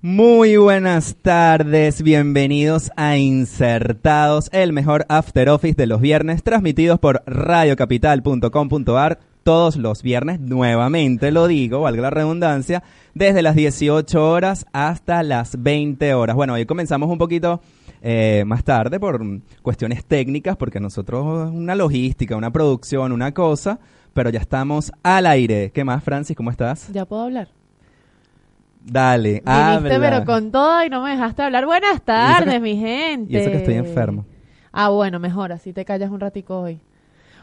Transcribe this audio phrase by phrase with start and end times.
[0.00, 7.24] Muy buenas tardes, bienvenidos a Insertados, el mejor after office de los viernes, transmitidos por
[7.26, 15.24] radiocapital.com.ar todos los viernes, nuevamente lo digo, valga la redundancia, desde las 18 horas hasta
[15.24, 16.36] las 20 horas.
[16.36, 17.60] Bueno, hoy comenzamos un poquito
[18.00, 19.20] eh, más tarde por
[19.62, 23.80] cuestiones técnicas, porque nosotros una logística, una producción, una cosa,
[24.14, 25.72] pero ya estamos al aire.
[25.72, 26.36] ¿Qué más, Francis?
[26.36, 26.88] ¿Cómo estás?
[26.92, 27.57] Ya puedo hablar.
[28.80, 29.98] Dale, Viniste, habla.
[30.00, 31.66] pero con todo y no me dejaste hablar.
[31.66, 33.32] Buenas tardes, mi gente.
[33.32, 34.24] Y eso que estoy enfermo.
[34.72, 36.80] Ah, bueno, mejor, así te callas un ratico hoy.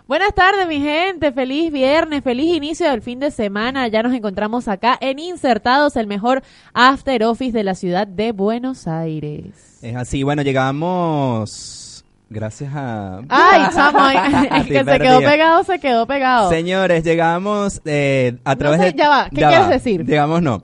[0.08, 1.31] Buenas tardes, mi gente.
[1.31, 3.88] Feliz viernes, feliz inicio del fin de semana.
[3.88, 8.88] Ya nos encontramos acá en Insertados, el mejor after office de la ciudad de Buenos
[8.88, 9.80] Aires.
[9.81, 13.22] Es así, bueno, llegamos gracias a...
[13.30, 16.49] Ay, chamo, es que se quedó pegado, se quedó pegado.
[16.49, 18.94] Señores, llegamos eh, a No través sé, de...
[18.94, 20.05] ya va, ¿qué Ya quieres va, decir?
[20.05, 20.61] Llegamos no.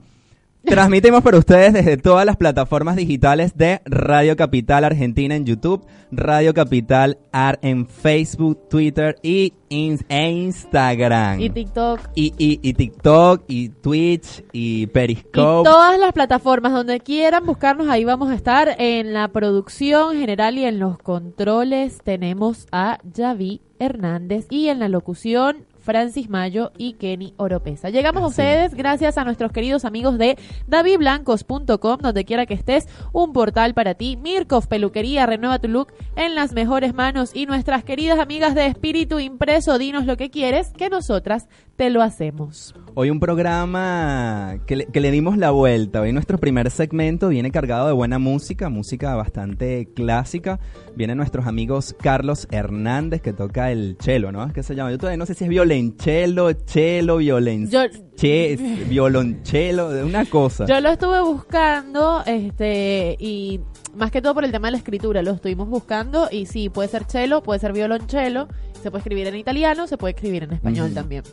[0.64, 6.54] Transmitimos para ustedes desde todas las plataformas digitales de Radio Capital Argentina en YouTube, Radio
[6.54, 11.40] Capital Ar en Facebook, Twitter y, e Instagram.
[11.40, 12.00] Y TikTok.
[12.14, 15.68] y, y- y TikTok, y Twitch, y Y Periscope.
[15.68, 18.76] todas las plataformas donde quieran buscarnos, ahí vamos a estar.
[18.78, 24.88] En la producción general y en los controles tenemos a Javi Hernández y en la
[24.88, 27.90] locución Francis Mayo y Kenny Oropesa.
[27.90, 33.32] Llegamos a ustedes gracias a nuestros queridos amigos de davidblancos.com, donde quiera que estés, un
[33.32, 34.16] portal para ti.
[34.16, 37.32] Mirkov Peluquería, renueva tu look en las mejores manos.
[37.34, 41.48] Y nuestras queridas amigas de Espíritu Impreso, dinos lo que quieres, que nosotras
[41.82, 42.72] te lo hacemos.
[42.94, 46.00] Hoy un programa que le, que le dimos la vuelta.
[46.00, 50.60] Hoy nuestro primer segmento viene cargado de buena música, música bastante clásica.
[50.94, 54.44] Vienen nuestros amigos Carlos Hernández que toca el cello, ¿no?
[54.46, 54.92] Es que se llama.
[54.92, 57.68] Yo todavía no sé si es violonchelo, cello, violen...
[57.68, 57.80] Yo-
[58.14, 58.56] che-
[58.88, 60.64] violonchelo, de una cosa.
[60.66, 63.58] Yo lo estuve buscando, este, y
[63.96, 66.88] más que todo por el tema de la escritura, lo estuvimos buscando y sí, puede
[66.88, 68.46] ser cello, puede ser violonchelo,
[68.80, 71.24] se puede escribir en italiano, se puede escribir en español también.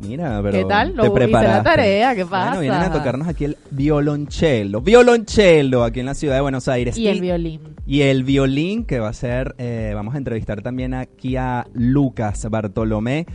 [0.00, 0.94] Mira, pero ¿Qué tal?
[0.96, 1.64] Lo te hice la preparaste.
[1.64, 2.60] tarea, ¿qué Bueno, pasa?
[2.60, 4.80] vienen a tocarnos aquí el violonchelo.
[4.80, 6.96] Violonchelo aquí en la ciudad de Buenos Aires.
[6.96, 7.60] Y el violín.
[7.86, 12.46] Y el violín que va a ser, eh, vamos a entrevistar también aquí a Lucas
[12.50, 13.26] Bartolomé.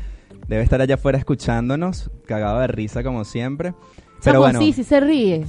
[0.47, 3.73] Debe estar allá afuera escuchándonos, cagado de risa como siempre.
[4.23, 5.45] Pero bueno, sí, sí se ríe.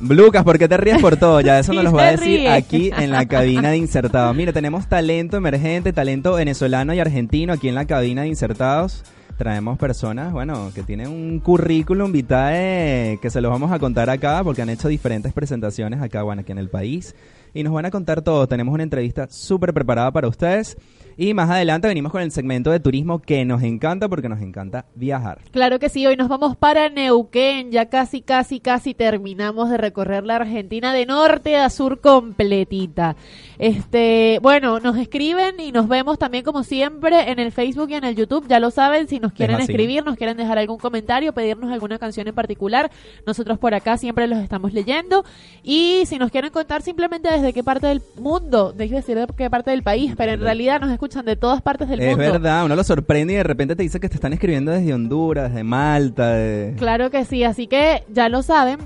[0.00, 1.40] Lucas, ¿por qué te ríes por todo?
[1.40, 2.48] Ya eso nos Sí lo va a decir ríe.
[2.50, 4.34] aquí en la cabina de Insertados.
[4.36, 9.04] Mire, tenemos talento emergente, talento venezolano y argentino aquí en la cabina de Insertados.
[9.42, 14.44] Traemos personas, bueno, que tienen un currículum vitae que se los vamos a contar acá
[14.44, 17.16] porque han hecho diferentes presentaciones acá, bueno, aquí en el país.
[17.52, 18.46] Y nos van a contar todo.
[18.46, 20.76] Tenemos una entrevista súper preparada para ustedes.
[21.16, 24.86] Y más adelante venimos con el segmento de turismo que nos encanta porque nos encanta
[24.94, 25.40] viajar.
[25.50, 30.24] Claro que sí, hoy nos vamos para Neuquén, ya casi, casi, casi terminamos de recorrer
[30.24, 33.16] la Argentina de norte a sur completita.
[33.58, 38.04] Este, bueno, nos escriben y nos vemos también como siempre en el Facebook y en
[38.04, 41.70] el YouTube, ya lo saben, si nos quieren escribir, nos quieren dejar algún comentario, pedirnos
[41.70, 42.90] alguna canción en particular,
[43.26, 45.24] nosotros por acá siempre los estamos leyendo.
[45.62, 49.50] Y si nos quieren contar simplemente desde qué parte del mundo, dejo decir de qué
[49.50, 52.32] parte del país, pero en realidad nos escuchan de todas partes del es mundo.
[52.32, 55.50] verdad, uno lo sorprende y de repente te dice que te están escribiendo desde Honduras,
[55.50, 56.74] desde Malta, de...
[56.78, 58.78] Claro que sí, así que ya lo saben.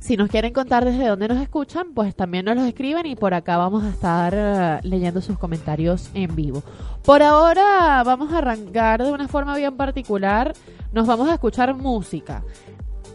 [0.00, 3.34] Si nos quieren contar desde dónde nos escuchan, pues también nos los escriben y por
[3.34, 6.62] acá vamos a estar eh, leyendo sus comentarios en vivo.
[7.04, 10.54] Por ahora vamos a arrancar de una forma bien particular.
[10.92, 12.42] Nos vamos a escuchar música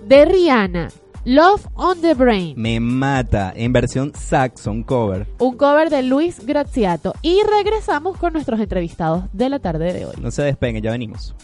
[0.07, 0.89] de Rihanna,
[1.29, 5.27] Love on the Brain, Me mata en versión Saxon cover.
[5.39, 10.13] un cover de Luis Graziato y regresamos con nuestros entrevistados de la tarde de hoy.
[10.21, 11.35] No se despeguen, ya venimos.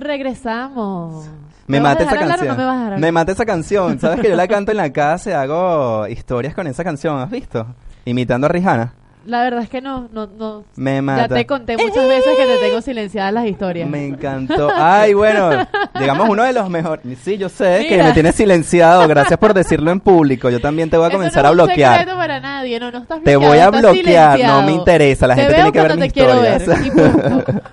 [0.00, 1.26] Regresamos.
[1.66, 2.56] Me ¿Me vas a mata esa canción.
[2.56, 4.00] no me me mata esa canción.
[4.00, 7.18] ¿Sabes que yo la canto en la casa y hago historias con esa canción?
[7.18, 7.66] ¿Has visto?
[8.04, 8.94] Imitando a Rihanna.
[9.26, 10.64] La verdad es que no, no, no.
[10.76, 11.28] Me mata.
[11.28, 13.88] Ya te conté muchas veces que te tengo silenciadas las historias.
[13.88, 14.70] Me encantó.
[14.74, 15.50] Ay, bueno,
[15.98, 17.04] digamos uno de los mejores.
[17.22, 19.06] Sí, yo sé que me tienes silenciado.
[19.06, 20.48] Gracias por decirlo en público.
[20.50, 21.98] Yo también te voy a Eso comenzar no a es un bloquear.
[21.98, 24.60] secreto para nadie, no, no estás Te voy a bloquear, silenciado.
[24.60, 26.80] no me interesa, la Te gente tiene que ver mis ver, historias.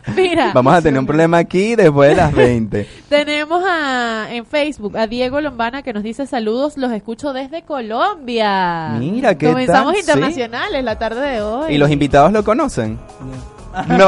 [0.15, 2.87] Mira, Vamos a tener un problema aquí después de las 20.
[3.09, 8.89] tenemos a, en Facebook a Diego Lombana que nos dice saludos, los escucho desde Colombia.
[8.99, 9.95] Mira, ¿qué Comenzamos tal?
[9.95, 9.99] Sí.
[10.09, 11.46] internacionales la tarde de hoy.
[11.69, 12.97] ¿Y los invitados lo conocen?
[13.87, 14.07] No.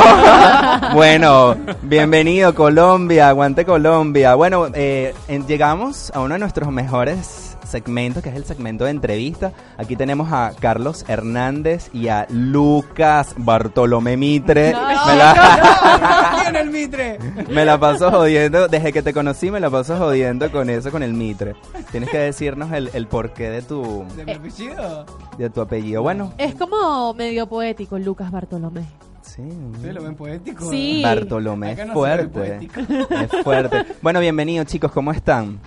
[0.94, 4.34] bueno, bienvenido Colombia, aguante Colombia.
[4.36, 5.14] Bueno, eh,
[5.48, 9.52] llegamos a uno de nuestros mejores segmentos, que es el segmento de entrevista.
[9.78, 14.72] Aquí tenemos a Carlos Hernández y a Lucas Bartolomé Mitre.
[14.74, 17.20] No, me, la, en el Mitre!
[17.50, 21.04] me la paso jodiendo, desde que te conocí me la paso jodiendo con eso, con
[21.04, 21.56] el Mitre.
[21.92, 25.06] Tienes que decirnos el, el porqué de tu, ¿De mi apellido?
[25.38, 26.02] de tu apellido.
[26.02, 28.82] Bueno, Es como medio poético Lucas Bartolomé.
[29.22, 29.42] sí.
[29.74, 30.70] ¿Ustedes lo ven poético?
[30.70, 31.02] Sí.
[31.04, 32.28] Bartolomé es no fuerte.
[32.28, 32.82] poético.
[32.82, 33.86] Es fuerte.
[34.02, 35.60] Bueno, bienvenidos chicos, ¿cómo están?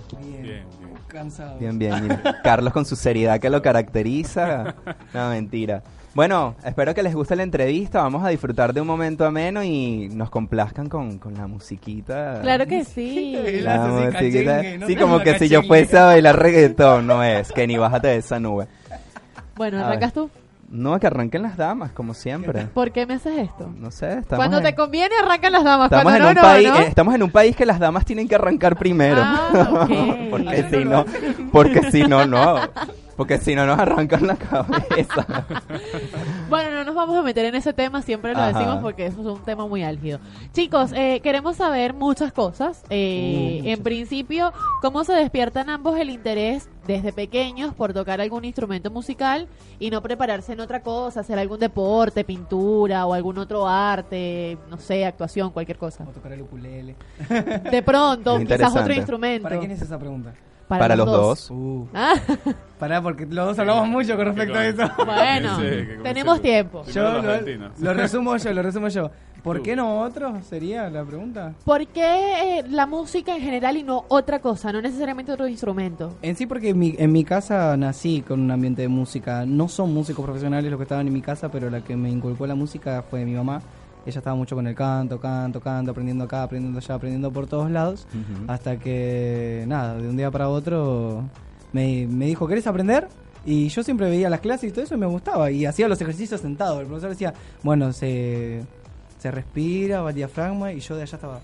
[1.13, 1.29] Bien, Bien, bien.
[1.31, 1.59] Cansado.
[1.59, 2.03] Bien, bien.
[2.03, 2.41] mira.
[2.43, 4.75] Carlos con su seriedad que lo caracteriza.
[5.13, 5.83] No, mentira.
[6.15, 8.03] Bueno, espero que les guste la entrevista.
[8.03, 12.41] Vamos a disfrutar de un momento ameno y nos complazcan con, con la musiquita.
[12.43, 13.35] Claro que sí.
[13.63, 14.13] La musiquita.
[14.57, 17.51] cachengue, no sí, como que si yo fuese a bailar reggaetón, no es.
[17.53, 18.67] Que ni bájate de esa nube.
[19.57, 20.31] Bueno, arrancas tú.
[20.73, 22.65] No, que arranquen las damas, como siempre.
[22.75, 23.71] ¿Por qué me haces esto?
[23.79, 26.35] No sé, estamos Cuando en- te conviene arrancan las damas, Estamos cuando en, no, un
[26.37, 26.77] no, país, ¿no?
[26.79, 29.21] eh, estamos en un país que las damas tienen que arrancar primero.
[29.23, 29.87] Ah,
[30.31, 31.05] porque si no,
[31.53, 32.57] porque si no, no.
[33.17, 35.27] Porque si no nos arrancan la cabeza.
[36.53, 38.49] Bueno, no nos vamos a meter en ese tema, siempre lo Ajá.
[38.53, 40.21] decimos porque eso es un tema muy álgido.
[40.53, 42.85] Chicos, eh, queremos saber muchas cosas.
[42.91, 48.45] Eh, Uh, en principio, ¿cómo se despiertan ambos el interés desde pequeños por tocar algún
[48.45, 53.67] instrumento musical y no prepararse en otra cosa, hacer algún deporte, pintura o algún otro
[53.67, 56.05] arte, no sé, actuación, cualquier cosa?
[56.05, 56.97] O tocar el ukulele.
[57.71, 59.45] De pronto, quizás otro instrumento.
[59.45, 60.35] ¿Para quién es esa pregunta?
[60.69, 61.51] Para, los dos.
[61.51, 62.15] Uh, Ah,
[62.79, 64.83] pará, porque los dos hablamos mucho con respecto a eso.
[65.05, 66.85] bueno, Sí, tenemos tiempo.
[66.87, 67.21] Yo
[67.79, 69.11] lo, resumo yo, lo resumo yo.
[69.43, 70.41] ¿Por qué no otro?
[70.43, 71.53] Sería la pregunta.
[71.65, 76.17] ¿Por qué eh, la música en general y no otra cosa, no necesariamente otro instrumento?
[76.23, 79.45] En sí, porque en mi, en mi casa nací con un ambiente de música.
[79.45, 82.47] No son músicos profesionales los que estaban en mi casa, pero la que me inculcó
[82.47, 83.61] la música fue mi mamá.
[84.05, 87.71] Ella estaba mucho con el canto, canto, canto, aprendiendo acá, aprendiendo allá, aprendiendo por todos
[87.71, 88.07] lados.
[88.49, 91.23] Hasta que, nada, de un día para otro
[91.73, 93.07] me, me dijo, ¿querés aprender?
[93.45, 95.51] Y yo siempre veía las clases y todo eso y me gustaba.
[95.51, 96.81] Y hacía los ejercicios sentado.
[96.81, 97.33] El profesor decía,
[97.63, 98.63] bueno, se,
[99.19, 100.73] se respira, va el diafragma.
[100.73, 101.41] Y yo de allá estaba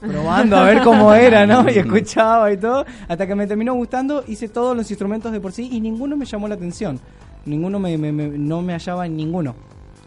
[0.00, 1.68] probando a ver cómo era, ¿no?
[1.70, 2.84] Y escuchaba y todo.
[3.08, 6.24] Hasta que me terminó gustando, hice todos los instrumentos de por sí y ninguno me
[6.24, 7.00] llamó la atención.
[7.46, 9.54] Ninguno me, me- me- no me hallaba en ninguno.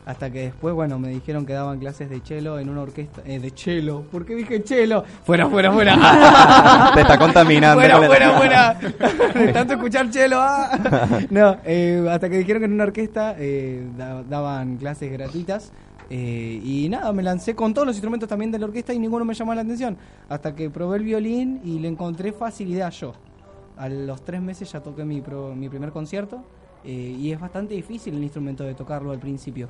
[0.04, 3.22] Hasta que después, bueno, me dijeron que daban clases de cello en una orquesta.
[3.24, 4.02] Eh, de cello.
[4.12, 5.04] ¿Por qué dije cello?
[5.24, 6.92] Fuera, fuera, fuera.
[6.96, 7.80] Te está contaminando.
[7.80, 8.74] Fuera, fuera, fuera.
[9.46, 10.38] De tanto escuchar chelo.
[10.40, 10.72] ah.
[11.30, 15.72] No, eh, hasta que dijeron que en una orquesta eh, da- daban clases gratuitas.
[16.10, 19.24] eh, y nada, me lancé con todos los instrumentos también de la orquesta y ninguno
[19.24, 19.98] me llamó la atención.
[20.30, 23.14] Hasta que probé el violín y le encontré facilidad yo.
[23.78, 26.44] A los tres meses ya toqué mi, pro- mi primer concierto.
[26.84, 29.70] eh, y es bastante difícil el instrumento de tocarlo al principio.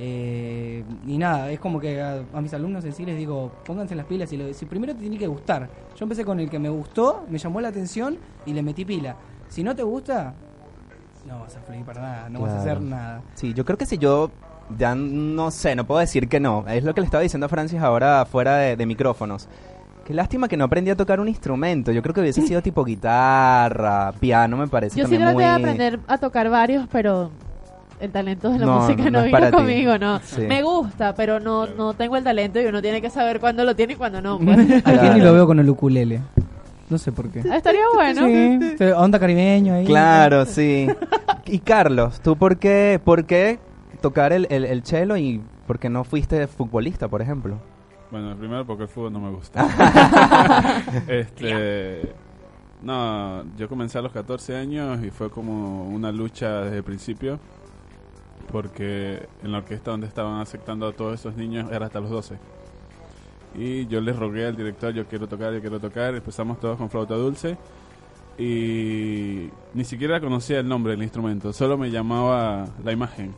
[0.00, 3.96] Eh, y nada, es como que a, a mis alumnos en sí les digo, pónganse
[3.96, 5.68] las pilas y lo, si primero te tiene que gustar.
[5.96, 9.16] Yo empecé con el que me gustó, me llamó la atención y le metí pila.
[9.48, 10.34] Si no te gusta,
[11.26, 12.70] no vas a fluir para nada, no vas a Claro.
[12.70, 13.22] hacer nada.
[13.34, 14.30] Sí, yo creo que si yo
[14.78, 16.64] ya no sé, no puedo decir que no.
[16.68, 19.48] Es lo que le estaba diciendo a Francis ahora fuera de, de micrófonos.
[20.04, 21.90] Qué lástima que no aprendí a tocar un instrumento.
[21.90, 25.42] Yo creo que hubiese sido tipo guitarra, piano, me parece Yo sí también traté muy...
[25.44, 27.30] de aprender a tocar varios, pero
[28.00, 30.20] el talento de la No, música no no, vino conmigo, no.
[30.20, 30.42] Sí.
[30.42, 33.74] Me gusta, pero no, no tengo el talento y uno tiene que saber cuándo lo
[33.76, 34.38] tiene y cuándo no.
[34.38, 34.58] pues.
[34.78, 35.00] A Claro.
[35.00, 36.20] Kenny lo veo con el ukulele.
[36.90, 37.42] No sé por qué.
[37.50, 38.26] Ah, Estaría bueno.
[38.26, 39.84] Sí, sí, onda caribeño ahí.
[39.84, 40.88] Claro, sí.
[41.46, 43.58] Y Carlos, ¿tú por qué, por qué
[44.00, 47.58] tocar el, el, el cello y por qué no fuiste futbolista, por ejemplo?
[48.10, 49.66] Bueno, primero porque el fútbol no me gusta.
[51.08, 52.10] este,
[52.82, 57.38] no, yo comencé a los 14 años y fue como una lucha desde el principio.
[58.50, 62.38] Porque en la orquesta donde estaban aceptando a todos esos niños era hasta los 12.
[63.54, 66.14] Y yo les rogué al director, yo quiero tocar, yo quiero tocar.
[66.14, 67.58] Empezamos todos con flauta dulce.
[68.38, 73.34] Y ni siquiera conocía el nombre del instrumento, solo me llamaba la imagen.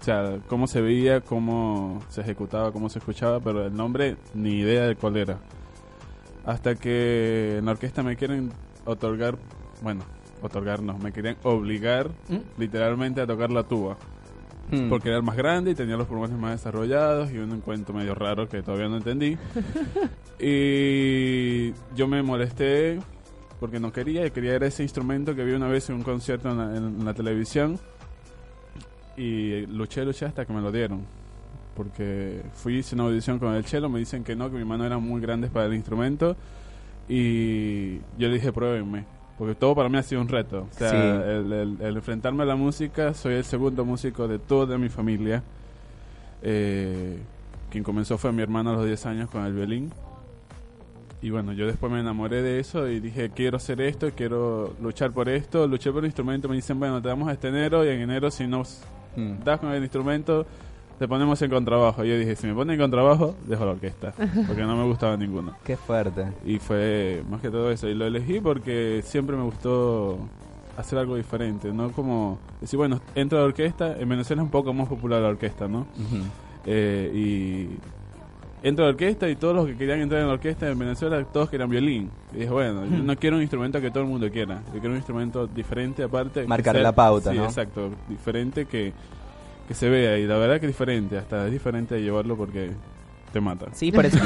[0.00, 4.60] O sea, cómo se veía, cómo se ejecutaba, cómo se escuchaba, pero el nombre ni
[4.60, 5.38] idea de cuál era.
[6.46, 8.50] Hasta que en la orquesta me quieren
[8.86, 9.36] otorgar,
[9.82, 10.02] bueno,
[10.40, 12.58] otorgar no, me querían obligar ¿Mm?
[12.58, 13.98] literalmente a tocar la tuba.
[14.70, 14.88] Hmm.
[14.88, 18.14] Porque era el más grande y tenía los pulmones más desarrollados y un encuentro medio
[18.14, 19.36] raro que todavía no entendí.
[20.38, 22.98] y yo me molesté
[23.60, 26.50] porque no quería y quería era ese instrumento que vi una vez en un concierto
[26.50, 27.78] en la, en la televisión
[29.16, 31.04] y luché, luché hasta que me lo dieron.
[31.74, 34.84] Porque fui, hice una audición con el cello, me dicen que no, que mi mano
[34.84, 36.36] era muy grande para el instrumento
[37.08, 39.04] y yo le dije pruébenme.
[39.38, 40.66] Porque todo para mí ha sido un reto.
[40.70, 40.96] O sea, Sí.
[40.96, 45.42] el, el- el enfrentarme a la música, soy el segundo músico de toda mi familia.
[46.42, 47.18] Eh,
[47.70, 49.92] quien comenzó fue mi hermano a los 10 años con el violín.
[51.20, 55.10] Y bueno, yo después me enamoré de eso y dije, quiero hacer esto, quiero luchar
[55.12, 55.66] por esto.
[55.66, 58.46] Luché por el instrumento, me dicen, bueno, te damos este enero y en enero si
[58.46, 58.82] nos
[59.16, 59.42] Hmm.
[59.44, 60.46] das con el instrumento,
[60.98, 62.04] te ponemos en contrabajo.
[62.04, 64.12] Y yo dije, si me ponen en contrabajo, dejo la orquesta,
[64.46, 65.54] porque no me gustaba ninguno.
[65.64, 66.26] Qué fuerte.
[66.44, 67.88] Y fue más que todo eso.
[67.88, 70.18] Y lo elegí porque siempre me gustó
[70.76, 71.90] hacer algo diferente, ¿no?
[71.92, 75.28] Como decir, bueno, entro a la orquesta, en Venezuela es un poco más popular la
[75.28, 75.86] orquesta, ¿no?
[76.66, 80.68] Eh, y entro a la orquesta y todos los que querían entrar en la orquesta
[80.68, 82.10] en Venezuela, todos querían violín.
[82.32, 84.62] Y dije, bueno, yo no quiero un instrumento que todo el mundo quiera.
[84.66, 86.46] Yo quiero un instrumento diferente aparte.
[86.46, 87.44] Marcar sea- la pauta, sí, ¿no?
[87.44, 87.90] exacto.
[88.08, 88.92] Diferente que,
[89.68, 90.18] que se vea.
[90.18, 91.16] Y la verdad que es diferente.
[91.18, 92.72] Hasta es diferente de llevarlo porque
[93.32, 93.66] te mata.
[93.72, 94.18] Sí, por eso,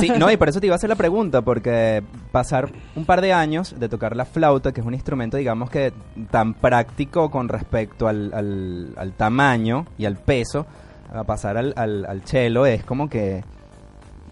[0.00, 2.02] sí, no, y por eso te iba a hacer la pregunta, porque
[2.32, 5.92] pasar un par de años de tocar la flauta, que es un instrumento, digamos que
[6.32, 10.66] tan práctico con respecto al, al, al tamaño y al peso,
[11.14, 13.44] a pasar al, al, al cello es como que...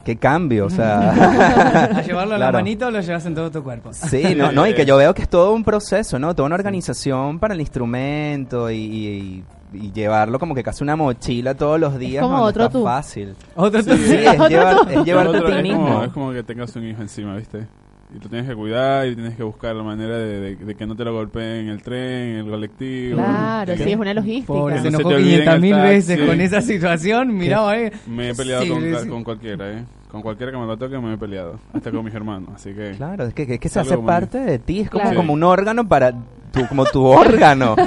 [0.05, 0.67] ¿Qué cambio?
[0.67, 1.11] O sea...
[1.99, 2.59] ¿A llevarlo a la Claro.
[2.59, 3.93] manita o lo llevas en todo tu cuerpo?
[3.93, 6.35] Sí, no, no, y que yo veo que es todo un proceso, ¿no?
[6.35, 11.55] Toda una organización para el instrumento y, y- y llevarlo como que casi una mochila
[11.55, 12.23] todos los días.
[12.23, 12.85] como no, no otro está tú.
[12.85, 13.35] fácil.
[13.55, 13.91] Otro Sí.
[13.97, 14.89] Sí, es, Otro llevar, tú.
[15.01, 15.85] es llevarte a ti es mismo.
[15.87, 17.67] Como, es como que tengas un hijo encima, ¿viste?
[18.15, 20.87] Y lo tienes que cuidar y tienes que buscar la manera de, de- de que
[20.87, 21.99] no te lo golpeen en el tren,
[22.31, 23.17] en el colectivo.
[23.17, 24.47] Claro, sí, es una logística.
[24.47, 27.37] Pobre, No se enojó te olvide en 500 el mil veces con esa situación.
[27.37, 27.93] Mirá, eh.
[28.07, 29.09] Me he peleado Sí, con, sí.
[29.09, 29.85] con cualquiera, ¿eh?
[30.09, 31.59] Con cualquiera que me lo toque me he peleado.
[31.75, 32.93] Hasta con mis hermanos, así que...
[32.93, 35.17] Claro, es que, es que se hace parte de ti, es como, Claro.
[35.17, 36.15] como un órgano para
[36.57, 37.77] tu, como tu órgano.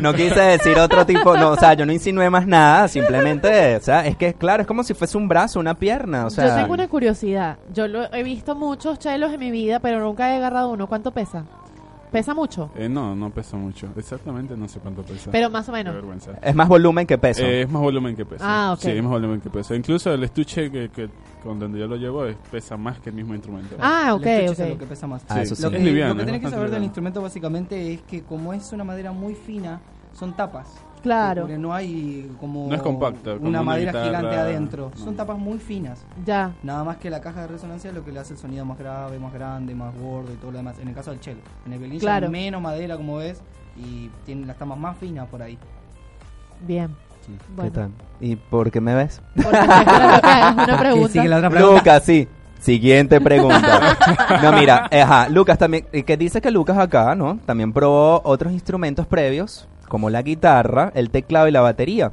[0.00, 3.80] no quise decir otro tipo, no, o sea, yo no insinué más nada, simplemente, o
[3.80, 6.54] sea, es que claro, es como si fuese un brazo, una pierna, o sea, Yo
[6.56, 7.58] tengo una curiosidad.
[7.72, 10.86] Yo lo, he visto muchos chelos en mi vida, pero nunca he agarrado uno.
[10.86, 11.44] ¿Cuánto pesa?
[12.14, 12.70] ¿Pesa mucho?
[12.76, 13.88] Eh, no, no pesa mucho.
[13.96, 15.32] Exactamente no sé cuánto pesa.
[15.32, 15.94] Pero más o Qué menos.
[15.96, 16.30] vergüenza.
[16.40, 17.42] es más volumen que peso.
[17.42, 18.44] Eh, es más volumen que peso.
[18.46, 18.78] Ah, ok.
[18.80, 19.74] Sí, es más volumen que peso.
[19.74, 21.08] Incluso el estuche que, que
[21.42, 23.74] con donde yo lo llevo es- pesa más que el mismo instrumento.
[23.80, 24.78] Ah, El ok, es lo ok.
[24.78, 25.24] que pesa más.
[25.28, 25.70] Ah, eso Lo sí.
[25.70, 28.52] que, Es liviano, lo que es tenés que saber del instrumento básicamente es que como
[28.54, 29.80] es una madera muy fina,
[30.12, 30.68] son tapas.
[31.04, 31.42] Claro.
[31.42, 34.90] Porque no hay como No es compacto, como una una madera guitarra, gigante adentro.
[34.98, 35.04] no.
[35.04, 36.04] Son tapas muy finas.
[36.26, 36.52] Ya.
[36.64, 38.78] Nada más que la caja de resonancia es lo que le hace el sonido más
[38.78, 40.78] grave, más grande, más gordo y todo lo demás.
[40.80, 41.40] En el caso del cello.
[41.66, 42.26] En el violín ya Claro.
[42.26, 43.40] es menos madera, como ves,
[43.76, 45.56] y tiene las tapas más finas por ahí.
[46.66, 46.88] Bien.
[47.26, 47.70] ¿Qué Bueno.
[47.72, 47.90] tal?
[48.20, 49.20] ¿Y por qué me ves?
[49.34, 51.08] Porque una pregunta.
[51.12, 51.76] sigue la otra pregunta.
[51.78, 52.28] Lucas, sí.
[52.60, 53.96] Siguiente pregunta.
[54.42, 57.38] no, mira, eh, ajá, Lucas también, eh, que dice que Lucas acá, ¿no?
[57.44, 62.12] También probó otros instrumentos previos, como la guitarra, el teclado y la batería.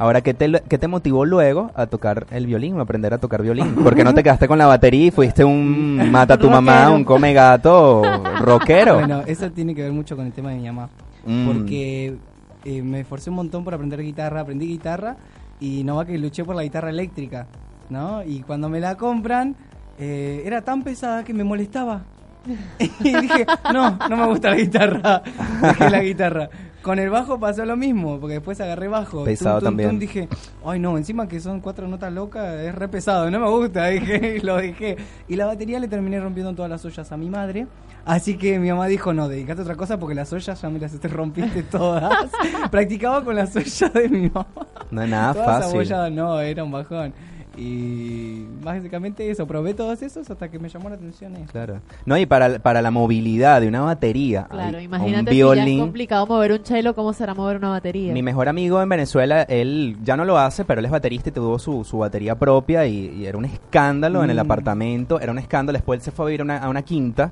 [0.00, 3.42] Ahora, ¿qué te, qué te motivó luego a tocar el violín o aprender a tocar
[3.42, 3.74] violín?
[3.84, 6.88] ¿Por qué no te quedaste con la batería y fuiste un mata a tu mamá,
[6.90, 8.02] un come gato
[8.40, 8.94] rockero?
[8.94, 10.88] Bueno, eso tiene que ver mucho con el tema de mi mamá.
[11.26, 11.46] Mm.
[11.46, 12.16] Porque
[12.64, 15.16] eh, me esforcé un montón por aprender guitarra, aprendí guitarra
[15.60, 17.46] y no va que luché por la guitarra eléctrica,
[17.90, 18.24] ¿no?
[18.24, 19.54] Y cuando me la compran,
[19.98, 22.04] eh, era tan pesada que me molestaba.
[22.78, 25.22] y dije, no, no me gusta la guitarra.
[25.60, 26.48] Dejé la guitarra.
[26.82, 29.24] Con el bajo pasó lo mismo, porque después agarré bajo.
[29.24, 29.98] Pesado también.
[29.98, 30.28] dije,
[30.64, 34.36] ay no, encima que son cuatro notas locas, es re pesado, no me gusta, dije,
[34.38, 34.96] y lo dejé.
[35.28, 37.66] Y la batería le terminé rompiendo todas las ollas a mi madre.
[38.06, 40.78] Así que mi mamá dijo, no, dedicate a otra cosa porque las ollas ya me
[40.78, 42.30] las te rompiste todas.
[42.70, 44.46] Practicaba con las ollas de mi mamá.
[44.90, 45.80] No es nada Todas fácil.
[45.80, 47.12] ollas, no, era un bajón.
[47.56, 51.52] Y básicamente eso, probé todos esos hasta que me llamó la atención eso.
[51.52, 51.80] Claro.
[52.06, 55.44] No, y para, para la movilidad de una batería, Claro, ay, imagínate un si ya
[55.46, 55.80] es violín.
[55.80, 58.12] complicado mover un chelo, ¿cómo será mover una batería?
[58.12, 61.32] Mi mejor amigo en Venezuela, él ya no lo hace, pero él es baterista y
[61.32, 64.40] tuvo su, su batería propia y, y era un escándalo en el Mm.
[64.40, 65.76] apartamento, era un escándalo.
[65.76, 67.30] Después él se fue a vivir a una, a una quinta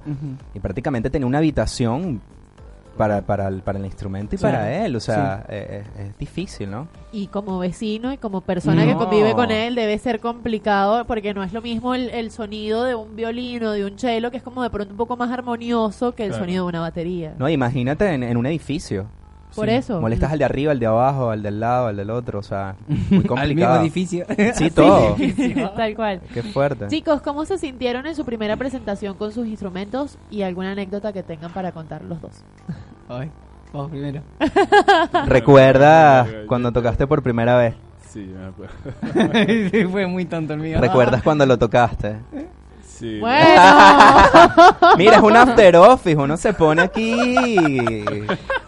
[0.55, 2.21] y prácticamente tenía una habitación
[2.99, 4.43] para, para, el, para el instrumento y Sí.
[4.43, 4.95] para él.
[4.97, 6.89] O sea, eh, eh, es, difícil, ¿no?
[7.13, 11.43] Y como vecino y como persona que convive con él debe ser complicado porque no
[11.43, 14.43] es lo mismo el, el sonido de un violín o de un cello que es
[14.43, 16.45] como de pronto un poco más armonioso que el Claro.
[16.45, 17.35] sonido de una batería.
[17.39, 19.07] No, imagínate en, en un edificio.
[19.57, 19.75] Por Sí.
[19.77, 19.99] eso.
[20.03, 22.77] Molestas al de arriba, al de abajo, al del lado, al del otro, o sea,
[22.87, 23.81] muy Al mismo complicado.
[23.81, 24.27] edificio.
[24.55, 25.17] Sí, todo.
[25.77, 26.21] Tal cual.
[26.35, 26.87] Qué fuerte.
[26.89, 31.23] Chicos, ¿cómo se sintieron en su primera presentación con sus instrumentos y alguna anécdota que
[31.23, 32.33] tengan para contar los dos?
[33.09, 33.31] Ay,
[33.73, 34.23] vamos primero.
[35.27, 37.75] ¿Recuerdas cuando tocaste por primera vez?
[38.09, 38.75] Sí, me acuerdo.
[39.91, 40.81] Fue muy tonto el mío.
[40.81, 42.17] ¿Recuerdas cuando lo tocaste?
[42.99, 43.21] Sí.
[43.21, 43.63] Bueno,
[44.99, 48.05] Mira, es un after office, uno se pone aquí.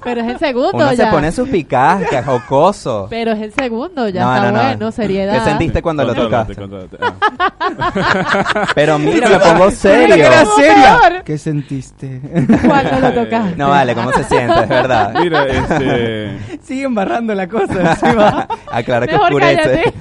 [0.05, 1.05] pero es el segundo Uno ya.
[1.07, 3.09] se pone sus picascas, jocoso.
[3.11, 4.65] Pero es el segundo, ya No, está no, no.
[4.65, 5.35] bueno, seriedad.
[5.35, 6.55] ¿Qué sentiste cuando lo tocaste?
[7.01, 8.67] Ah.
[8.75, 10.15] Pero mira, me pongo serio.
[10.15, 11.23] que seria.
[11.25, 12.21] ¿Qué sentiste?
[12.67, 13.57] Cuando lo tocaste.
[13.57, 14.61] No vale, ¿cómo se siente?
[14.63, 15.15] Es verdad.
[15.21, 18.47] Mira, este, Siguen barrando la cosa encima.
[18.71, 19.57] Aclara que Mejor oscurece.
[19.63, 19.95] cállate.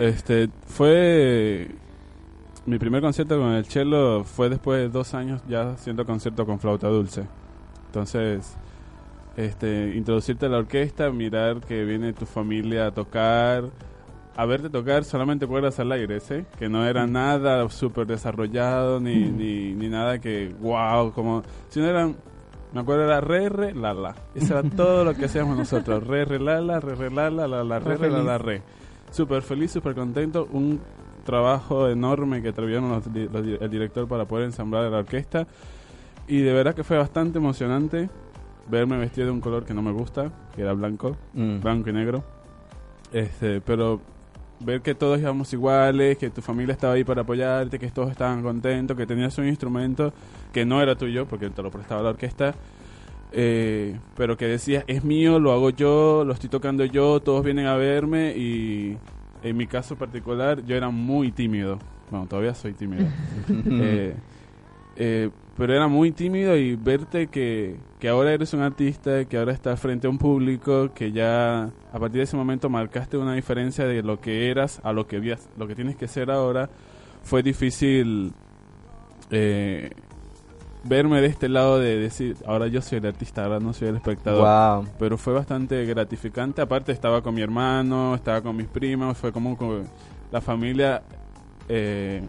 [0.00, 1.68] este, fue
[2.68, 6.60] mi primer concierto con el cello fue después de dos años ya haciendo concierto con
[6.60, 7.24] flauta dulce.
[7.86, 8.56] Entonces,
[9.36, 13.64] este, introducirte a la orquesta, mirar que viene tu familia a tocar,
[14.36, 16.44] a verte tocar solamente cuerdas al aire, ¿sí?
[16.58, 22.16] Que no era nada súper desarrollado ni, ni, ni nada que, wow, como, sino eran,
[22.74, 24.14] me acuerdo era re, re, la, la.
[24.34, 27.48] Eso era todo lo que hacíamos nosotros, re, re, la, la, re, re, la, la,
[27.48, 28.62] la, la, re, re, la, la, re.
[29.10, 30.78] Súper feliz, súper contento, un
[31.32, 35.46] trabajo enorme que tuvieron los los el director para poder ensamblar la orquesta
[36.26, 38.08] y de verdad que fue bastante emocionante
[38.70, 41.60] verme vestido de un color que no me gusta, que era blanco, Mm.
[41.60, 42.24] blanco y negro.
[43.12, 44.00] Este, pero
[44.60, 48.42] ver que todos íbamos iguales, que tu familia estaba ahí para apoyarte, que todos estaban
[48.42, 50.12] contentos, que tenías un instrumento
[50.52, 52.54] que no era tuyo porque te lo prestaba la orquesta.
[53.32, 57.66] eh, pero que decías, es mío, lo hago yo, lo estoy tocando yo, todos vienen
[57.66, 58.96] a verme y
[59.42, 61.78] en mi caso particular yo era muy tímido.
[62.10, 63.06] Bueno, todavía soy tímido.
[63.80, 64.14] Eh,
[64.96, 69.52] eh, pero era muy tímido y verte que, que ahora eres un artista, que ahora
[69.52, 73.84] estás frente a un público, que ya a partir de ese momento marcaste una diferencia
[73.84, 76.70] de lo que eras a lo que, lo que tienes que ser ahora,
[77.22, 78.32] fue difícil
[79.30, 79.90] eh,
[80.84, 83.96] verme de este lado de decir, ahora yo soy el artista, ahora no soy el
[83.96, 84.92] espectador Wow.
[84.98, 86.62] pero fue bastante gratificante.
[86.62, 89.82] Aparte estaba con mi hermano, estaba con mis primos, fue como que
[90.30, 91.02] la familia,
[91.68, 92.22] eh,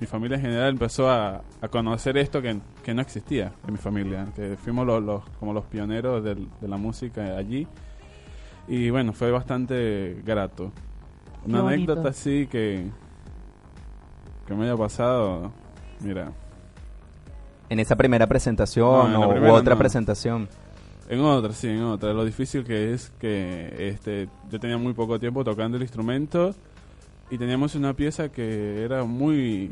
[0.00, 3.78] mi familia en general empezó a, a conocer esto que, que no existía en mi
[3.78, 7.66] familia, que fuimos los, los- como los pioneros del- de la música allí.
[8.66, 10.72] Y bueno, fue bastante grato.
[11.46, 12.86] Una anécdota así que,
[14.46, 15.52] que me haya pasado,
[16.00, 16.32] mira,
[17.68, 19.78] En esa primera presentación No, o u primera otra no.
[19.78, 20.48] presentación.
[21.08, 22.12] En otra, sí, en otra.
[22.12, 26.54] Lo difícil que es que este, yo tenía muy poco tiempo tocando el instrumento
[27.30, 29.70] y teníamos una pieza que era muy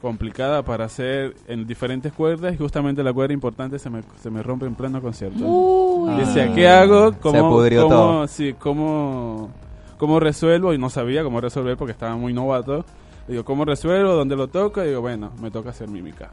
[0.00, 4.42] complicada para hacer en diferentes cuerdas y justamente la cuerda importante se me, se me
[4.42, 5.44] rompe en pleno concierto.
[5.44, 6.10] Uy.
[6.10, 6.16] Ah.
[6.18, 7.12] Decía, ¿qué hago?
[7.20, 8.26] ¿Cómo, pudrió cómo- todo.
[8.28, 9.50] Sí, ¿cómo,
[9.98, 10.72] ¿cómo resuelvo?
[10.72, 12.84] Y no sabía cómo resolver porque estaba muy novato.
[13.28, 14.14] Digo, ¿cómo resuelvo?
[14.14, 14.82] ¿Dónde lo toco?
[14.82, 16.30] Y digo, bueno, me toca hacer mímica.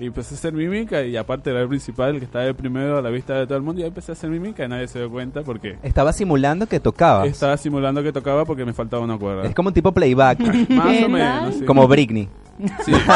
[0.00, 2.98] Y empecé a hacer mímica y aparte era el principal, el que estaba el primero
[2.98, 4.86] a la vista de todo el mundo, y ahí empecé a hacer mímica y nadie
[4.86, 7.26] se dio cuenta porque Estaba simulando que tocabas.
[7.26, 9.44] estaba simulando que tocaba porque me faltaba una cuerda.
[9.44, 10.38] Es como un tipo playback,
[10.70, 11.54] Más ¿Qué o menos.
[11.56, 11.64] sí.
[11.64, 12.28] como Britney.
[12.84, 12.92] Sí,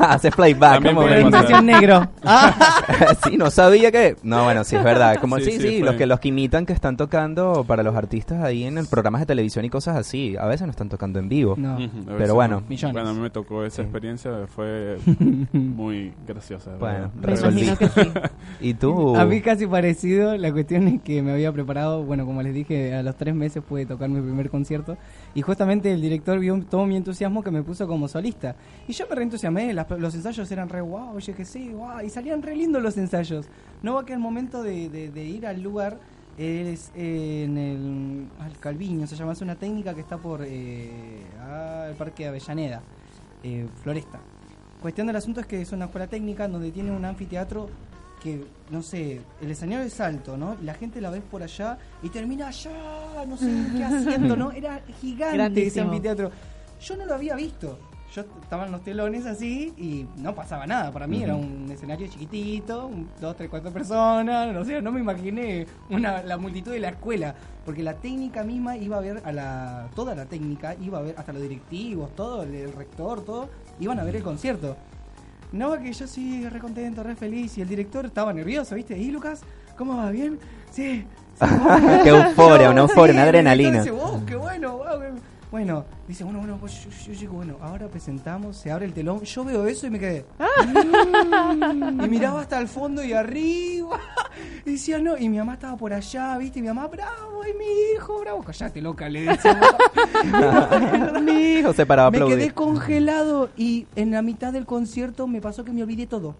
[0.00, 0.74] Haces playback.
[0.74, 1.62] También como puede pasar.
[1.64, 2.08] Negro.
[3.24, 4.16] sí, no sabía que.
[4.22, 5.16] No, bueno, sí es verdad.
[5.20, 5.86] Como sí, Sí, sí, sí, fue.
[5.86, 9.20] los que los que imitan que están tocando para los artistas ahí en el programas
[9.20, 10.36] de televisión y cosas así.
[10.38, 11.54] A veces no están tocando en vivo.
[11.58, 11.74] No.
[11.74, 12.62] Ujú, a Pero veces bueno.
[12.68, 12.92] Millones.
[12.94, 13.82] Bueno, a mí me tocó esa Sí.
[13.82, 14.98] experiencia, fue
[15.52, 16.70] muy graciosa.
[16.78, 17.62] Bueno, Me resolví.
[17.64, 18.10] imagino que sí.
[18.60, 19.16] Y tú.
[19.16, 22.94] A mí casi parecido, la cuestión es que me había preparado, bueno, como les dije,
[22.94, 24.96] a los tres meses pude tocar mi primer concierto
[25.34, 28.56] y justamente el director vio todo mi entusiasmo que me puso como solista.
[28.88, 32.42] Y yo me reentusiasmé, los ensayos eran re guau, oye que sí, guau, y salían
[32.42, 33.46] re lindos los ensayos.
[33.82, 35.98] No va que el momento de, ir al lugar
[36.36, 40.90] es en el al Calviño, se llama, es una técnica que está por eh,
[41.40, 42.82] ah, el Parque Avellaneda,
[43.42, 44.18] eh, Floresta.
[44.80, 47.68] Cuestión del asunto es que es una escuela técnica donde tiene un anfiteatro
[48.22, 50.56] que, no sé, el escenario es alto, ¿no?
[50.62, 52.70] La gente la ves por allá y termina allá,
[53.26, 54.52] no sé qué haciendo, ¿no?
[54.52, 56.30] Era gigante ese anfiteatro.
[56.80, 57.78] Yo no lo había visto.
[58.14, 60.90] Yo estaban los telones así y no pasaba nada.
[60.90, 64.52] Para mí era un escenario chiquitito, un- dos, tres, cuatro personas.
[64.52, 67.34] No sé, no me imaginé una, la multitud de la escuela.
[67.64, 69.88] Porque la técnica misma iba a ver a la.
[69.94, 74.00] Toda la técnica iba a ver, hasta los directivos, todo, el, el rector, todo, iban
[74.00, 74.76] a ver el concierto.
[75.52, 77.58] No, que yo sí, re contento, re feliz.
[77.58, 78.96] Y el director estaba nervioso, ¿viste?
[78.96, 79.40] ¿Y Lucas?
[79.76, 80.10] ¿Cómo va?
[80.10, 80.38] ¿Bien?
[80.70, 81.04] Sí.
[81.38, 81.46] sí,
[82.04, 83.78] Qué euforia, una euforia, una adrenalina.
[83.78, 85.10] dice, "Oh, qué bueno, wow, qué-".
[85.50, 89.20] Bueno, dice, bueno, bueno, pues yo, yo llego, bueno, ahora presentamos, se abre el telón.
[89.22, 90.24] Yo veo eso y me quedé.
[90.64, 93.98] Mm, y miraba hasta el fondo y arriba.
[94.64, 96.60] Y Decía, no, y mi mamá estaba por allá, ¿viste?
[96.60, 97.64] Y mi mamá, bravo, es mi
[97.96, 98.42] hijo, bravo.
[98.44, 99.60] Callate, loca, le decía.
[101.22, 102.38] Mi hijo se paraba a me aplaudir.
[102.38, 106.36] quedé congelado y en la mitad del concierto me pasó que me olvidé todo.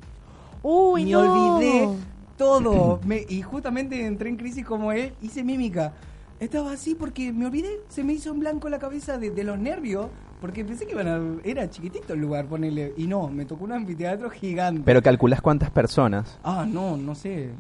[0.63, 1.21] Uy, me no.
[1.57, 1.89] olvidé
[2.37, 3.01] todo.
[3.05, 5.93] Me- y justamente entré en crisis como él, hice mímica.
[6.41, 9.59] Estaba así porque me olvidé, se me hizo en blanco la cabeza de, de los
[9.59, 10.07] nervios,
[10.41, 12.95] porque pensé que iban a, era chiquitito el lugar, ponele.
[12.97, 14.81] Y no, me tocó un anfiteatro gigante.
[14.83, 16.39] Pero calculas cuántas personas.
[16.43, 17.51] Ah, no, no sé.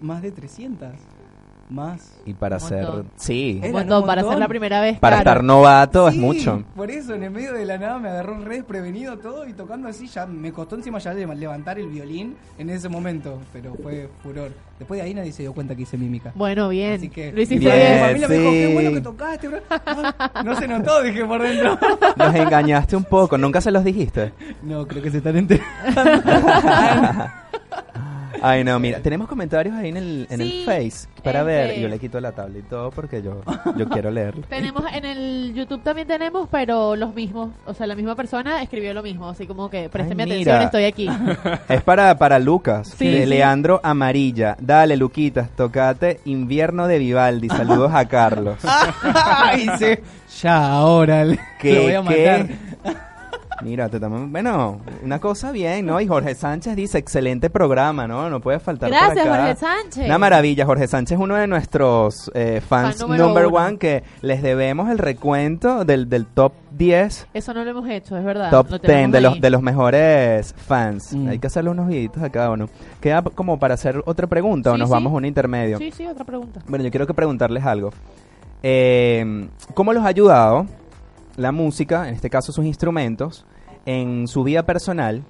[0.00, 0.90] Más de 300.
[1.70, 2.12] Más.
[2.26, 2.82] Y para Un hacer...
[2.84, 3.10] montón.
[3.16, 3.60] Sí.
[3.64, 4.98] Un un para ser la primera vez.
[4.98, 5.30] Para claro.
[5.30, 6.62] estar novato es Sí, mucho.
[6.76, 9.88] Por eso, en el medio de la nada me agarró re desprevenido todo y tocando
[9.88, 14.50] así, ya me costó encima ya levantar el violín en ese momento, pero fue furor.
[14.78, 16.32] Después de ahí nadie se dio cuenta que hice mímica.
[16.34, 16.94] Bueno, bien.
[16.94, 18.56] Así que Lo hiciste mi Bien, familia me dijo, sí.
[18.56, 19.58] qué bueno que tocaste, bro.
[20.44, 21.78] No se notó, dije por dentro.
[22.16, 24.32] Los engañaste un poco, nunca se los dijiste.
[24.62, 25.64] No, creo que se están enterando.
[28.42, 31.80] Ay, no, mira, tenemos comentarios ahí en el, en Sí, el Face para este- ver.
[31.80, 33.42] Yo le quito la tabla y todo porque yo,
[33.76, 34.42] yo quiero leerlo.
[34.48, 38.92] Tenemos en el YouTube también tenemos, pero los mismos, o sea, la misma persona escribió
[38.94, 41.08] lo mismo, así como que présteme Ay, atención, estoy aquí.
[41.68, 43.26] Es para, para Lucas, Sí, de sí.
[43.26, 44.56] Leandro Amarilla.
[44.60, 47.48] Dale, Luquitas, tocate Invierno de Vivaldi.
[47.48, 48.58] Saludos a Carlos.
[49.02, 49.86] Ay, sí.
[50.42, 52.46] Ya, ahora le- ¿Qué, lo voy a matar.
[52.46, 52.56] qué?
[53.62, 56.00] Mira, te toman- bueno, una cosa bien, ¿no?
[56.00, 58.28] Y Jorge Sánchez dice, excelente programa, ¿no?
[58.28, 59.36] No puede faltar por Gracias, acá.
[59.36, 60.06] Jorge Sánchez.
[60.06, 63.56] Una maravilla, Jorge Sánchez es uno de nuestros eh, fans Fan número number uno.
[63.56, 68.16] one que les debemos el recuento del, del top 10, Eso no lo hemos hecho,
[68.16, 68.50] es verdad.
[68.50, 71.12] top lo 10 tenemos de los, de los mejores fans.
[71.14, 71.28] Mm.
[71.28, 72.68] Hay que hacerle unos videitos a cada uno.
[73.00, 74.92] Queda como para hacer otra pregunta o nos sí.
[74.92, 75.78] vamos a un intermedio.
[75.78, 76.60] Sí, sí, otra pregunta.
[76.66, 77.90] Bueno, yo quiero que preguntarles algo.
[78.62, 80.66] Eh, ¿Cómo los ha ayudado
[81.36, 83.44] la música, en este caso sus instrumentos,
[83.86, 85.22] en su vida personal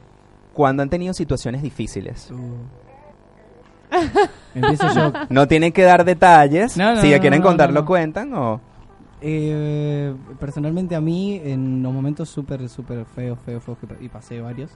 [0.52, 2.30] cuando han tenido situaciones difíciles?
[4.54, 5.12] Empiezo yo.
[5.28, 6.76] No tienen que dar detalles.
[6.76, 7.86] No, no, si ya quieren no, contarlo, no, no.
[7.86, 8.60] cuentan o...
[9.26, 14.40] Eh, personalmente a mí, en los momentos súper, súper feos, feos, feos, que- y pasé
[14.40, 14.70] varios,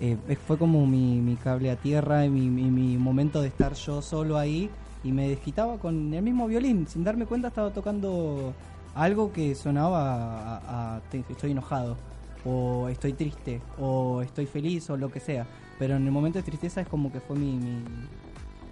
[0.00, 3.72] eh, fue como mi, mi cable a tierra y mi, mi- mi momento de estar
[3.74, 4.70] yo solo ahí
[5.02, 6.86] y me desquitaba con el mismo violín.
[6.86, 8.54] Sin darme cuenta estaba tocando
[8.98, 11.96] algo que sonaba a, a- te- estoy enojado,
[12.44, 15.46] o estoy triste, o estoy feliz, o lo que sea.
[15.78, 17.52] Pero en el momento de tristeza es como que fue mi...
[17.56, 17.82] mi-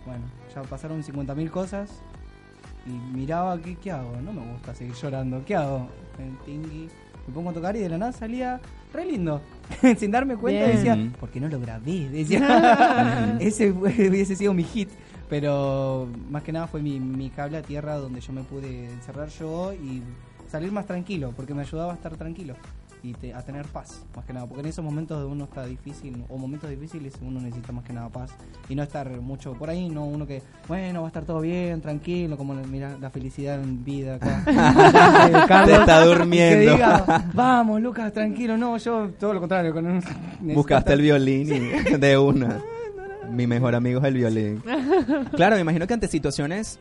[0.04, 1.90] bueno, ya pasaron 50.000 cosas
[2.86, 4.16] y miraba, ¿qué, ¿qué hago?
[4.24, 5.88] No me gusta seguir llorando, ¿qué hago?
[6.18, 6.88] Me tingui,
[7.26, 8.60] me pongo a tocar y de la nada salía
[8.92, 9.40] re lindo.
[9.98, 10.76] Sin darme cuenta Bien.
[10.76, 11.12] decía.
[11.18, 12.08] ¿por qué no lo grabé?
[12.08, 14.90] Decía, ese hubiese sido mi hit.
[15.28, 19.28] Pero más que nada fue mi, mi cable a tierra donde yo me pude encerrar
[19.28, 20.02] yo y
[20.50, 22.54] salir más tranquilo, porque me ayudaba a estar tranquilo
[23.02, 24.46] y te- a tener paz, más que nada.
[24.46, 27.92] Porque en esos momentos de uno está difícil, o momentos difíciles, uno necesita más que
[27.92, 28.30] nada paz
[28.68, 31.80] y no estar mucho por ahí, no uno que, bueno, va a estar todo bien,
[31.80, 34.42] tranquilo, como mira la felicidad en vida acá.
[35.26, 36.56] Eh, Carlos, Te está durmiendo.
[36.66, 39.72] Que diga, vamos, Lucas, tranquilo, no, yo todo lo contrario.
[39.74, 40.02] Con un,
[40.54, 42.60] Buscaste el violín y- de una.
[43.30, 44.62] Mi mejor amigo es el violín.
[45.32, 46.78] Claro, me imagino que ante situaciones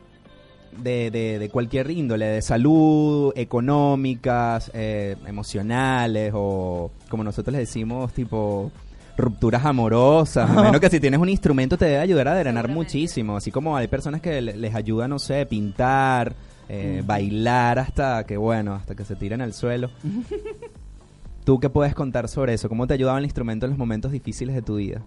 [0.84, 8.12] de, de, de cualquier índole, de salud, económicas, eh, emocionales o como nosotros le decimos,
[8.14, 8.72] tipo
[9.18, 10.48] rupturas amorosas.
[10.50, 13.38] Me imagino que si tienes un instrumento te debe ayudar a drenar muchísimo.
[13.38, 16.36] Así como hay personas que le- les ayuda, no sé, pintar,
[16.68, 17.08] eh, Mm.
[17.08, 19.90] bailar hasta que, bueno, hasta que se tiren al suelo.
[21.46, 22.68] ¿Tú qué puedes contar sobre eso?
[22.70, 25.02] ¿Cómo te ayudaba el instrumento en los momentos difíciles de tu vida?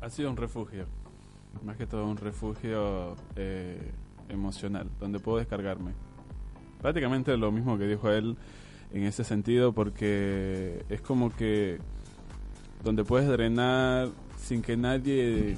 [0.00, 0.86] Ha sido un refugio.
[1.64, 3.92] Más que todo un refugio eh,
[4.28, 5.92] emocional, donde puedo descargarme.
[6.80, 8.36] Prácticamente lo mismo que dijo él
[8.92, 11.78] en ese sentido, porque es como que
[12.82, 14.08] donde puedes drenar
[14.38, 15.56] sin que nadie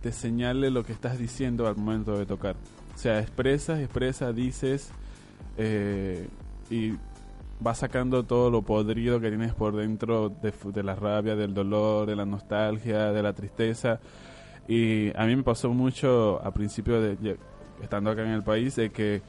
[0.00, 2.56] te señale lo que estás diciendo al momento de tocar.
[2.94, 4.90] O sea, expresas, expresas, dices
[5.58, 6.28] eh,
[6.70, 6.94] y
[7.60, 12.06] vas sacando todo lo podrido que tienes por dentro de, de la rabia, del dolor,
[12.06, 14.00] de la nostalgia, de la tristeza.
[14.66, 17.36] Y a mí me pasó mucho a principio de
[17.82, 19.22] estando acá en el país de que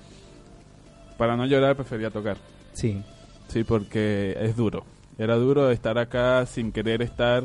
[1.17, 2.37] para no llorar prefería tocar.
[2.73, 3.01] Sí.
[3.47, 4.85] Sí, porque es duro.
[5.17, 7.43] Era duro estar acá sin querer estar,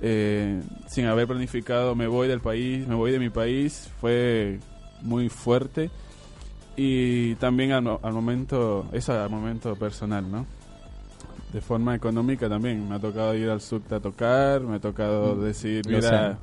[0.00, 3.90] eh, sin haber planificado, me voy del país, me voy de mi país.
[4.00, 4.60] Fue
[5.02, 5.90] muy fuerte.
[6.76, 10.46] Y también al, mo- al momento, eso al momento personal, ¿no?
[11.52, 12.86] De forma económica también.
[12.88, 16.32] Me ha tocado ir al SUCT a tocar, me ha tocado Mm, decir, lo mira,
[16.32, 16.36] sé.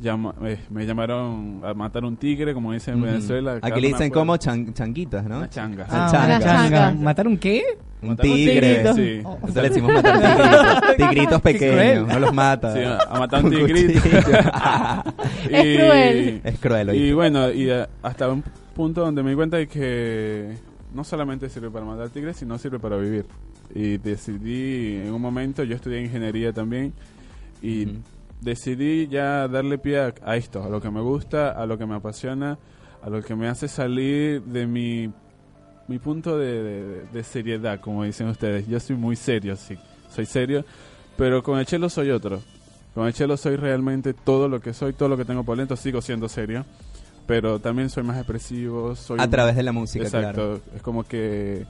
[0.00, 3.10] llama- eh, me llamaron a matar un tigre, como dicen en Ujú.
[3.12, 3.58] Venezuela.
[3.62, 5.38] Aquí le dicen como chan- changuitas, ¿no?
[5.38, 5.86] Una changa.
[5.88, 6.26] Ah, Changa.
[6.36, 6.78] una changa.
[6.78, 7.02] Changa.
[7.02, 7.62] ¿Matar un qué?
[8.02, 8.60] Un un tigre.
[8.82, 8.94] tigrito.
[8.94, 9.20] Sí.
[9.24, 9.38] Oh.
[9.54, 11.40] Le decimos matar tigritos.
[11.42, 12.72] Pequeños, no los mata.
[12.74, 14.00] Sí, a matar un tigrito.
[14.00, 14.18] cuchillo.
[15.50, 16.40] Es cruel.
[16.44, 18.42] es cruel, Y bueno, y eh, hasta un
[18.80, 20.56] punto donde me di cuenta de que
[20.94, 23.26] no solamente sirve para matar tigres, sino sirve para vivir.
[23.74, 26.92] Y decidí, en un momento, yo estudié ingeniería también,
[27.62, 27.86] y
[28.40, 31.84] decidí ya darle pie a, a esto, a lo que me gusta, a lo que
[31.86, 32.58] me apasiona,
[33.02, 35.10] a lo que me hace salir de mi,
[35.88, 38.66] mi punto de, de- de seriedad, como dicen ustedes.
[38.66, 39.76] Yo soy muy serio, sí,
[40.10, 40.64] soy serio,
[41.18, 42.40] pero con el chelo soy otro.
[42.94, 45.76] Con el chelo soy realmente todo lo que soy, todo lo que tengo por dentro,
[45.76, 46.64] sigo siendo serio,
[47.30, 50.60] pero también soy más expresivo, soy A través de la música, Exacto, claro.
[50.74, 51.64] es como que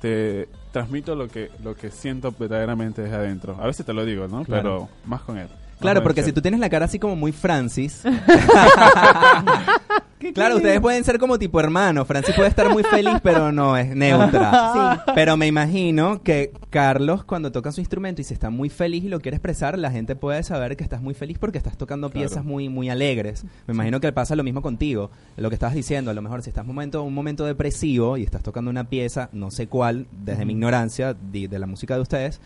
[0.00, 3.58] te transmito lo que lo que siento verdaderamente desde adentro.
[3.60, 4.44] A veces te lo digo, ¿no?
[4.44, 4.62] Claro.
[4.62, 5.48] Pero más con él.
[5.78, 8.02] Claro, porque si tú tienes la cara así como muy Francis.
[10.32, 12.04] claro, ustedes pueden ser como tipo hermano.
[12.04, 15.04] Francis puede estar muy feliz, pero no es neutra.
[15.14, 19.08] Pero me imagino que Carlos, cuando toca su instrumento y se está muy feliz y
[19.08, 22.26] lo quiere expresar, la gente puede saber que estás muy feliz porque estás tocando Claro.
[22.28, 23.44] piezas muy, muy alegres.
[23.66, 25.10] Me imagino que pasa lo mismo contigo.
[25.36, 28.42] Lo que estabas diciendo, a lo mejor si estás momento, un momento depresivo y estás
[28.42, 32.40] tocando una pieza, no sé cuál, desde mi ignorancia de, de la música de ustedes.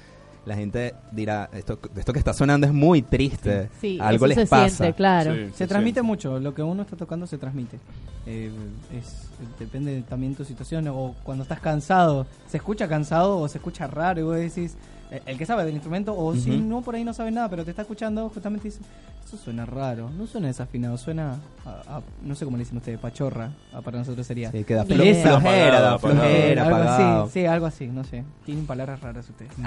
[0.49, 3.69] La gente dirá, esto, esto que está sonando es muy triste.
[3.83, 4.77] Sí, Algo eso les se pasa.
[4.77, 5.35] siente, claro.
[5.35, 6.07] Sí, Se sí, transmite sí.
[6.07, 7.79] mucho, lo que uno está tocando se transmite.
[8.25, 8.51] Eh,
[8.97, 13.59] es, depende de también tu situación, o cuando estás cansado, se escucha cansado o se
[13.59, 14.75] escucha raro, y vos decís,
[15.27, 17.71] el que sabe del instrumento, o si no por ahí no sabe nada, pero te
[17.71, 18.81] está escuchando, justamente dice,
[19.27, 22.99] eso suena raro, no suena desafinado, suena, a, a- no sé cómo le dicen ustedes,
[22.99, 24.51] pachorra, Ah, para nosotros sería.
[24.51, 25.23] Sí, que da Ni flo- idea.
[25.27, 27.23] flojera, Apagado, flojera, algo apagado.
[27.25, 28.25] así, sí, algo así, no sé.
[28.47, 29.53] Tienen palabras raras ustedes.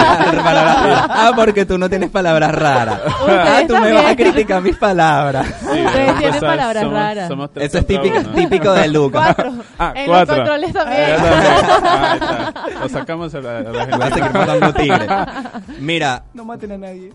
[0.00, 3.00] Ah, porque tú no tienes palabras raras.
[3.28, 5.46] Ah, tú me vas a criticar mis palabras.
[5.60, 7.28] Sí, Ustedes tienen palabras somos- raras.
[7.28, 8.28] somos tres Eso es típico, uno.
[8.30, 9.34] típico de Lucas.
[9.36, 9.52] Cuatro.
[9.78, 10.36] Ah, en cuatro.
[10.36, 11.02] los controles también.
[11.20, 12.54] Ah.
[12.82, 14.37] Lo sacamos a la, a la a gente.
[14.46, 15.80] Seguir matando tigres.
[15.80, 17.12] Mira, No maten a nadie.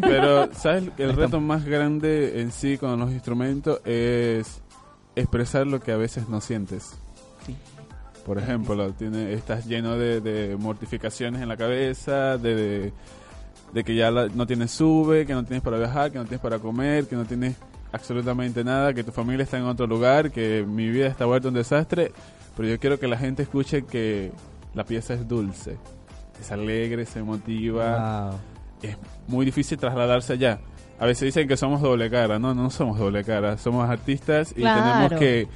[0.00, 0.84] Pero, ¿sabes?
[0.98, 4.60] El reto más grande en sí con los instrumentos es
[5.16, 6.94] expresar lo que a veces no sientes.
[7.46, 7.56] Sí.
[8.24, 12.92] Por ejemplo, tiene, estás lleno de, de mortificaciones en la cabeza, de, de,
[13.72, 16.40] de que ya la- no tienes sube, que no tienes para viajar, que no tienes
[16.40, 17.56] para comer, que no tienes
[17.90, 21.54] absolutamente nada, que tu familia está en otro lugar, que mi vida está vuelta un
[21.54, 22.12] desastre.
[22.56, 24.30] Pero yo quiero que la gente escuche que
[24.74, 25.76] la pieza es dulce,
[26.40, 28.38] es alegre, se emotiva wow.
[28.82, 28.96] es
[29.28, 30.58] muy difícil trasladarse allá.
[30.98, 34.60] A veces dicen que somos doble cara, no, no somos doble cara, somos artistas y
[34.60, 34.82] Claro.
[34.82, 35.48] tenemos que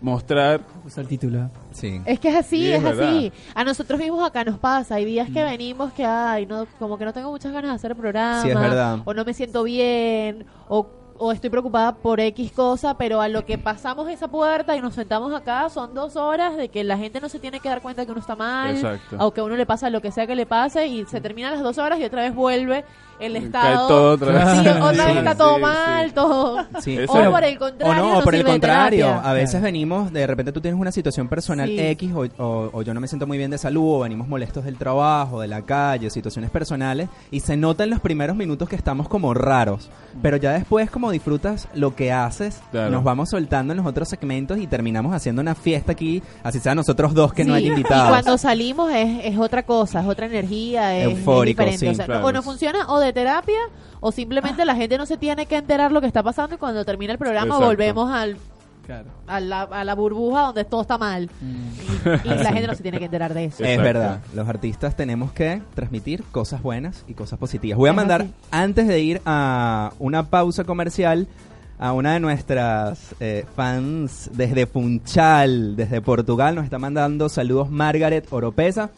[0.00, 1.48] mostrar Usa el título.
[1.72, 2.00] sí.
[2.06, 3.32] Es que es así, Sí, es, así.
[3.54, 4.96] A nosotros mismos acá nos pasa.
[4.96, 5.32] Hay días Mm.
[5.34, 8.42] que venimos que, ay, no, como que no tengo muchas ganas de hacer programa.
[8.42, 8.98] Sí, es verdad.
[9.04, 10.44] O no me siento bien.
[10.68, 10.88] O,
[11.24, 12.96] o estoy preocupada por X cosa.
[12.98, 16.68] Pero a lo que pasamos esa puerta y nos sentamos acá son dos horas de
[16.68, 18.74] que la gente no se tiene que dar cuenta que uno está mal.
[18.74, 19.16] Exacto.
[19.20, 20.86] O que a uno le pasa lo que sea que le pase.
[20.86, 22.84] Y se terminan las dos horas y otra vez vuelve
[23.20, 23.88] el Cae estado.
[23.88, 24.62] todo otra vez.
[24.62, 26.14] Sí, otra vez Sí, está todo sí, mal, sí.
[26.14, 26.56] todo.
[26.58, 27.94] O por el O contrario.
[28.02, 29.64] no, o nos por el contrario, a veces Claro.
[29.64, 31.78] venimos, de repente tú tienes una situación personal Sí.
[31.78, 34.64] X o, o- o yo no me siento muy bien de salud o venimos molestos
[34.64, 38.74] del trabajo, de la calle, situaciones personales y se nota en los primeros minutos que
[38.74, 39.88] estamos como raros,
[40.20, 42.90] pero ya después como disfrutas lo que haces, Claro.
[42.90, 46.74] nos vamos soltando en los otros segmentos y terminamos haciendo una fiesta aquí, así sea
[46.74, 48.08] nosotros dos que no Sí, hay Y invitados.
[48.08, 51.86] cuando salimos es, es otra cosa, es otra energía, es, es Eufórico, diferente.
[51.86, 52.26] sí, o, sea, claro.
[52.26, 53.58] o no funciona o de terapia
[54.00, 56.84] o simplemente la gente no se tiene que enterar lo que está pasando y cuando
[56.84, 57.66] termina el programa Exacto.
[57.66, 58.36] volvemos al,
[58.84, 59.06] Claro.
[59.26, 62.82] a, la, a la burbuja donde todo está mal y, y la gente no se
[62.82, 63.62] tiene que enterar de eso.
[63.62, 63.82] Es Exacto.
[63.82, 67.78] verdad, los artistas tenemos que transmitir cosas buenas y cosas positivas.
[67.78, 68.30] Voy a mandar, así.
[68.50, 71.28] antes de ir a una pausa comercial,
[71.78, 78.26] a una de nuestras eh, fans desde Funchal, desde Portugal, nos está mandando saludos Margaret
[78.30, 78.90] Oropesa.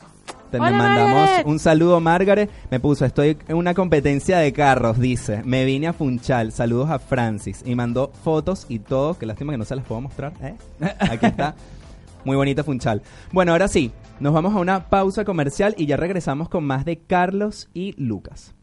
[0.55, 1.47] Te Hola, mandamos Margaret.
[1.49, 2.49] un saludo, Margaret.
[2.71, 5.43] Me puso, estoy en una competencia de carros, dice.
[5.45, 6.53] Me vine a Funchal.
[6.53, 7.65] Saludos a Francis.
[7.67, 9.19] Y mandó fotos y todo.
[9.19, 10.33] Qué lástima que no se las puedo mostrar.
[10.41, 10.55] ¿eh?
[11.01, 11.57] Aquí está.
[12.25, 13.03] Muy bonita Funchal.
[13.33, 13.91] Bueno, ahora sí,
[14.21, 18.55] nos vamos a una pausa comercial y ya regresamos con más de Carlos y Lucas.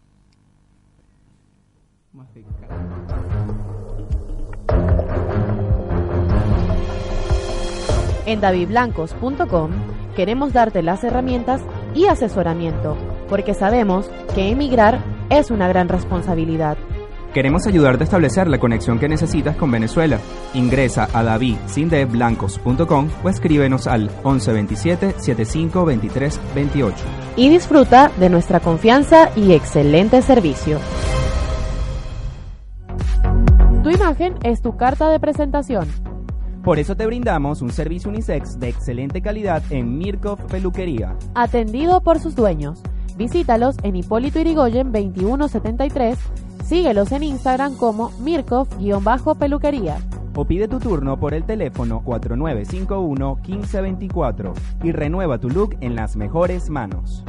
[8.26, 9.72] En davidblancos.com
[10.16, 11.62] queremos darte las herramientas
[11.94, 12.98] y asesoramiento,
[13.30, 16.78] porque sabemos que emigrar es una gran responsabilidad.
[17.34, 20.20] Queremos ayudarte a establecer la conexión que necesitas con Venezuela.
[20.54, 26.98] Ingresa a davidsindeblancos.com o escríbenos al 1127 75 23 28.
[27.38, 30.80] Y disfruta de nuestra confianza y excelente servicio.
[33.84, 36.11] Tu imagen es tu carta de presentación.
[36.63, 41.15] Por eso te brindamos un servicio unisex de excelente calidad en Mirkov Peluquería.
[41.34, 42.84] Atendido por sus dueños.
[43.17, 46.19] Visítalos en Hipólito Irigoyen 2173.
[46.63, 49.97] Síguelos en Instagram como Mirkov-peluquería.
[50.36, 56.69] O pide tu turno por el teléfono 4951-1524 y renueva tu look en las mejores
[56.69, 57.26] manos.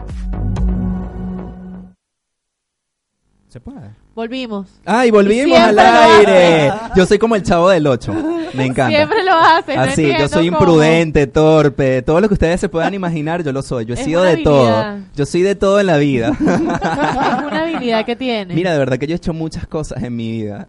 [3.53, 3.91] ¿Se puede?
[4.15, 4.67] Volvimos.
[4.87, 6.73] ¡Ay, volvimos al lo aire!
[6.97, 8.11] Yo soy como el chavo del 8.
[8.55, 8.97] Me encanta.
[8.97, 9.77] Siempre lo haces.
[9.77, 10.59] no Así, yo entiendo soy cómo.
[10.59, 13.85] imprudente, torpe, todo lo que ustedes se puedan imaginar, yo lo soy.
[13.85, 14.97] Yo he Es sido una de todo.
[15.15, 16.29] Yo soy de todo en la vida.
[16.41, 18.55] es una habilidad que tiene.
[18.55, 20.67] Mira, de verdad que yo he hecho muchas cosas en mi vida.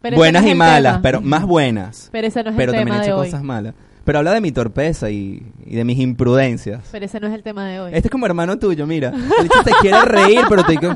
[0.00, 1.02] Pero ese buenas no es y el malas, tema.
[1.02, 2.08] pero más buenas.
[2.12, 3.26] Pero ese no es pero el también tema he de hecho hoy.
[3.26, 3.74] cosas malas.
[4.04, 6.82] Pero habla de mi torpeza y, y de mis imprudencias.
[6.92, 7.90] Pero ese no es el tema de hoy.
[7.92, 9.08] Este es como hermano tuyo, mira.
[9.08, 10.94] El bicho se quiere reír, pero te digo...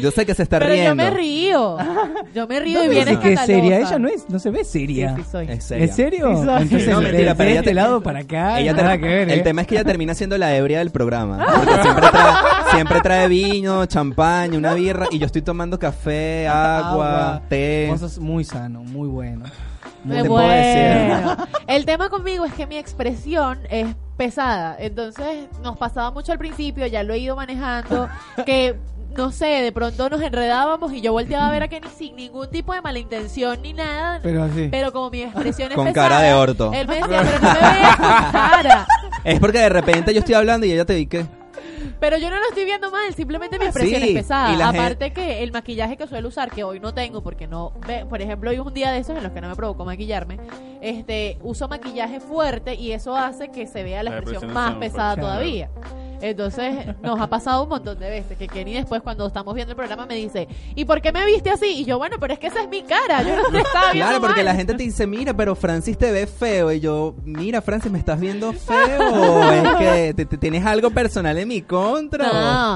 [0.00, 0.90] Yo sé que se está Pero riendo.
[0.90, 1.76] yo me río.
[2.34, 3.80] Yo me río y ¿Dónde viene que seria?
[3.80, 5.16] Ella no es, no se ve seria.
[5.16, 5.46] Sí, sí soy.
[5.50, 5.84] Es seria.
[5.84, 6.28] ¿En serio?
[6.36, 6.62] Sí, soy.
[6.62, 9.00] Entonces, No, de- mentira, de pero ella este te- lado para acá, Ella nada te-
[9.00, 9.42] que ver, el ¿eh?
[9.42, 11.44] tema es que ella termina siendo la ebria del programa.
[11.56, 12.32] Porque siempre trae,
[12.72, 17.86] siempre trae vino, champaña, una birra y yo estoy tomando café, agua, té.
[17.90, 19.44] Vos sos muy sano, muy bueno.
[20.06, 21.08] ¿Qué Qué te puedo decir?
[21.24, 21.36] bueno.
[21.66, 23.86] El tema conmigo es que mi expresión es
[24.18, 24.76] pesada.
[24.78, 28.08] Entonces nos pasaba mucho al principio, ya lo he ido manejando,
[28.44, 28.76] que
[29.16, 32.50] no sé, de pronto nos enredábamos y yo volteaba a ver a Kenny sin ningún
[32.50, 34.20] tipo de mala intención ni nada.
[34.22, 34.68] Pero así.
[34.70, 36.72] Pero como mi expresión es Con pesada, cara de orto.
[36.72, 38.86] Él me decía, pero no me veas con cara.
[39.24, 41.24] Es porque de repente yo estoy hablando y ella te que...
[42.00, 44.68] Pero yo no lo estoy viendo mal, simplemente mi expresión Sí, es pesada.
[44.68, 48.20] Aparte que el maquillaje que suelo usar, que hoy no tengo porque no, ve- por
[48.20, 50.38] ejemplo, hoy es un día de esos en los que no me provocó maquillarme,
[50.82, 54.74] este, uso maquillaje fuerte y eso hace que se vea la La expresión expresión más
[54.80, 55.20] pesada fuerte.
[55.22, 55.70] todavía.
[56.20, 59.76] Entonces, nos ha pasado un montón de veces que Kenny después cuando estamos viendo el
[59.76, 61.66] programa me dice, ¿y por qué me viste así?
[61.80, 64.08] Y yo, bueno, pero es que esa es mi cara, yo no te estaba viendo
[64.10, 64.44] Claro, porque mal".
[64.46, 66.72] la gente te dice, mira, pero Francis te ve feo.
[66.72, 69.52] Y yo, mira, Francis, ¿me estás viendo feo?
[69.52, 72.26] ¿Es que te- te- tienes algo personal en mi contra?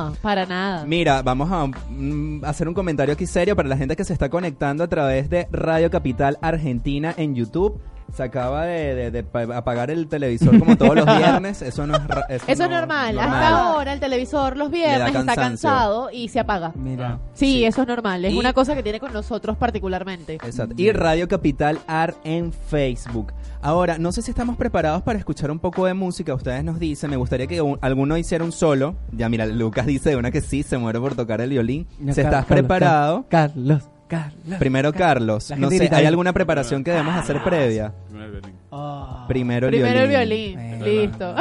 [0.09, 0.85] No, para nada.
[0.85, 4.29] Mira, vamos a mm, hacer un comentario aquí serio para la gente que se está
[4.29, 7.81] conectando a través de Radio Capital Argentina en YouTube.
[8.15, 11.63] Se acaba de, de- de pa- apagar el televisor como todos los viernes.
[11.63, 13.19] Eso no es Eso es no- normal.
[13.19, 16.73] Hasta ahora el televisor los viernes está cansado y se apaga.
[16.75, 17.19] Mira.
[17.35, 18.25] Sí, eso es normal.
[18.25, 20.35] Es Y- una cosa que tiene con nosotros particularmente.
[20.35, 20.75] Exacto.
[20.77, 23.33] Y Radio Capital Art en Facebook.
[23.61, 26.33] Ahora, no sé si estamos preparados para escuchar un poco de música.
[26.35, 28.97] Ustedes nos dicen, me gustaría que un- alguno hiciera un solo.
[29.13, 31.87] Ya mira, Lucas dice de una que sí, se muere por tocar el violín.
[31.99, 33.25] No, ¿Se Car- estás Carlos, preparado?
[33.29, 34.59] Car- Carlos, Carlos.
[34.59, 35.53] Primero Carlos.
[35.57, 37.93] No sé, grita ¿hay alguna preparación que debemos hacer previa?
[38.09, 38.53] Primer violín.
[38.73, 39.25] Ah.
[39.29, 40.57] Primero el Primero el violín.
[40.59, 40.83] violín.
[40.83, 41.35] Eh, Listo.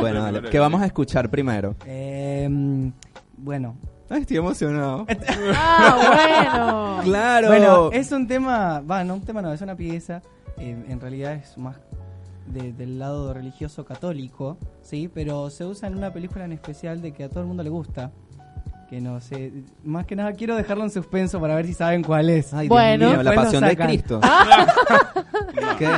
[0.00, 0.48] Bueno, dale.
[0.50, 1.74] ¿Qué vamos a escuchar primero?
[1.84, 2.48] Eh,
[3.36, 3.76] bueno.
[4.08, 5.04] Ay, estoy emocionado.
[5.54, 7.00] ah, bueno.
[7.04, 7.48] Claro.
[7.48, 10.22] Bueno, es un tema, va, no un tema no, es una pieza,
[10.58, 11.76] eh, en realidad es más
[12.46, 17.12] de- del lado religioso católico, sí, pero se usa en una película en especial de
[17.12, 18.12] que a todo el mundo le gusta,
[18.88, 19.52] que no sé,
[19.84, 22.54] más que nada quiero dejarlo en suspenso para ver si saben cuál es.
[22.54, 23.10] Ay, Dios Bueno.
[23.10, 23.76] mío, la pasión de.
[23.76, 24.20] Cristo.
[25.78, 25.88] ¿Qué?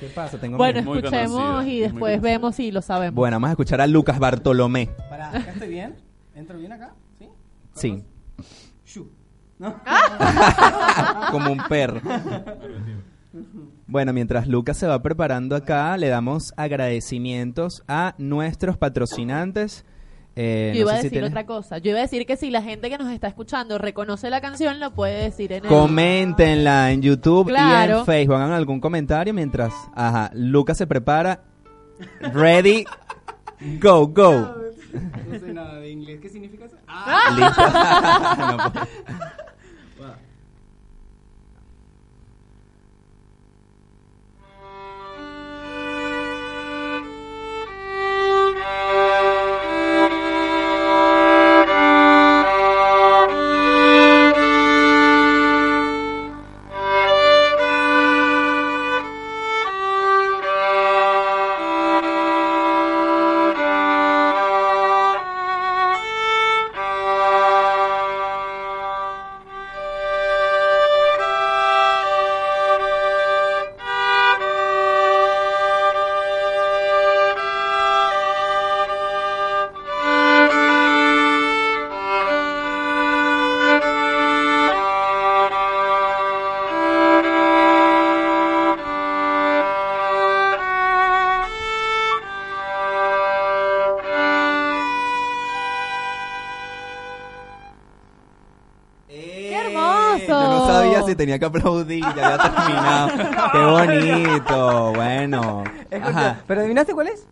[0.00, 0.38] ¿Qué pasa?
[0.38, 0.90] Tengo Bueno, miedo.
[0.90, 3.14] muy escuchemos conocido, y después vemos si lo sabemos.
[3.14, 4.88] Bueno, vamos a escuchar a Lucas Bartolomé.
[5.08, 5.96] Pará, ¿acá estoy bien?
[6.34, 6.92] ¿Entro bien acá?
[7.18, 7.28] ¿Sí?
[7.74, 8.04] Sí.
[8.86, 9.10] Shu.
[9.58, 9.74] ¿No?
[11.30, 12.00] como un perro.
[13.86, 19.84] Bueno, mientras Lucas se va preparando acá, le damos agradecimientos a nuestros patrocinantes.
[20.42, 21.76] Eh, Yo no iba a si decir tienes- otra cosa.
[21.78, 24.80] Yo iba a decir que si la gente que nos está escuchando reconoce la canción,
[24.80, 25.68] la puede decir en el...
[25.68, 28.36] Coméntenla en YouTube y en Facebook.
[28.36, 31.42] Hagan algún comentario mientras, ajá, Lucas se prepara.
[32.20, 32.84] Ready,
[33.82, 34.54] go, go.
[35.28, 36.20] No sé nada de inglés.
[36.22, 36.76] ¿Qué significa eso?
[37.36, 37.62] Listo.
[38.56, 38.86] No puedo.
[101.20, 103.08] tenía que aplaudir, ya había terminado.
[103.52, 105.64] Qué bonito, bueno.
[106.02, 106.40] Ajá.
[106.46, 107.26] ¿Pero adivinaste cuál es?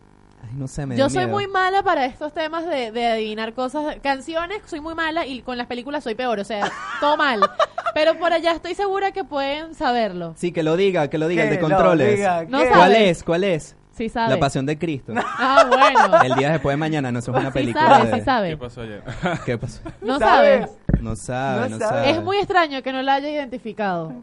[0.45, 1.31] Ay, no sé, me Yo soy miedo.
[1.31, 3.97] muy mala para estos temas de, de adivinar cosas.
[4.03, 6.39] Canciones, soy muy mala y con las películas soy peor.
[6.39, 6.71] O sea,
[7.01, 7.41] todo mal.
[7.95, 10.35] Pero por allá estoy segura que pueden saberlo.
[10.37, 12.17] Sí, que lo diga, que lo diga, el de lo controles.
[12.17, 12.77] diga, No que- sabe.
[12.79, 13.23] ¿Cuál es?
[13.25, 13.77] ¿Cuál es?
[13.99, 14.31] Sí sabe.
[14.35, 15.13] La pasión de Cristo.
[15.41, 16.23] Ah, bueno.
[16.23, 18.15] El día después de mañana, no eso es una Sí película sabe, de...
[18.19, 18.49] sí sabe.
[18.51, 19.03] ¿Qué pasó ayer?
[19.45, 19.81] ¿Qué pasó?
[20.01, 20.61] No ¿Sabes?
[20.67, 21.03] sabes.
[21.03, 21.97] No sabe, No no, sabe.
[22.01, 22.11] sabe.
[22.11, 24.15] Es muy extraño que no la haya identificado.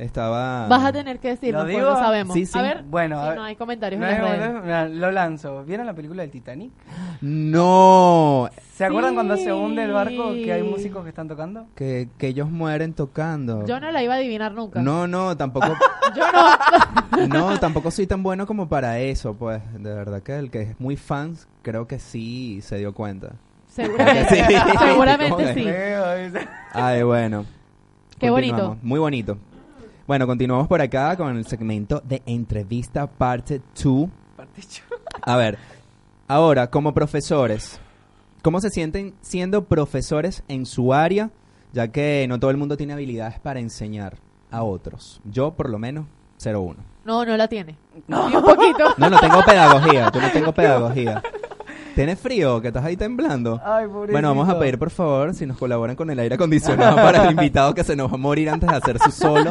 [0.00, 0.66] Estaba...
[0.66, 1.82] Vas a tener que decirnos ¿Lo digo?
[1.90, 2.32] no sabemos.
[2.34, 2.58] Sí, sí.
[2.58, 3.38] A ver, Bueno, si a ver.
[3.38, 4.92] no hay comentarios No, en las redes.
[4.94, 5.62] no, lo lanzo.
[5.64, 6.72] ¿Vieron la película del Titanic?
[7.20, 11.66] No, ¿Se acuerdan cuando se hunde el barco que hay músicos que están tocando?
[11.74, 13.66] que, que ellos mueren tocando.
[13.66, 14.80] Yo no la iba a adivinar nunca.
[14.80, 15.66] No, no, tampoco,
[16.16, 17.26] Yo no.
[17.28, 19.60] no, tampoco soy tan bueno como para eso, pues.
[19.74, 23.32] De verdad que el que es muy fan, creo que sí se dio cuenta.
[23.68, 24.34] Seguramente.
[24.46, 24.54] Sí.
[24.78, 25.66] Seguramente ¿Cómo sí.
[26.72, 27.44] Ay, bueno.
[28.18, 28.76] Qué bonito.
[28.82, 29.38] Muy bonito.
[30.10, 34.08] Bueno, continuamos por acá con el segmento de entrevista parte 2.
[34.36, 34.82] Particho.
[35.22, 35.56] A ver,
[36.26, 37.78] ahora, como profesores,
[38.42, 41.30] ¿cómo se sienten siendo profesores en su área?
[41.72, 44.16] Ya que no todo el mundo tiene habilidades para enseñar
[44.50, 45.20] a otros.
[45.22, 46.06] Yo, por lo menos,
[46.40, 46.74] 0-1.
[47.04, 47.76] No, no la tiene.
[48.08, 48.92] Ni un poquito.
[48.96, 50.10] No, no tengo pedagogía.
[50.12, 51.22] Yo no tengo pedagogía.
[52.00, 52.62] ¿Tienes frío?
[52.62, 53.60] ¿Que estás ahí temblando?
[53.62, 54.12] Ay, pobrecito.
[54.12, 57.32] Bueno, vamos a pedir por favor si nos colaboran con el aire acondicionado para el
[57.32, 59.50] invitado que se nos va a morir antes de hacer su solo.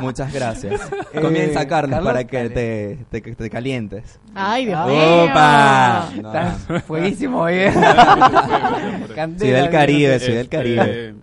[0.00, 0.80] Muchas gracias.
[1.12, 4.20] Eh, Comienza Carlos, Carlos, para que te, te, que te calientes.
[4.32, 5.24] Ay, Dios mío.
[5.24, 6.08] ¡Opa!
[6.22, 6.80] No.
[6.82, 7.54] Fueguísimo hoy.
[7.54, 7.72] ¿eh?
[9.36, 10.84] Soy del Caribe, soy del Caribe.
[10.86, 11.14] Eh,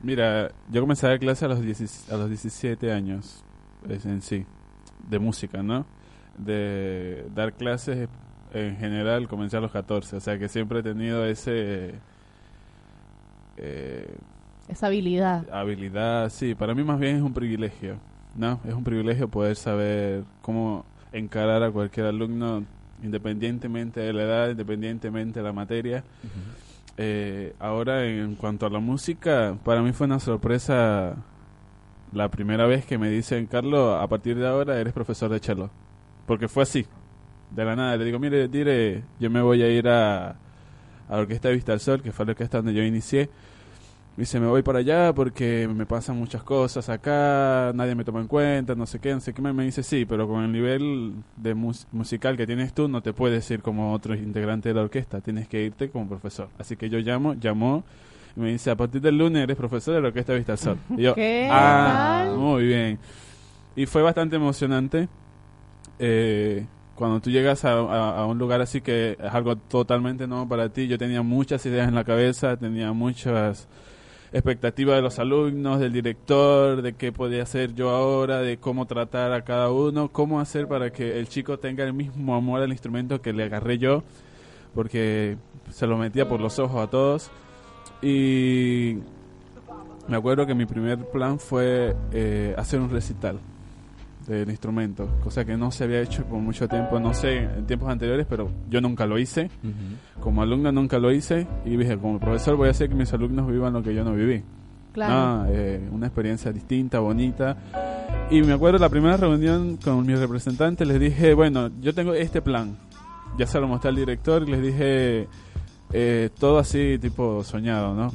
[0.00, 3.42] mira, yo comencé a dar clase a los, 10 a los 17 años,
[3.88, 4.46] en sí,
[5.08, 5.86] de música, ¿no?
[6.38, 8.08] De dar clases
[8.52, 11.94] en general comencé a los 14, o sea que siempre he tenido ese...
[13.56, 14.16] eh,
[14.68, 15.46] Esa habilidad.
[15.52, 17.96] habilidad, sí, para mí más bien es un privilegio,
[18.36, 18.60] ¿no?
[18.66, 22.64] Es un privilegio poder saber cómo encarar a cualquier alumno
[23.02, 26.04] independientemente de la edad, independientemente de la materia.
[26.96, 31.16] Eh, ahora, en cuanto a la música, para mí fue una sorpresa
[32.12, 35.70] la primera vez que me dicen, Carlos, a partir de ahora eres profesor de cello.
[36.26, 36.84] Porque fue así,
[37.50, 37.96] de la nada.
[37.96, 40.36] Le digo, mire, dire, yo me voy a ir a, a
[41.08, 43.28] la Orquesta de Vista al Sol, que fue la orquesta donde yo inicié.
[44.16, 48.20] Me dice, me voy para allá porque me pasan muchas cosas acá, nadie me toma
[48.20, 49.40] en cuenta, no sé qué, no sé qué.
[49.40, 53.02] Me me dice, sí, pero con el nivel de mus- musical que tienes tú, no
[53.02, 56.48] te puedes ir como otro integrante de la orquesta, tienes que irte como profesor.
[56.58, 57.84] Así que yo llamo, llamó,
[58.36, 60.78] y me dice, a partir del lunes eres profesor de la Orquesta Vista al Sol.
[60.96, 62.36] Y yo, ¿Qué ah, tal?
[62.36, 62.98] muy bien.
[63.76, 65.08] Y fue bastante emocionante.
[65.98, 66.66] eh,
[67.00, 70.98] cuando tú llegas a, un lugar así que es algo totalmente nuevo para ti, yo
[70.98, 73.68] tenía muchas ideas en la cabeza, tenía muchas
[74.34, 79.32] expectativas de los alumnos, del director, de qué podía hacer yo ahora, de cómo tratar
[79.32, 83.22] a cada uno, cómo hacer para que el chico tenga el mismo amor al instrumento
[83.22, 84.02] que le agarré yo,
[84.74, 85.38] porque
[85.70, 87.30] se lo metía por los ojos a todos.
[88.02, 88.98] Y
[90.06, 93.40] me acuerdo que mi primer plan fue eh, hacer un recital
[94.26, 97.88] del instrumento, cosa que no se había hecho por mucho tiempo, no sé, en tiempos
[97.88, 99.50] anteriores, pero yo nunca lo hice.
[100.20, 103.50] Como alumno nunca lo hice y dije, como profesor voy a hacer que mis alumnos
[103.50, 104.42] vivan lo que yo no viví.
[104.92, 105.14] Claro.
[105.14, 107.56] Ah, eh, una experiencia distinta, bonita.
[108.30, 112.42] Y me acuerdo la primera reunión con mi representante, les dije, bueno, yo tengo este
[112.42, 112.76] plan.
[113.38, 115.28] Ya se lo mostré al director y les dije,
[115.92, 118.12] eh, todo así tipo soñado, ¿no?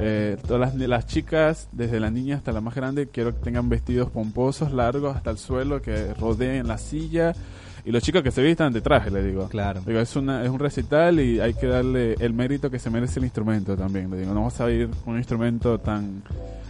[0.00, 3.68] Eh, todas las, las chicas, desde la niña hasta la más grande, quiero que tengan
[3.68, 7.34] vestidos pomposos, largos, hasta el suelo, que rodeen la silla.
[7.84, 9.48] Y los chicos que se vistan de traje, le digo.
[9.48, 9.80] Claro.
[9.84, 13.18] Digo, es, una, es un recital y hay que darle el mérito que se merece
[13.18, 14.08] el instrumento también.
[14.10, 16.22] Le digo, no vamos a ir con un instrumento tan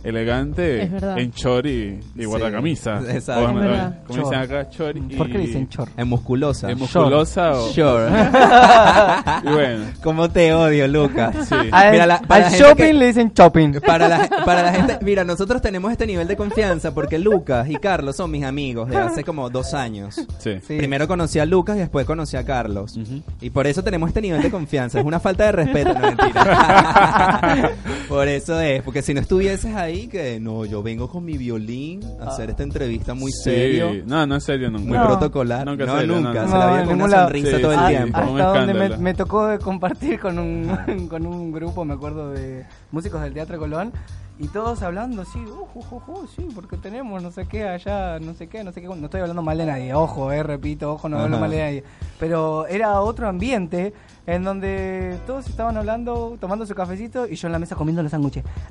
[0.04, 3.00] elegante en chori y Sí, guardacamisa.
[3.08, 3.44] exacto.
[3.44, 3.98] O, Es verdad.
[4.06, 5.00] como dicen acá, chori.
[5.00, 5.88] ¿Por qué dicen chor?
[5.96, 6.70] Es musculosa.
[6.70, 7.68] ¿Es musculosa o...?
[7.68, 8.08] Sure.
[9.44, 11.46] Y bueno, ¿Cómo te odio, Lucas?
[11.48, 11.54] sí.
[11.70, 13.80] Al, Mira, la- para al la shopping que- le dicen shopping.
[13.84, 17.76] Para la, para la gente, mira, nosotros tenemos este nivel de confianza porque Lucas y
[17.76, 20.14] Carlos son mis amigos de hace como dos años.
[20.38, 20.58] Sí.
[20.66, 20.76] Sí.
[20.78, 22.98] Primero conocí a Lucas y después conocí a Carlos.
[23.40, 24.98] Y por eso tenemos este nivel de confianza.
[25.00, 27.70] Es una falta de respeto, no mentira.
[28.08, 32.00] por eso es, porque si no estuvieses ahí, que no, yo vengo con mi violín
[32.20, 33.42] a hacer esta entrevista muy Sí.
[33.44, 34.84] serio, No, no es serio nunca.
[34.88, 35.06] muy No.
[35.06, 35.66] protocolar.
[35.66, 36.42] Nunca no, serio, nunca.
[36.42, 37.86] no, Se la veía con una sonrisa Sí, todo el sí.
[37.86, 38.20] Tiempo.
[38.20, 42.64] un hasta donde me, me tocó compartir con un, con un grupo, me acuerdo de
[42.90, 43.92] músicos del Teatro Colón,
[44.38, 48.18] Y todos hablando así, uh, uh, uh, uh, sí, porque tenemos no sé qué allá,
[48.18, 48.88] no sé qué, no sé qué.
[48.88, 51.84] No estoy hablando mal de nadie, ojo, eh, repito, ojo, no hablo mal de nadie.
[52.18, 53.92] Pero era otro ambiente
[54.26, 58.10] en donde todos estaban hablando, tomando su cafecito y yo en la mesa comiendo los
[58.10, 58.44] sándwiches.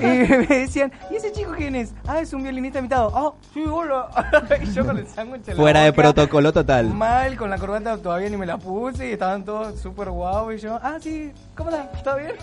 [0.00, 1.92] y me decían, ¿y ese chico quién es?
[2.06, 3.10] Ah, es un violinista invitado.
[3.14, 4.08] Ah, sí, hola.
[4.62, 6.86] y yo con el sándwich en la Fuera de protocolo total.
[6.94, 10.52] Mal, con la corbata todavía ni me la puse y estaban todos súper guau.
[10.52, 11.70] Y yo, ah, sí, ¿cómo?
[11.70, 12.34] ¿Está bien?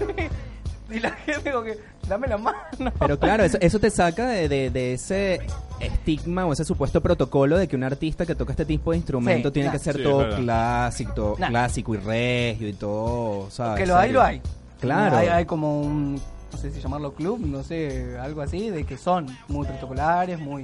[0.96, 1.78] y la gente como que,
[2.08, 2.58] dame la mano.
[3.00, 5.42] Pero claro, eso, eso te saca de, de- de ese
[5.80, 9.50] estigma o ese supuesto protocolo de que un artista que toca este tipo de instrumento
[9.50, 9.78] Sí, tiene claro.
[9.80, 11.48] que ser Sí, todo clásico, Nah.
[11.50, 13.82] clásico y regio y todo, ¿sabes?
[13.82, 14.42] que lo hay, lo hay.
[14.80, 15.18] Claro.
[15.18, 16.16] Hay, hay como un,
[16.52, 20.64] no sé si llamarlo club, no sé, algo así, de que son muy protocolares, muy...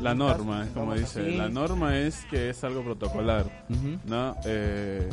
[0.00, 1.20] La norma, es como dice.
[1.20, 1.36] así.
[1.36, 3.44] La norma es que es algo protocolar.
[4.04, 4.34] ¿no?
[4.44, 5.08] Eh,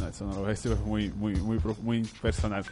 [0.00, 2.64] no, eso no lo voy a decir, es muy, muy, muy, muy personal.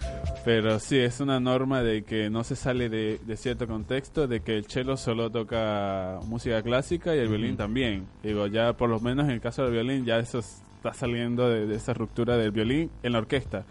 [0.45, 4.41] Pero sí, es una norma de que no se sale de, de cierto contexto, de
[4.41, 8.07] que el cello solo toca música clásica y el violín también.
[8.23, 11.67] Digo, ya por lo menos en el caso del violín, ya eso está saliendo de,
[11.67, 13.65] de esa ruptura del violín en la orquesta.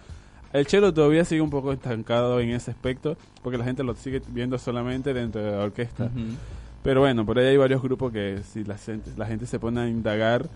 [0.54, 4.22] El cello todavía sigue un poco estancado en ese aspecto, porque la gente lo sigue
[4.30, 6.06] viendo solamente dentro de la orquesta.
[6.06, 6.36] Ujú.
[6.84, 9.82] Pero bueno, por ahí hay varios grupos que si la gente, la gente se pone
[9.82, 10.48] a indagar,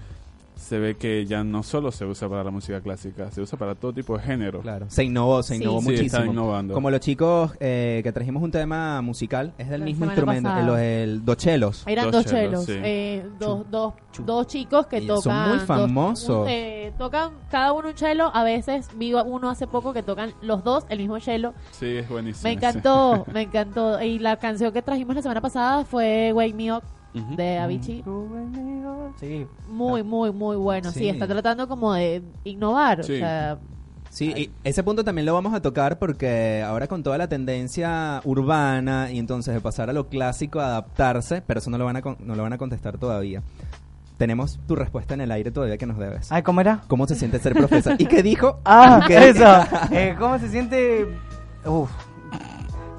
[0.61, 3.75] se ve que ya no solo se usa para la música clásica, se usa para
[3.75, 4.61] todo tipo de género.
[4.61, 5.63] Claro, se innovó, se Sí.
[5.63, 6.05] innovó Sí, muchísimo.
[6.19, 6.73] está innovando.
[6.73, 10.61] Como los chicos eh, que trajimos un tema musical, es del La mismo instrumento, pasada.
[10.61, 11.83] el, los- el dochelos.
[11.87, 12.73] Eran Dos dos chelos, chelos, sí.
[12.85, 13.93] eh, dos, dos,
[14.25, 15.49] dos chicos que Y son tocan.
[15.49, 16.43] muy dos- famosos.
[16.43, 18.31] un- eh, tocan cada uno un chelo.
[18.33, 21.53] A veces vi uno hace poco que tocan los dos el mismo chelo.
[21.71, 22.43] Sí, es buenísimo.
[22.43, 24.01] Me encantó, me encantó.
[24.01, 26.83] Y la canción que trajimos la semana pasada fue Wake Me Up
[27.13, 28.03] De Avicii.
[29.19, 30.91] Sí, Muy, muy, muy bueno.
[30.91, 31.09] Sí, Sí.
[31.09, 33.03] está tratando como de innovar.
[33.03, 33.15] Sí.
[33.15, 33.57] O sea,
[34.09, 38.19] Sí, y ese punto también lo vamos a tocar porque ahora con toda la tendencia
[38.25, 41.95] urbana y entonces de pasar a lo clásico, a adaptarse, pero eso no lo van
[41.95, 43.41] a, con- no lo van a contestar todavía.
[44.17, 46.29] Tenemos tu respuesta en el aire todavía que nos debes.
[46.29, 46.81] Ay, ¿cómo era?
[46.89, 47.95] ¿Cómo se siente ser profesor?
[47.99, 48.59] ¿Y qué dijo?
[48.65, 49.45] Ah, ¿Qué- eso.
[49.91, 51.07] Eh, ¿Cómo se siente?
[51.65, 51.89] Uf.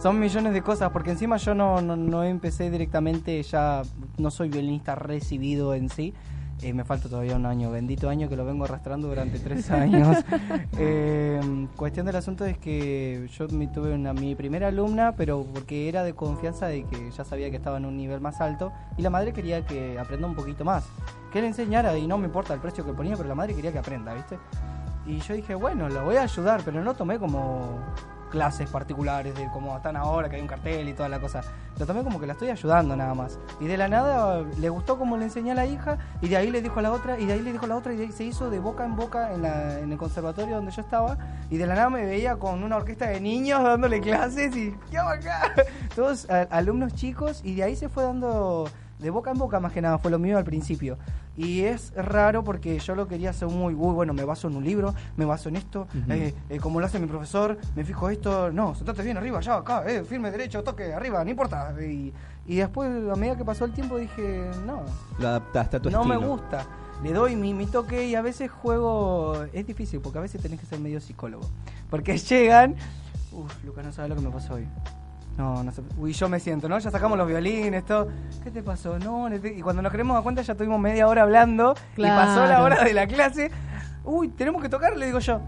[0.02, 3.82] Son millones de cosas, porque encima yo no, no, no empecé directamente, ya
[4.18, 6.12] no soy violinista recibido en sí.
[6.60, 10.16] Eh, me falta todavía un año, bendito año que lo vengo arrastrando durante tres años.
[10.76, 15.88] Eh, cuestión del asunto es que yo me tuve una, mi primera alumna, pero porque
[15.88, 19.02] era de confianza de que ya sabía que estaba en un nivel más alto, y
[19.02, 20.84] la madre quería que aprenda un poquito más.
[21.32, 23.70] Que le enseñara, y no me importa el precio que ponía, pero la madre quería
[23.70, 24.36] que aprenda, ¿viste?
[25.06, 27.78] Y yo dije, bueno, lo voy a ayudar, pero no tomé como
[28.32, 31.42] clases particulares de como están ahora, que hay un cartel y toda la cosa.
[31.78, 33.38] Lo tomé como que la estoy ayudando nada más.
[33.60, 36.50] Y de la nada le gustó como le enseñé a la hija, y de ahí
[36.50, 38.04] le dijo a la otra, y de ahí le dijo a la otra, y de
[38.04, 41.18] ahí se hizo de boca en boca en, la- en el conservatorio donde yo estaba.
[41.50, 44.98] Y de la nada me veía con una orquesta de niños dándole clases, y ¿qué
[44.98, 45.52] acá?
[45.94, 48.66] Todos a- alumnos chicos, y de ahí se fue dando
[48.98, 50.96] de boca en boca más que nada, fue lo mío al principio.
[51.36, 54.64] Y es raro porque yo lo quería hacer muy, uy, bueno, me baso en un
[54.64, 58.52] libro, me baso en esto, eh, eh, como lo hace mi profesor, me fijo esto,
[58.52, 61.74] no, sentate bien arriba, allá, acá, eh, firme derecho, toque, arriba, no importa.
[61.80, 62.12] Y,
[62.46, 64.82] y después, a medida que pasó el tiempo, dije, no,
[65.18, 66.66] Lo adaptaste a tu no me gusta.
[67.02, 69.44] Le doy mi, mi toque y a veces juego.
[69.52, 71.48] Es difícil porque a veces tenés que ser medio psicólogo.
[71.90, 72.76] Porque llegan.
[73.32, 74.68] Uf, Lucas, no sabes lo que me pasó hoy.
[75.38, 75.82] No, no sé.
[75.96, 76.78] Uy, yo me siento, ¿no?
[76.78, 78.08] Ya sacamos los violines, todo.
[78.44, 78.98] ¿Qué te pasó?
[78.98, 81.74] No, no te- y cuando nos queremos dar cuenta ya tuvimos media hora hablando.
[81.96, 83.50] Y pasó la hora de la clase.
[84.04, 85.40] Uy, tenemos que tocar, le digo yo.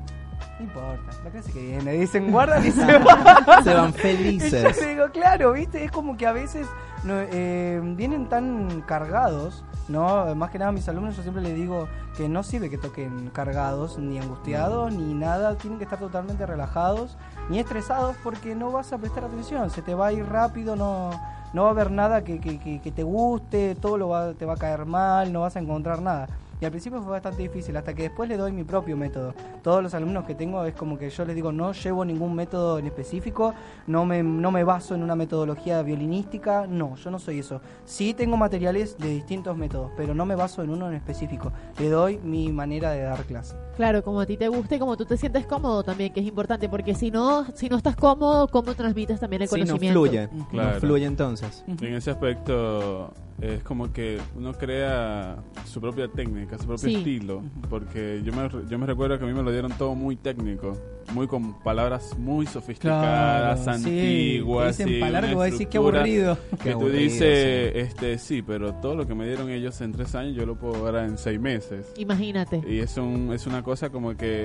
[0.58, 1.92] No importa, la clase que viene.
[1.92, 3.64] Dicen, guardan y se van.
[3.64, 4.88] Se van Y yo felices.
[4.88, 6.66] digo, claro, viste, es como que a veces
[7.02, 10.34] no, eh, vienen tan cargados, ¿no?
[10.34, 13.30] Más que nada a mis alumnos yo siempre les digo que no sirve que toquen
[13.30, 17.16] cargados, ni angustiados, ni nada, tienen que estar totalmente relajados,
[17.48, 21.10] ni estresados porque no vas a prestar atención, se te va a ir rápido, no,
[21.52, 24.44] no va a haber nada que, que- que- que te guste, todo lo va, te
[24.46, 26.28] va a caer mal, no vas a encontrar nada.
[26.60, 29.34] Y al principio fue bastante difícil, hasta que después le doy mi propio método.
[29.62, 32.78] Todos los alumnos que tengo es como que yo les digo, no llevo ningún método
[32.78, 33.52] en específico,
[33.86, 37.60] no me, no me baso en una metodología violinística, no, yo no soy eso.
[37.84, 41.52] Sí tengo materiales de distintos métodos, pero no me baso en uno en específico.
[41.78, 43.54] Le doy mi manera de dar clase.
[43.76, 46.68] claro, como a ti te guste, como tú te sientes cómodo también, que es importante,
[46.68, 50.00] porque si no, si no estás cómodo, ¿cómo transmites también el Sí, no conocimiento?
[50.00, 50.28] fluye.
[50.50, 50.74] Claro.
[50.74, 51.64] No fluye entonces.
[51.66, 56.94] En ese aspecto es como que uno crea su propia técnica, su propio Sí.
[56.96, 60.16] estilo, porque yo me, yo me recuerdo que a mí me lo dieron todo muy
[60.16, 60.72] técnico,
[61.12, 65.58] muy con palabras muy sofisticadas, Claro, sí, antiguas, te dicen y palabras que vos decís,
[65.58, 66.38] qué estructura aburrido.
[66.50, 69.92] Qué Que tú aburrido, dices, este, sí, pero todo lo que me dieron ellos en
[69.92, 71.92] tres años yo lo puedo dar en seis meses.
[71.98, 72.62] Imagínate.
[72.68, 74.44] Y es, un, es una cosa como que,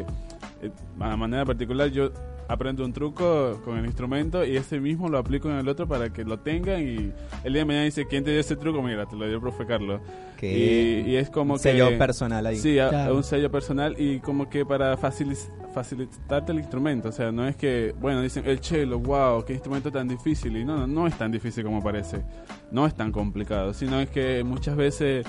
[0.62, 2.12] eh, a manera particular, yo
[2.50, 6.12] aprendo un truco con el instrumento y ese mismo lo aplico en el otro para
[6.12, 6.96] que lo tengan y
[7.44, 8.82] el día de mañana dice, ¿quién te dio ese truco?
[8.82, 10.02] Mira, te lo dio el profe Carlos.
[10.42, 10.48] Y,
[11.12, 11.64] y es como un que...
[11.64, 12.56] sello personal ahí.
[12.58, 13.16] Sí, a- Claro.
[13.16, 15.38] un sello personal y como que para facili-
[15.74, 17.10] facilitarte el instrumento.
[17.10, 20.58] O sea, no es que, bueno, dicen el cello, wow, qué instrumento tan difícil.
[20.58, 22.24] Y no, no, no es tan difícil como parece.
[22.72, 25.26] No es tan complicado, sino es que muchas veces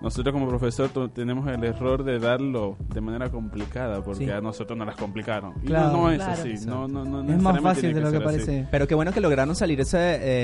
[0.00, 4.30] nosotros como profesor tenemos el error de darlo de manera complicada porque Sí.
[4.30, 5.54] a nosotros nos las complicaron.
[5.62, 5.92] Y Claro.
[5.92, 6.32] no, no es Claro.
[6.32, 6.54] así.
[6.66, 8.24] No, no, no, es más fácil de lo que así.
[8.24, 8.68] parece.
[8.70, 9.98] Pero qué bueno que lograron salirse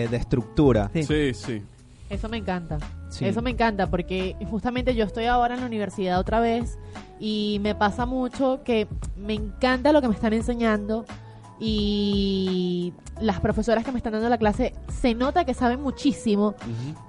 [0.04, 0.90] eh, de estructura.
[0.92, 1.02] Sí.
[1.04, 1.62] Sí, sí.
[2.08, 2.78] Eso me encanta.
[3.08, 3.24] Sí.
[3.24, 6.78] Eso me encanta porque justamente yo estoy ahora en la universidad otra vez
[7.18, 8.86] y me pasa mucho que
[9.16, 11.04] me encanta lo que me están enseñando
[11.58, 12.45] y
[13.20, 16.54] las profesoras que me están dando la clase se nota que saben muchísimo,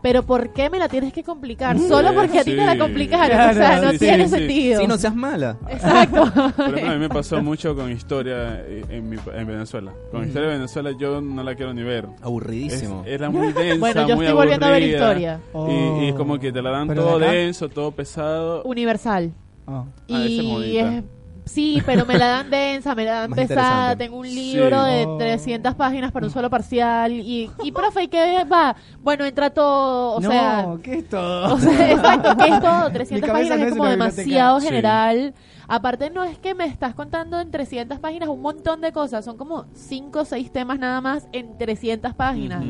[0.02, 1.78] pero ¿por qué me la tienes que complicar?
[1.80, 4.82] Solo porque a ti te la complicaron, Claro, o sea, no sí, tiene sentido.
[4.82, 5.58] Sí, no seas mala.
[5.70, 6.32] Exacto.
[6.56, 9.92] Por ejemplo, a mí me pasó mucho con historia eh, en, mi- en Venezuela.
[10.12, 12.06] Con historia de Venezuela yo no la quiero ni ver.
[12.16, 13.04] Es- Aburridísimo.
[13.06, 16.40] era muy densa, bueno, yo muy estoy volviendo a ver historia Y, y es como
[16.40, 16.88] que te la dan Oh.
[16.90, 18.64] ¿Pero todo denso, todo pesado.
[18.64, 19.32] universal.
[19.66, 19.84] Ah.
[20.10, 20.94] Ah, es y bonita.
[20.98, 21.04] es
[21.48, 23.96] Sí, pero me la dan densa, me la dan Más pesada.
[23.96, 24.54] Tengo un Sí.
[24.54, 25.18] libro de Oh.
[25.18, 27.12] 300 páginas para un solo parcial.
[27.14, 28.76] Y, y profe, ¿y qué va?
[29.02, 30.66] Bueno, entra todo, o no, sea...
[30.84, 31.54] ¿qué es todo?
[31.56, 32.88] O sea, exacto, ¿qué es todo?
[32.88, 34.66] Mi 300 cabeza páginas no es es como demasiado Sí.
[34.68, 35.34] general.
[35.70, 39.36] Aparte, no es que me estás contando en 300 páginas un montón de cosas, son
[39.36, 42.64] como 5 o 6 temas nada más en 300 páginas.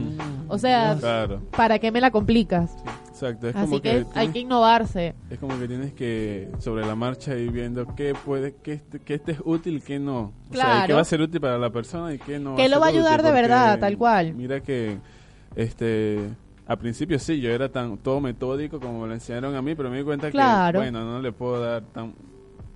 [0.47, 2.75] O sea, Claro, ¿para qué me la complicas?
[3.21, 3.47] Exacto.
[3.49, 5.15] Es Así como que, que, hay que innovarse.
[5.29, 9.15] es como que tienes que sobre la marcha ir viendo qué puede, qué este, qué
[9.15, 10.19] este es útil y qué no.
[10.19, 10.87] O sea, Claro.
[10.87, 12.55] qué va a ser útil para la persona y qué no.
[12.55, 14.33] ¿Qué lo va a ayudar de verdad, tal cual?
[14.33, 14.97] Mira que
[15.55, 16.29] este
[16.67, 19.89] al principio sí, yo era tan todo metódico como me lo enseñaron a mí, pero
[19.89, 20.79] me di cuenta Claro.
[20.79, 22.13] que bueno, no le puedo dar tan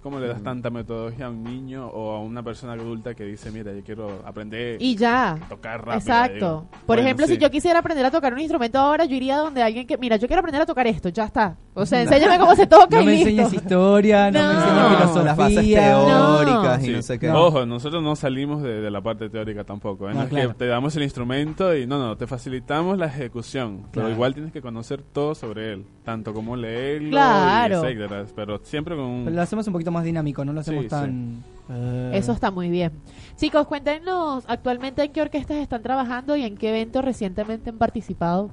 [0.02, 3.52] ¿Cómo le das tanta metodología a un niño o a una persona adulta que dice,
[3.52, 5.34] mira, yo quiero aprender Y ya.
[5.34, 5.98] a tocar rápido?
[6.00, 6.34] Exacto.
[6.36, 7.34] Digo, Por bueno, ejemplo, sí.
[7.36, 10.16] si yo quisiera aprender a tocar un instrumento ahora, yo iría donde alguien que, mira,
[10.16, 11.56] yo quiero aprender a tocar esto, ya está.
[11.76, 13.30] O sea, enséñame cómo se toca No y me listo.
[13.30, 14.48] enseñes historia, no, No.
[14.48, 15.24] me enseñes filosofía.
[15.24, 16.38] las bases No.
[16.38, 16.92] teóricas y Sí.
[16.94, 17.30] no sé qué.
[17.30, 20.10] Ojo, nosotros no salimos de, de la parte teórica tampoco.
[20.10, 20.14] ¿eh?
[20.14, 20.50] No, No es claro.
[20.50, 23.84] que te damos el instrumento y no, no, te facilitamos la ejecución.
[23.92, 27.84] Pero igual tienes que conocer todo sobre él, tanto como leerlo, Claro.
[27.88, 28.26] y etcétera.
[28.36, 29.24] Pero siempre con un...
[29.26, 31.44] Pero lo hacemos un poquito más dinámico, no lo hacemos Sí, tan...
[31.70, 32.92] eh, Eso está muy bien.
[33.38, 38.50] Chicos, cuéntenos actualmente en qué orquestas están trabajando y en qué eventos recientemente han participado,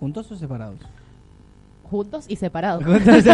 [0.00, 0.78] ¿Juntos o separados?
[1.90, 2.84] juntos y separados.
[2.86, 3.24] Juntos-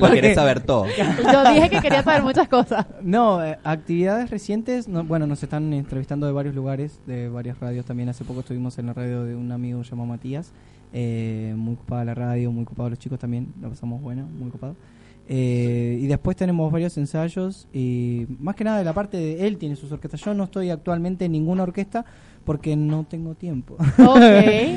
[0.00, 0.84] Lo quieres saber todo.
[0.86, 2.84] Yo dije que quería saber muchas cosas.
[3.02, 7.86] No, eh, actividades recientes, no- bueno, nos están entrevistando de varios lugares, de varias radios
[7.86, 8.10] también.
[8.10, 10.52] Hace poco estuvimos en la radio de un amigo llamado Matías,
[10.92, 14.76] eh, muy ocupada la radio, muy ocupados los chicos también, la pasamos bueno, muy ocupado.
[15.30, 19.58] Eh, y después tenemos varios ensayos y más que nada de la parte de él
[19.58, 20.22] tiene sus orquestas.
[20.22, 22.06] Yo no estoy actualmente en ninguna orquesta
[22.44, 23.76] porque no tengo tiempo.
[23.98, 24.22] Ok,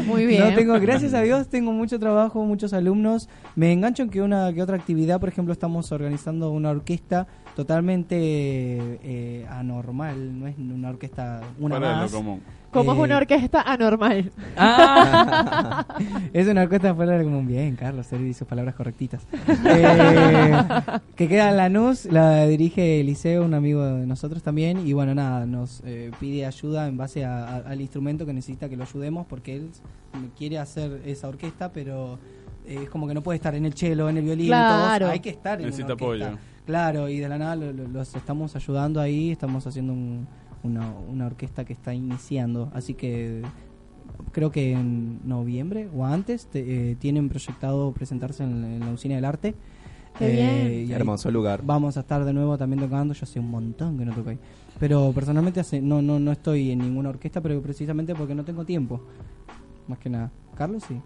[0.05, 0.41] muy bien.
[0.49, 3.29] No tengo, gracias a Dios, tengo mucho trabajo, muchos alumnos.
[3.55, 8.17] Me engancho en que una que otra actividad, por ejemplo, estamos organizando una orquesta totalmente
[8.19, 12.11] eh, anormal, no es una orquesta una de lo más.
[12.11, 12.41] común.
[12.71, 14.31] Como es Eh, una orquesta anormal.
[14.57, 15.85] Ah.
[16.33, 17.45] es una orquesta fuera de común.
[17.47, 19.21] Bien, Carlos, él dice sus palabras correctitas.
[19.65, 20.57] Eh,
[21.15, 24.87] que queda en Lanús, la dirige Eliseo, un amigo de nosotros también.
[24.87, 28.69] Y bueno, nada, nos eh, pide ayuda en base a- a- al instrumento que necesita
[28.69, 29.69] que lo ayudemos porque él
[30.37, 32.19] quiere hacer esa orquesta, pero
[32.65, 34.59] eh, es como que no puede estar en el cello, en el violín, todos.
[34.61, 35.07] Claro.
[35.09, 36.25] hay que estar en Necesita una apoyo.
[36.65, 40.27] Claro, y de la nada lo- lo- los estamos ayudando ahí, estamos haciendo un-
[40.63, 43.41] una, una orquesta que está iniciando, así que
[44.31, 49.15] creo que en noviembre o antes te- eh, tienen proyectado presentarse en, en la usina
[49.15, 49.55] del arte.
[50.19, 50.89] Qué bien.
[50.89, 51.61] y Hermoso lugar.
[51.63, 54.39] Vamos a estar de nuevo también tocando, yo hace un montón que no toco ahí.
[54.79, 58.65] Pero personalmente hace, no, no, no estoy en ninguna orquesta, pero precisamente porque no tengo
[58.65, 59.01] tiempo.
[59.87, 60.31] Más que nada.
[60.55, 60.99] Carlos sí.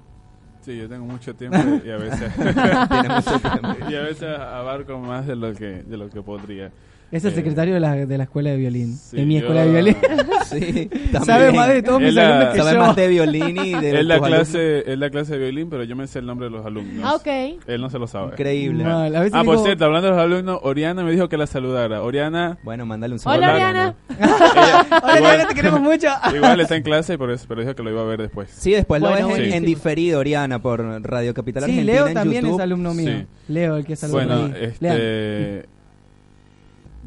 [0.62, 3.70] Sí, yo tengo mucho tiempo y a veces Tiene mucho tiempo.
[3.92, 6.72] y a veces abarco más de lo que de lo que podría.
[7.12, 8.98] Es el Eh, secretario de la, de la escuela de violín.
[8.98, 9.98] Sí, de mi yo- escuela de violín.
[10.46, 10.90] Sí,
[11.26, 12.80] Sabe más de todos mis la- alumnos que Sabe yo.
[12.80, 15.96] más de violín y de Es la clase es la clase de violín, pero yo
[15.96, 17.04] me sé el nombre de los alumnos.
[17.04, 17.28] Ah, ok.
[17.66, 18.26] Él no se lo sabe.
[18.26, 18.40] alumnos.
[18.40, 18.84] Increíble.
[18.84, 22.04] Veces Ah, por digo- cierto, hablando de los alumnos, Oriana me dijo que la saludara.
[22.04, 23.40] Oriana Bueno, mándale un saludo.
[23.44, 23.96] Hola, Oriana.
[24.10, 26.08] ella- Hola, igual, Oriana, te queremos mucho.
[26.36, 28.50] igual está en clase, pero, pero dijo que lo iba a ver después.
[28.52, 32.08] Sí, después lo Bueno, ves en, en diferido, Oriana, por Radio Capital Sí, Argentina Leo
[32.08, 32.60] en también YouTube.
[32.60, 33.12] es alumno mío.
[33.20, 33.26] Sí.
[33.52, 35.66] Leo, el que es alumno Bueno, este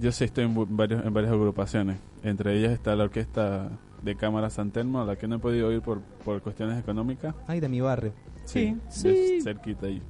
[0.01, 1.99] yo sí estoy en bu- varios en varias agrupaciones.
[2.23, 3.69] Entre ellas está la orquesta
[4.03, 7.35] de cámara San Telmo, a la que no he podido ir por, por cuestiones económicas.
[7.47, 8.13] Ay, de mi barrio.
[8.45, 8.77] Sí.
[9.03, 10.01] de cerquita ahí.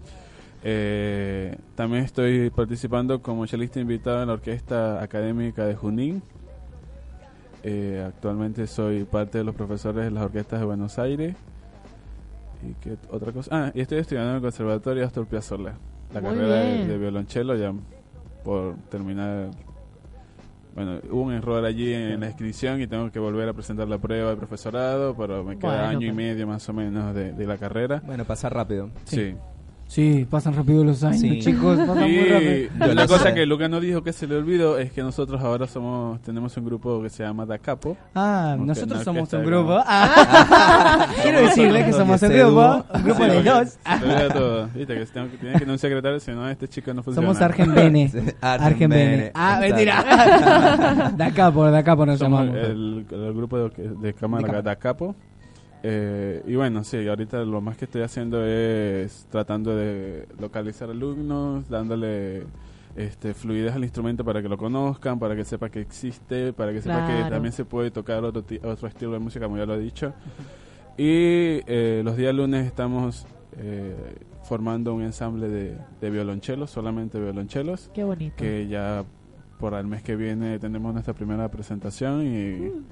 [0.62, 6.22] Eh, también estoy participando como chelista invitado en la orquesta académica de Junín.
[7.62, 11.34] Eh, actualmente soy parte de los profesores de las orquestas de Buenos Aires.
[12.68, 13.50] ¿Y qué otra cosa?
[13.52, 15.74] Ah, y estoy estudiando en el Conservatorio Astor Piazzolla.
[16.12, 17.72] La Muy carrera de, de violonchelo ya
[18.44, 19.50] por terminar.
[20.78, 23.98] Bueno, hubo un error allí en la inscripción y tengo que volver a presentar la
[23.98, 27.46] prueba del profesorado, pero me queda Bueno, año y medio más o menos de, de
[27.46, 28.00] la carrera.
[28.06, 28.88] Bueno, pasa rápido.
[29.04, 29.16] Sí.
[29.16, 29.34] Sí,
[30.30, 31.38] pasan rápido los años, Sí.
[31.40, 32.94] chicos, pasan muy rápido.
[32.94, 33.34] Lo cosa sé.
[33.34, 36.64] que Luca no dijo que se le olvidó es que nosotros ahora somos tenemos un
[36.66, 37.96] grupo que se llama Da Capo.
[38.14, 39.78] Ah, nosotros no, somos un grupo.
[39.86, 41.06] Ah.
[41.22, 43.68] Quiero decirle que somos un grupo, un grupo Sí, de dos.
[43.68, 44.68] se olvida todo.
[44.74, 47.26] Viste que tengo que- tiene que tener un secretario, si no este chico no funciona.
[47.28, 48.08] Somos Argenbene.
[48.12, 49.32] Sí, Argenbene.
[49.34, 50.04] Ah, mentira.
[51.52, 52.68] por, de acá por nos Somos llamamos.
[52.68, 53.70] el, el grupo de,
[54.00, 54.62] de cámara De cámara.
[54.62, 55.16] Da Capo.
[55.82, 61.68] Eh, y bueno, sí, ahorita lo más que estoy haciendo es tratando de localizar alumnos,
[61.68, 62.44] dándole
[62.96, 66.82] este, fluidez al instrumento para que lo conozcan, para que sepa que existe, para que
[66.82, 69.78] sepa que también se puede tocar otro, otro estilo de música, como ya lo he
[69.80, 70.12] dicho.
[70.96, 73.24] Y eh, los días lunes estamos
[73.56, 73.94] eh,
[74.42, 78.34] formando un ensamble de, de violonchelos, solamente violonchelos, Qué bonito.
[78.36, 79.04] que ya
[79.60, 82.84] por el mes que viene tenemos nuestra primera presentación y Mm.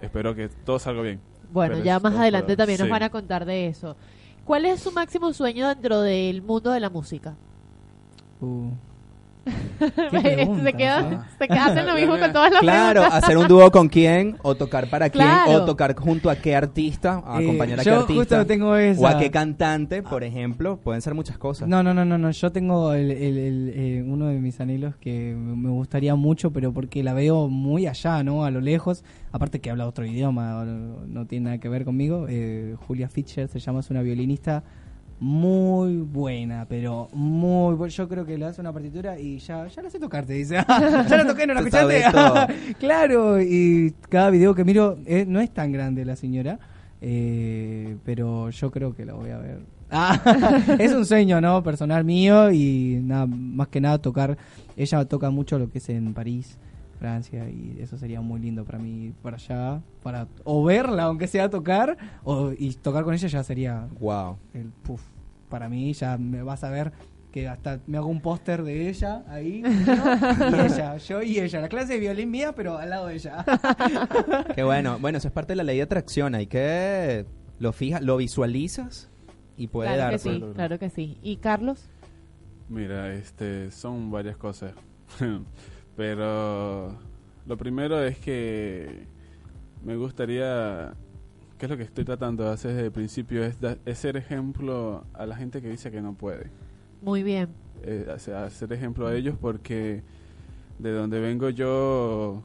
[0.00, 1.20] espero que todo salga bien.
[1.52, 2.90] Bueno, Pero ya más adelante para- también nos sí.
[2.90, 3.96] van a contar de eso.
[4.44, 7.34] ¿Cuál es su máximo sueño dentro del mundo de la música?
[8.40, 8.70] Uh.
[10.10, 13.24] Se queda, se queda hacen lo mismo con todas las Claro, preguntas.
[13.24, 15.52] hacer un dúo con quién, o tocar para quién, Claro.
[15.52, 18.76] o tocar junto a qué artista, a Eh, acompañar a qué yo artista, justo tengo
[18.76, 19.00] esa.
[19.00, 21.68] o a qué cantante, por ejemplo, pueden ser muchas cosas.
[21.68, 22.30] No, no, no, no, no.
[22.30, 26.50] Yo tengo el, el- el, eh, uno de mis anhelos que me me gustaría mucho,
[26.52, 28.44] pero porque la veo muy allá, ¿no?
[28.44, 29.04] A lo lejos.
[29.32, 32.26] Aparte que habla otro idioma, no, no tiene nada que ver conmigo.
[32.28, 34.62] Eh, Julia Fischer se llama, es una violinista
[35.20, 37.92] muy buena, pero muy buena.
[37.92, 40.54] Yo creo que le hace una partitura y ya, ya la sé tocar, te dice.
[40.68, 42.04] ya la toqué, no la escuchaste.
[42.78, 46.58] claro, y cada video que miro eh, no es tan grande la señora,
[47.00, 49.58] eh, pero yo creo que la voy a ver.
[49.90, 50.20] Ah,
[50.78, 51.62] es un sueño, ¿no?
[51.62, 54.36] Personal mío y nada, más que nada tocar.
[54.76, 56.58] Ella toca mucho lo que es en París,
[56.98, 61.48] Francia, y eso sería muy lindo para mí, para allá, para o verla, aunque sea
[61.48, 64.36] tocar, o, y tocar con ella ya sería Wow.
[64.54, 65.02] el puff.
[65.48, 66.92] Para mí ya me vas a ver
[67.32, 71.60] que hasta me hago un póster de ella ahí, yo y ella, yo y ella.
[71.60, 73.44] La clase de violín mía, pero al lado de ella.
[74.54, 74.98] Qué bueno.
[74.98, 76.34] Bueno, eso es parte de la ley de atracción.
[76.34, 77.26] Hay que
[77.58, 79.08] lo fijas, lo visualizas
[79.56, 80.12] y puede Claro dar.
[80.12, 81.18] que sí, claro que sí.
[81.22, 81.84] ¿Y Carlos?
[82.68, 84.72] Mira, este, son varias cosas.
[85.98, 86.96] Pero
[87.44, 89.04] lo primero es que
[89.84, 90.94] me gustaría,
[91.58, 94.16] que es lo que estoy tratando de hacer desde el principio, es, da- es ser
[94.16, 96.52] ejemplo a la gente que dice que no puede.
[97.02, 97.48] Muy bien.
[97.82, 100.04] Eh, hacer, hacer ejemplo a ellos porque
[100.78, 102.44] de donde vengo yo,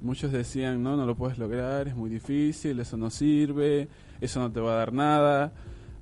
[0.00, 3.88] muchos decían, no, no lo puedes lograr, es muy difícil, eso no sirve,
[4.20, 5.52] eso no te va a dar nada.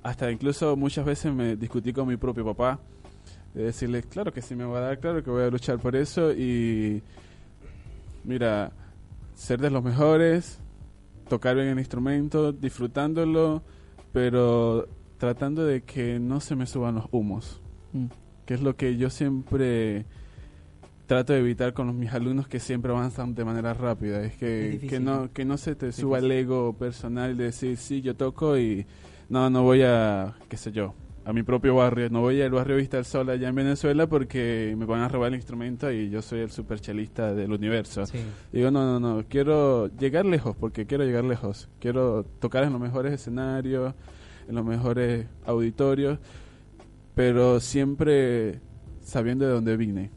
[0.03, 2.79] Hasta incluso muchas veces me discutí con mi propio papá,
[3.53, 5.95] de decirle, claro que sí me va a dar, claro que voy a luchar por
[5.95, 7.01] eso y
[8.23, 8.71] mira,
[9.35, 10.59] ser de los mejores,
[11.29, 13.61] tocar bien el instrumento, disfrutándolo,
[14.11, 14.87] pero
[15.17, 17.61] tratando de que no se me suban los humos
[17.93, 18.05] Mm.
[18.45, 20.05] que es lo que yo siempre
[21.05, 24.23] trato de evitar con los- mis alumnos que siempre avanzan de manera rápida.
[24.23, 28.01] Es que, que, no, que no se te suba el ego personal de decir, sí,
[28.01, 28.85] yo toco y
[29.29, 30.93] no, no voy a, qué sé yo,
[31.25, 32.09] a mi propio barrio.
[32.09, 35.29] No voy al barrio Vista del Sol allá en Venezuela porque me van a robar
[35.29, 38.05] el instrumento y yo soy el super chelista del universo.
[38.05, 38.19] Sí.
[38.51, 41.69] Digo, no, no, no, quiero llegar lejos porque quiero llegar lejos.
[41.79, 43.93] Quiero tocar en los mejores escenarios,
[44.47, 46.19] en los mejores auditorios,
[47.15, 48.59] pero siempre
[49.01, 50.11] sabiendo de dónde vine.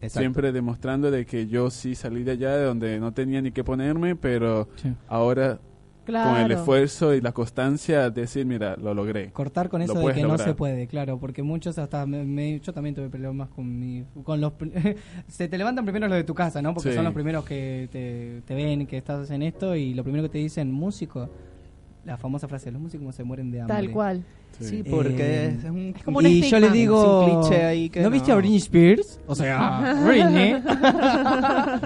[0.00, 0.18] Exacto.
[0.20, 3.62] Siempre demostrando de que yo sí salí de allá, de donde no tenía ni qué
[3.62, 4.92] ponerme, pero Sí.
[5.06, 5.60] ahora
[6.04, 6.30] Claro.
[6.32, 9.30] con el esfuerzo y la constancia decir, mira, lo logré.
[9.32, 10.48] Cortar con Lo eso de puedes que no lograr.
[10.48, 14.40] se puede, claro, porque muchos hasta me, me- yo también tuve problemas con mi con
[14.40, 14.52] los
[15.28, 16.74] se te levantan primero los de tu casa, ¿no?
[16.74, 16.94] Porque Sí.
[16.96, 20.28] son los primeros que te, te ven que estás en esto y lo primero que
[20.30, 21.28] te dicen músico,
[22.04, 23.76] la famosa frase, los músicos se mueren de hambre.
[23.76, 24.24] Tal cual.
[24.60, 25.94] Sí, porque Eh, es un...
[26.04, 26.72] como un y yo le estigma.
[26.72, 28.10] digo, Es un cliché ahí que ¿no, no.
[28.10, 29.18] viste a Britney Spears?
[29.26, 30.56] O sea, Britney.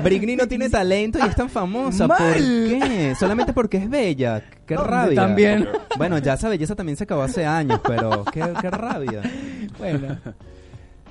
[0.02, 2.08] Britney no tiene talento y es tan famosa.
[2.08, 2.34] ¿Por Mal.
[2.68, 3.14] qué?
[3.18, 4.42] Solamente porque es bella.
[4.66, 5.14] Qué Hombre, rabia.
[5.20, 5.68] también.
[5.96, 9.22] Bueno, ya esa belleza también se acabó hace años, pero qué, qué rabia.
[9.78, 10.18] bueno.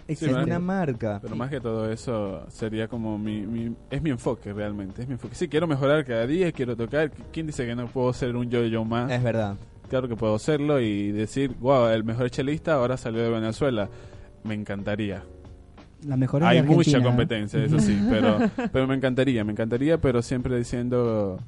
[0.08, 1.20] Es una marca.
[1.22, 5.14] Pero más que todo eso sería como mi, mi- es mi enfoque realmente, es mi
[5.14, 5.34] enfoque.
[5.36, 7.12] Sí, quiero mejorar cada día, quiero tocar.
[7.32, 9.12] ¿Quién dice que no puedo ser un yo-yo más?
[9.12, 9.56] Es verdad.
[9.90, 13.90] Claro que puedo serlo y decir, wow, el mejor chelista ahora salió de Venezuela.
[14.44, 15.24] Me encantaría.
[16.06, 17.04] la mejor Hay mucha Argentina.
[17.04, 18.38] competencia, eso sí, pero,
[18.72, 21.40] pero me encantaría, me encantaría, pero siempre diciendo,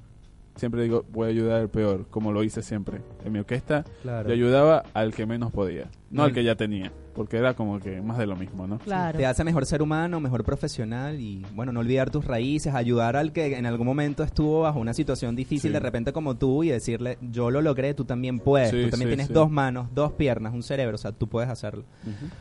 [0.55, 3.01] siempre digo, voy a ayudar al peor, como lo hice siempre.
[3.23, 4.27] En mi orquesta Claro.
[4.29, 8.01] yo ayudaba al que menos podía, no al que ya tenía, porque era como que
[8.01, 8.79] más de lo mismo, ¿no?
[8.79, 9.17] Claro.
[9.17, 13.31] Te hace mejor ser humano, mejor profesional y, bueno, no olvidar tus raíces, ayudar al
[13.33, 15.73] que en algún momento estuvo bajo una situación difícil Sí.
[15.73, 19.09] de repente como tú y decirle, yo lo logré, tú también puedes, Sí, tú también
[19.09, 19.33] sí, tienes sí.
[19.33, 21.83] dos manos, dos piernas, un cerebro, o sea, tú puedes hacerlo.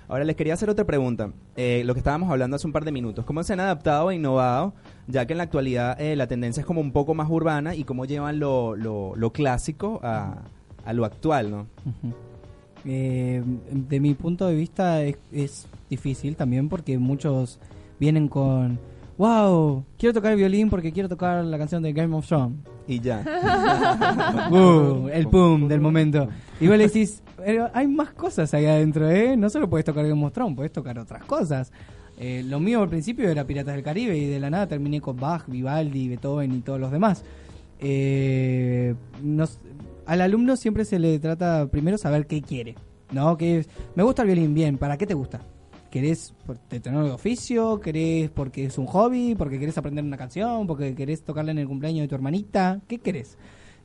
[0.08, 2.92] Ahora les quería hacer otra pregunta, eh, lo que estábamos hablando hace un par de
[2.92, 4.74] minutos, ¿cómo se han adaptado e innovado,
[5.08, 7.84] ya que en la actualidad eh, la tendencia es como un poco más urbana y
[7.84, 10.42] cómo llevan lo, lo, lo clásico a,
[10.84, 11.66] a lo actual, ¿no?
[11.84, 12.14] Ujú.
[12.86, 17.58] Eh, de mi punto de vista es, es difícil también porque muchos
[17.98, 18.78] vienen con
[19.18, 22.58] wow, quiero tocar el violín porque quiero tocar la canción de Game of Thrones.
[22.86, 23.24] Y ya.
[24.50, 26.28] Uh, el pum del momento.
[26.60, 29.36] Y vos le decís, "Pero hay más cosas ahí adentro, ¿eh?
[29.36, 31.72] No solo puedes tocar Game of Thrones, puedes tocar otras cosas.
[32.18, 35.16] Eh, lo mío al principio era Piratas del Caribe y de la nada terminé con
[35.16, 37.24] Bach, Vivaldi, Beethoven y todos los demás.
[37.80, 39.58] Eh, nos-
[40.06, 42.76] al alumno siempre se le trata primero saber qué quiere,
[43.12, 43.36] ¿no?
[43.36, 45.40] Que me gusta el violín, bien, ¿para qué te gusta?
[45.90, 46.34] ¿Querés
[46.68, 47.80] tener de oficio?
[47.80, 49.34] ¿Querés porque es un hobby?
[49.34, 50.66] ¿Porque querés aprender una canción?
[50.66, 52.80] ¿Porque querés tocarla en el cumpleaños de tu hermanita?
[52.86, 53.38] ¿Qué querés?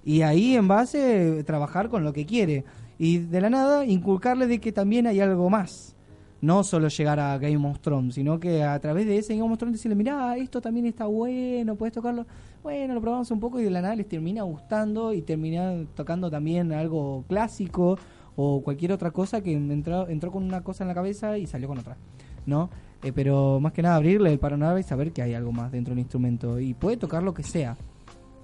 [0.03, 2.65] Y ahí en base trabajar con lo que quiere.
[2.97, 5.95] Y de la nada inculcarle de que también hay algo más.
[6.41, 9.59] No solo llegar a Game of Thrones, sino que a través de ese Game of
[9.59, 12.25] Thrones decirle, mirá, esto también está bueno, puedes tocarlo.
[12.63, 16.29] Bueno, lo probamos un poco y de la nada les termina gustando y termina tocando
[16.29, 17.97] también algo clásico
[18.35, 21.67] o cualquier otra cosa que entró, entró con una cosa en la cabeza y salió
[21.67, 21.97] con otra.
[22.45, 22.69] ¿No?
[23.03, 25.93] Eh, pero más que nada abrirle el panorama y saber que hay algo más dentro
[25.93, 26.59] del instrumento.
[26.59, 27.77] Y puede tocar lo que sea.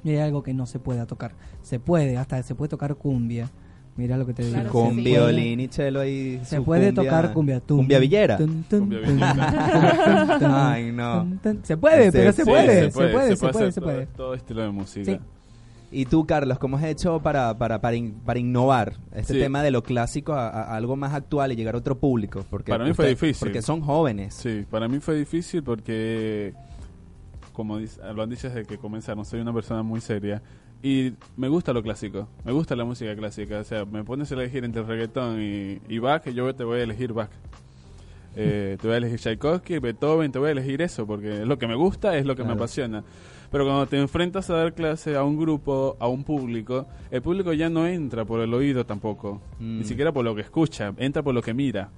[0.03, 1.33] Y hay algo que no se pueda tocar.
[1.61, 3.51] Se puede, hasta se puede tocar cumbia.
[3.97, 4.53] Mira lo que te digo.
[4.53, 5.01] Claro con sí.
[5.01, 6.39] violín y chelo ahí.
[6.45, 7.59] Se puede cumbia- tocar cumbia.
[7.59, 8.37] Tum, Cumbia villera.
[8.37, 10.71] tum, tum, Cumbia tum, villera.
[10.71, 11.19] Ay, no.
[11.21, 11.57] tum, tum.
[11.63, 14.05] Se puede, Sí, pero se, sí, puede, se, se puede, se puede, se todo- puede.
[14.07, 15.11] Todo, estilo de música.
[15.11, 15.19] Sí.
[15.89, 19.39] Y tú, Carlos, ¿cómo has hecho para, para, para, in- para innovar este Sí.
[19.39, 22.45] tema de lo clásico a, a algo más actual y llegar a otro público?
[22.49, 23.39] Porque Para mí fue difícil.
[23.39, 24.33] Porque son jóvenes.
[24.33, 26.53] Sí, para mí fue difícil porque,
[27.53, 30.41] como dice- lo han dicho desde que comenzaron, soy una persona muy seria
[30.83, 33.59] y me gusta lo clásico, me gusta la música clásica.
[33.59, 36.79] O sea, me pones a elegir entre reggaetón y, y Bach, y yo te voy
[36.79, 37.29] a elegir Bach.
[38.39, 41.57] Eh, te voy a elegir Tchaikovsky, Beethoven, te voy a elegir eso porque es lo
[41.57, 43.03] que me gusta, es lo que me apasiona.
[43.49, 47.51] Pero cuando te enfrentas a dar clase a un grupo, a un público, el público
[47.53, 49.79] ya no entra por el oído tampoco, Mm.
[49.79, 51.89] ni siquiera por lo que escucha, entra por lo que mira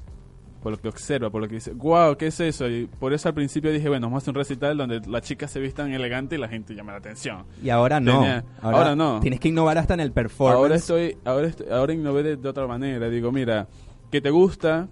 [0.62, 2.68] por lo que observa, por lo que dice, wow, ¿qué es eso?
[2.70, 5.49] Y por eso al principio dije, bueno, vamos a hacer un recital donde las chicas
[5.51, 7.43] se vistan elegante y la gente llama la atención.
[7.64, 8.12] Y ahora no.
[8.20, 9.20] Tenía- ahora no.
[9.22, 10.57] Tienes que innovar hasta en el performance.
[10.57, 13.10] Ahora estoy, ahora estoy, ahora innové de, de otra manera.
[13.10, 13.68] Digo, mira,
[14.12, 14.88] que te gusta,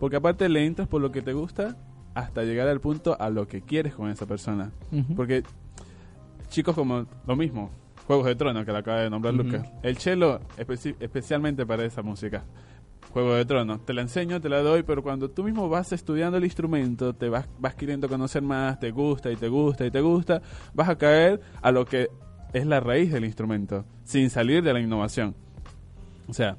[0.00, 1.76] porque aparte le entras por lo que te gusta
[2.14, 4.70] hasta llegar al punto a lo que quieres con esa persona.
[5.14, 5.42] Porque
[6.48, 7.70] chicos como lo mismo,
[8.06, 9.32] Juegos de Tronos que la acaba de nombrar.
[9.34, 9.62] Lucas.
[9.82, 12.42] El cello especi- especialmente para esa música.
[13.12, 16.38] Juego de Tronos, te la enseño, te la doy, pero cuando tú mismo vas estudiando
[16.38, 20.00] el instrumento, te vas, vas queriendo conocer más, te gusta y te gusta y te
[20.00, 20.40] gusta,
[20.72, 22.08] vas a caer a lo que
[22.54, 25.34] es la raíz del instrumento, sin salir de la innovación.
[26.26, 26.56] O sea,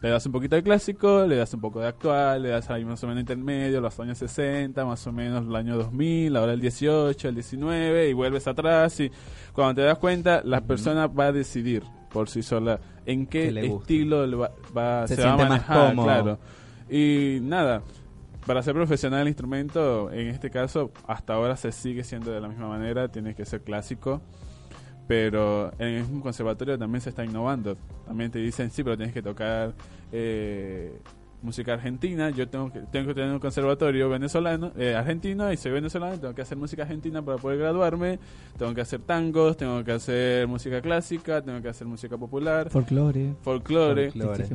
[0.00, 2.86] le das un poquito de clásico, le das un poco de actual, le das ahí
[2.86, 6.60] más o menos intermedio, los años 60, más o menos el año 2000, ahora el
[6.60, 9.10] 18, el 19, y vuelves atrás y
[9.52, 11.82] cuando te das cuenta, la persona va a decidir
[12.12, 13.48] por sí sola en qué
[13.80, 16.38] estilo va, va- Se se, va a manejar, claro.
[16.90, 17.82] Y nada,
[18.46, 22.48] para ser profesional el instrumento, en este caso, hasta ahora se sigue siendo de la
[22.48, 24.20] misma manera, tiene que ser clásico.
[25.06, 27.76] Pero en un conservatorio también se está innovando.
[28.06, 29.72] También te dicen, sí, pero tienes que tocar
[30.12, 30.98] eh,
[31.42, 32.30] música argentina.
[32.30, 36.34] Yo tengo que, tengo que tener un conservatorio venezolano, eh, argentino, y soy venezolano, tengo
[36.34, 38.18] que hacer música argentina para poder graduarme.
[38.56, 42.68] Tengo que hacer tangos, tengo que hacer música clásica, tengo que hacer música popular,
[43.42, 44.10] Folclore.
[44.10, 44.46] folclore.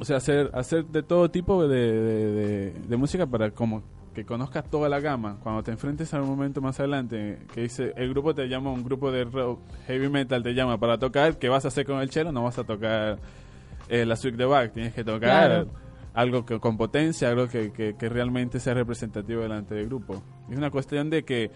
[0.00, 3.82] O sea, hacer, hacer de todo tipo de, de, de- de música para como
[4.14, 5.38] que conozcas toda la gama.
[5.42, 8.84] Cuando te enfrentes a un momento más adelante, que dice, el grupo te llama, un
[8.84, 12.10] grupo de rock, heavy metal te llama para tocar, ¿qué vas a hacer con el
[12.10, 12.30] chelo?
[12.30, 13.18] No vas a tocar
[13.88, 15.70] eh, la suite de Bach, tienes que tocar Claro.
[16.14, 20.22] Algo que, con potencia, algo que, que, que realmente sea representativo delante del grupo.
[20.48, 21.50] Es una cuestión de que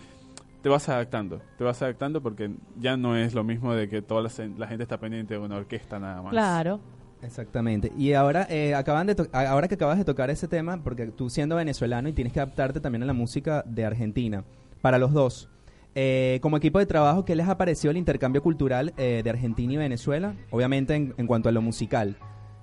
[0.62, 4.22] te vas adaptando, te vas adaptando porque ya no es lo mismo de que toda
[4.22, 6.32] la, la gente está pendiente de una orquesta nada más.
[6.32, 6.80] Claro.
[7.22, 7.92] Exactamente.
[7.96, 11.56] Y ahora, eh, acaban de ahora que acabas de tocar ese tema, porque tú siendo
[11.56, 14.44] venezolano y tienes que adaptarte también a la música de Argentina,
[14.80, 15.48] para los dos,
[15.96, 19.72] eh, como equipo de trabajo, ¿qué les ha parecido el intercambio cultural eh, de Argentina
[19.72, 20.36] y Venezuela?
[20.50, 22.16] Obviamente en, en cuanto a lo musical.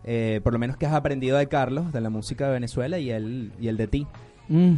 [0.07, 3.09] Eh, por lo menos que has aprendido de Carlos, de la música de Venezuela y
[3.09, 4.07] él, y el de ti.
[4.49, 4.75] Mm.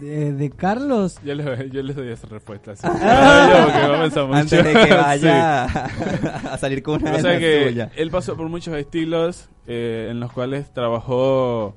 [0.00, 1.18] De, de Carlos.
[1.24, 2.74] Yo les, yo les doy esa respuesta.
[4.14, 4.34] Yo.
[4.34, 4.90] Antes de que Sí.
[4.90, 5.64] vaya
[6.52, 10.32] a salir con una O sea que él pasó por muchos estilos eh, en los
[10.32, 11.74] cuales trabajó,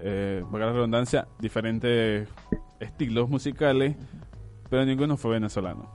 [0.00, 2.28] eh, para la redundancia, diferentes
[2.78, 3.96] estilos musicales,
[4.70, 5.92] pero ninguno fue venezolano.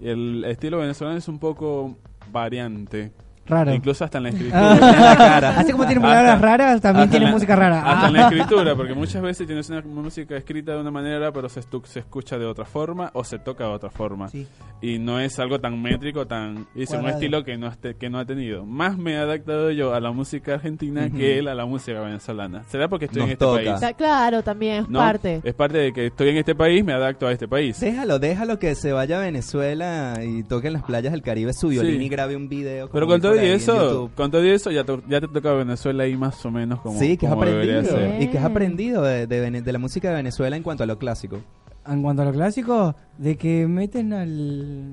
[0.00, 1.96] Y el estilo venezolano es un poco
[2.32, 3.12] variante,
[3.46, 3.74] Raro.
[3.74, 4.32] incluso hasta en la Ah.
[4.32, 5.58] escritura.
[5.58, 7.78] Así como tiene palabras Hasta- raras, también tiene en la- música rara.
[7.82, 8.18] Hasta en Ah.
[8.20, 11.84] la escritura, porque muchas veces tienes una música escrita de una manera, pero se, estu-
[11.84, 14.28] se escucha de otra forma o se toca de otra forma.
[14.28, 14.46] Sí.
[14.80, 16.66] Y no es algo tan métrico, tan...
[16.74, 18.64] Es un estilo que no, este- que no ha tenido.
[18.66, 21.16] Más me he adaptado yo a la música argentina Ujú.
[21.16, 22.62] que él a la música venezolana.
[22.64, 23.62] ¿Será porque estoy Nos en este toca.
[23.64, 23.80] país?
[23.80, 24.98] Ta- Claro, también es ¿no?
[24.98, 25.40] parte.
[25.44, 27.78] Es parte de que estoy en este país, me adapto a este país.
[27.80, 31.68] Déjalo, déjalo que se vaya a Venezuela y toque en las playas del Caribe su
[31.68, 32.04] violín Sí.
[32.04, 32.88] y grabe un video.
[32.90, 35.52] Pero con todo por y eso, con todo y eso ya, to- ya te toca
[35.52, 37.82] Venezuela ahí más o menos como, sí, que has como aprendido.
[37.84, 38.22] ser.
[38.22, 40.98] Y que has aprendido de, de de la música de Venezuela en cuanto a lo
[40.98, 41.40] clásico.
[41.86, 44.92] En cuanto a lo clásico, de que meten al.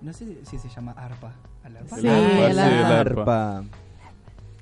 [0.00, 1.32] No sé si se llama arpa.
[1.64, 1.96] ¿Al arpa?
[1.98, 2.80] Sí, Ah, el sí, arpa.
[2.80, 3.64] el arpa.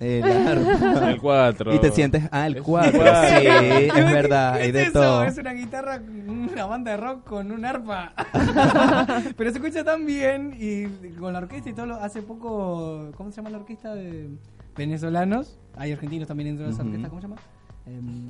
[0.00, 1.10] El arpa.
[1.10, 1.74] El 4.
[1.74, 2.90] Y te sientes, ah, el Es 4.
[2.96, 3.26] igual.
[3.28, 4.92] Sí, es verdad, ¿Qué hay es de eso?
[4.92, 5.24] todo.
[5.24, 8.12] Es una guitarra, una banda de rock con un arpa.
[9.36, 10.86] Pero se escucha tan bien y
[11.18, 11.86] con la orquesta y todo.
[11.86, 14.28] lo- hace poco, ¿cómo se llama la orquesta de
[14.76, 15.58] venezolanos?
[15.76, 17.40] Hay argentinos también dentro de esa orquesta, ¿cómo se llama?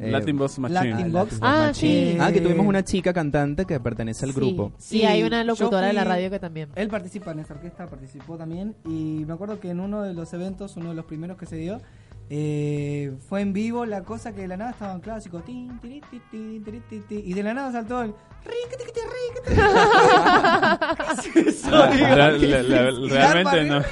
[0.01, 0.91] Eh, Latin Box Machine.
[0.91, 1.39] Latin Ah, Box.
[1.43, 2.17] Ah, sí.
[2.21, 4.73] Ah, que tuvimos una chica cantante que pertenece al Sí, grupo.
[4.79, 6.69] Sí, Sí, hay una locutora de la radio que también.
[6.77, 8.75] Él participa en esa orquesta, participó también.
[8.87, 11.57] Y me acuerdo que en uno de los eventos, uno de los primeros que se
[11.57, 11.81] dio,
[12.31, 15.45] eh, fue en vivo la cosa que de la nada estaban clásicos.
[15.45, 16.01] tin, tiri,
[16.31, 16.63] tiri,
[17.11, 18.15] y de la nada saltó el.
[21.71, 23.83] La- la- la- la- realmente no.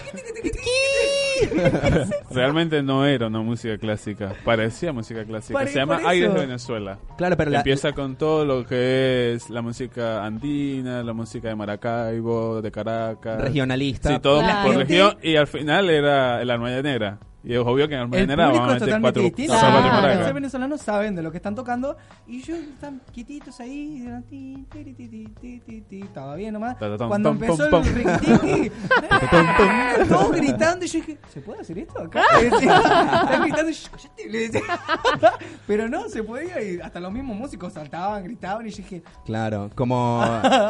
[2.30, 5.58] Realmente no era una música clásica, parecía música clásica.
[5.58, 6.40] Pare- Se llama Aires de.
[6.40, 6.98] Venezuela.
[7.18, 11.54] Claro, pero la, Empieza con todo lo que es la música andina, la música de
[11.54, 13.40] Maracaibo, de Caracas.
[13.40, 14.10] regionalista.
[14.10, 14.68] Sí, todo Claro.
[14.68, 15.16] por región.
[15.22, 17.18] Y al final era el Armada Negra.
[17.48, 19.52] Y es obvio que en público vamos a es meter totalmente cuatro, distinto.
[19.52, 19.92] cuatro Claro.
[19.94, 20.24] maracas.
[20.24, 24.04] Los venezolanos saben de lo que están tocando y ellos están quietitos ahí.
[25.90, 26.76] Estaba bien nomás.
[26.98, 27.84] Cuando empezó el pom.
[27.84, 28.72] riquitiqui,
[30.08, 32.22] todos gritando y yo dije, ¿se puede hacer esto acá?
[32.42, 34.62] Están gritando y le decía.
[35.66, 39.70] Pero no, se podía y hasta los mismos músicos saltaban, gritaban y yo dije, Claro,
[39.74, 40.22] como,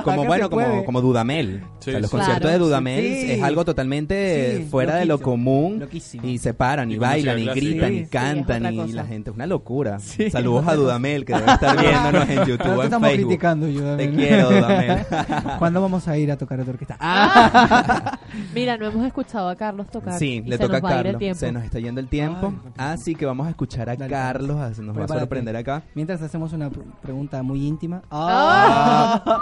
[0.05, 1.63] como bueno, como, como Dudamel.
[1.81, 2.59] Sí, o sea, los conciertos Claro.
[2.59, 3.33] de Dudamel Sí.
[3.33, 5.31] es algo totalmente Sí, fuera de lo loquísimo.
[5.33, 5.79] común.
[5.81, 6.27] Loquísimo.
[6.27, 9.05] Y se paran y, Y bailan y gritan y Sí, sí, cantan es y la
[9.07, 9.99] gente es una locura.
[9.99, 13.09] Sí, Saludos a Dudamel que debe estar viéndonos en "No YouTube te o en estamos
[13.09, 13.27] Facebook.
[13.29, 13.97] criticando, yo.
[13.97, 15.07] Te quiero, Dudamel.
[15.59, 16.97] ¿Cuándo vamos a ir a tocar a tu orquesta?
[18.55, 20.19] Mira, no hemos escuchado a Carlos tocar.
[20.19, 21.39] Sí, y le se toca a nos va a ir el Carlos.
[21.39, 22.53] Se nos está yendo el tiempo.
[22.77, 24.57] Ay, Así que vamos a escuchar a Dale, Carlos.
[24.57, 25.19] Nos va a Prepárate.
[25.21, 25.83] sorprender acá.
[25.95, 28.03] Mientras hacemos una pr- pregunta muy íntima.
[28.11, 29.41] Ah.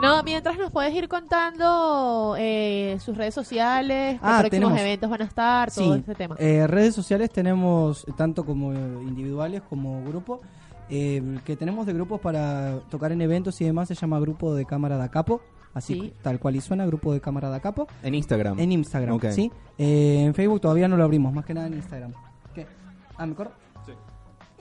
[0.00, 5.10] No, mientras nos puedes ir contando eh, sus redes sociales, qué Ah, próximos tenemos- eventos
[5.10, 6.36] van a estar, todo Sí, ese tema.
[6.38, 10.40] eh, redes sociales tenemos tanto como individuales como grupo.
[10.90, 14.66] Eh, que tenemos de grupos para tocar en eventos y demás se llama Grupo de
[14.66, 15.40] Cámara da Capo.
[15.72, 16.12] Así Sí.
[16.20, 17.86] tal cual y suena, Grupo de Cámara da Capo.
[18.02, 18.58] En Instagram.
[18.58, 19.26] En Instagram, Ok.
[19.30, 19.50] ¿sí?
[19.78, 22.12] Eh, en Facebook todavía no lo abrimos, más que nada en Instagram.
[22.54, 22.66] ¿Qué?
[23.16, 23.52] Ah, ¿me corro?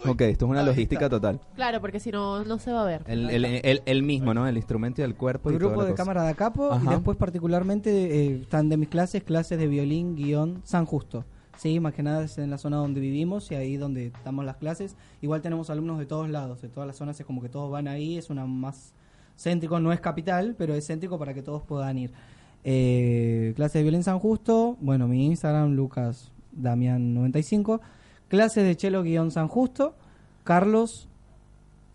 [0.05, 1.39] Ok, esto es una logística total.
[1.55, 3.03] Claro, porque si no, no se va a ver.
[3.07, 4.47] El, el, el, el mismo, ¿no?
[4.47, 5.51] El instrumento y el cuerpo.
[5.51, 6.03] y grupo toda la de cosa.
[6.03, 6.91] cámara de capo y Ajá.
[6.91, 11.25] después particularmente eh, están de mis clases, clases de violín, guion, San Justo.
[11.57, 14.55] Sí, más que nada es en la zona donde vivimos y ahí donde damos las
[14.57, 14.95] clases.
[15.21, 17.87] Igual tenemos alumnos de todos lados, de todas las zonas, es como que todos van
[17.87, 18.93] ahí, es una más
[19.37, 22.11] céntrico, no es capital, pero es céntrico para que todos puedan ir.
[22.63, 27.79] Eh, clase de violín San Justo, bueno, mi Instagram, Lucas Damián95.
[28.31, 29.93] Clases de chelo guion San Justo,
[30.45, 31.09] Carlos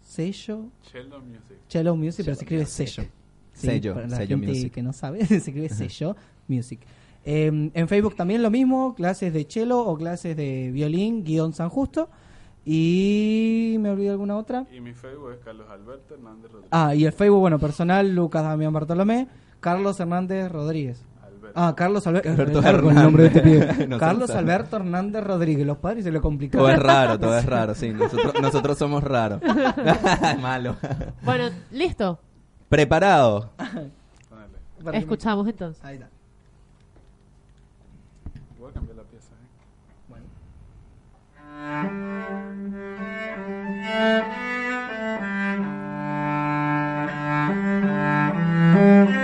[0.02, 1.56] Sello, Cello Music.
[1.66, 3.08] Cello Music, pero se escribe sello.
[3.54, 4.72] Sí, Sello, para la sello gente music.
[4.74, 6.14] que no sabe, se escribe sello
[6.46, 6.80] Music.
[7.24, 11.70] Eh, en Facebook también lo mismo, clases de cello o clases de violín, guion San
[11.70, 12.10] Justo.
[12.66, 14.66] Y me olvidé alguna otra.
[14.70, 16.68] Y mi Facebook es Carlos Alberto Hernández Rodríguez.
[16.70, 19.26] Ah, y el Facebook, bueno, personal, Lucas Damián Bartolomé,
[19.60, 21.00] Carlos Hernández Rodríguez.
[21.58, 22.28] Ah, Carlos Alberto.
[22.28, 23.76] Alberto es largo el nombre de este Hernández.
[23.76, 23.86] pibe.
[23.88, 24.28] No Carlos.
[24.30, 25.66] Alberto Hernández Rodríguez.
[25.66, 26.70] Los padres se le Todo complicaron.
[26.70, 27.90] es raro, todo es raro, sí.
[27.92, 29.40] Nosotros, nosotros somos raros.
[30.42, 30.76] Malo.
[31.22, 32.18] Bueno, listo.
[32.68, 33.52] Preparado.
[34.92, 35.82] Escuchamos entonces.
[35.82, 36.08] Ahí está.
[38.58, 39.32] Voy a cambiar la pieza.
[39.32, 39.46] ¿eh?
[40.08, 40.26] Bueno.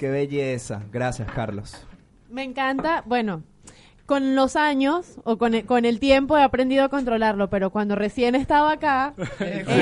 [0.00, 0.82] qué belleza.
[0.90, 1.86] Gracias, Carlos.
[2.30, 3.42] Me encanta, bueno,
[4.06, 7.96] con los años o con el, con el tiempo he aprendido a controlarlo, pero cuando
[7.96, 9.72] recién estaba acá, Eh, Sí,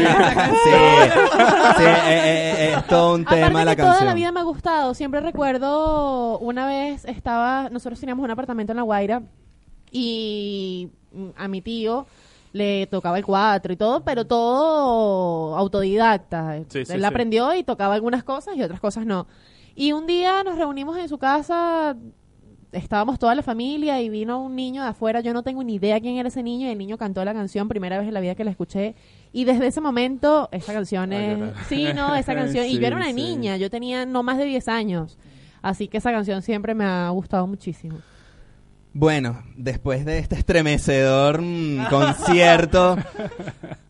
[1.78, 4.08] sí, eh, eh, eh, es todo un Aparte tema la que toda canción.
[4.08, 4.92] la vida me ha gustado.
[4.94, 9.22] Siempre recuerdo una vez estaba, nosotros teníamos un apartamento en La Guaira
[9.92, 12.06] y mm, a mi tío
[12.52, 16.58] le tocaba el cuatro y todo, pero todo autodidacta.
[16.68, 17.04] Sí, sí, Él sí.
[17.06, 19.26] aprendió y tocaba algunas cosas y otras cosas no.
[19.80, 21.96] Y un día nos reunimos en su casa,
[22.72, 26.00] estábamos toda la familia y vino un niño de afuera, yo no tengo ni idea
[26.00, 28.34] quién era ese niño y el niño cantó la canción, primera vez en la vida
[28.34, 28.96] que la escuché.
[29.32, 31.38] Y desde ese momento esa canción es...
[31.68, 33.12] Sí, no, esa canción, y yo era una sí.
[33.12, 35.16] niña, yo tenía no más de 10 años,
[35.62, 37.98] así que esa canción siempre me ha gustado muchísimo.
[38.94, 42.98] Bueno, después de este estremecedor mm, concierto,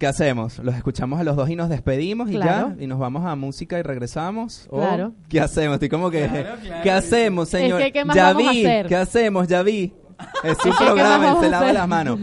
[0.00, 0.58] ¿qué hacemos?
[0.58, 2.74] ¿Los escuchamos a los dos y nos despedimos y Claro.
[2.76, 2.82] ya?
[2.82, 4.66] ¿Y nos vamos a música y regresamos?
[4.70, 5.12] ¿O Claro.
[5.28, 5.74] ¿Qué hacemos?
[5.74, 6.26] Estoy como que...
[6.26, 6.82] Claro, claro.
[6.82, 7.80] ¿Qué hacemos, señor?
[7.80, 8.86] que, ¿qué más ya vamos a vi, hacer?
[8.88, 9.46] ¿qué hacemos?
[9.46, 9.92] Ya vi.
[10.44, 12.18] Es ¿qué programa, se a lava las manos.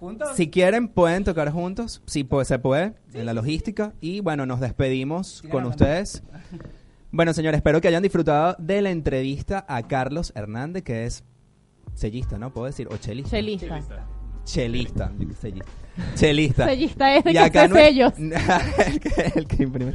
[0.00, 0.30] ¿Juntos?
[0.34, 2.02] Si quieren, pueden tocar juntos.
[2.06, 3.92] Sí, pues se puede, en la logística.
[4.00, 6.22] Y bueno, nos despedimos Sí, con ustedes.
[7.10, 11.24] Bueno, señores, espero que hayan disfrutado de la entrevista a Carlos Hernández, que es
[11.94, 12.52] sellista, ¿no?
[12.52, 12.88] ¿Puedo decir?
[12.90, 13.30] ¿O chelista?
[13.36, 13.68] Chelista.
[13.68, 14.06] Chelista.
[14.46, 15.12] Sellista.
[16.14, 16.66] Chelista.
[16.66, 18.12] Sellista es de Y que acá sellos.
[18.18, 19.92] el, que, el que imprime.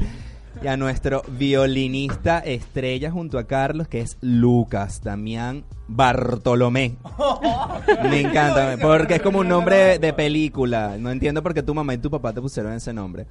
[0.61, 6.97] Y a nuestro violinista estrella junto a Carlos, que es Lucas Damián Bartolomé.
[8.03, 10.97] Me encanta, porque es como un nombre de película.
[10.99, 13.25] No entiendo por qué tu mamá y tu papá te pusieron ese nombre.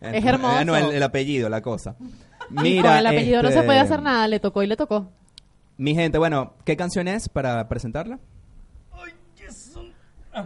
[0.00, 0.60] Es hermoso.
[0.60, 1.94] Eh, no, el, el apellido, la cosa.
[1.94, 5.10] Con Mira, el apellido no este, se puede hacer nada, le tocó y le tocó.
[5.76, 8.18] Mi gente, bueno, ¿qué canción es para presentarla?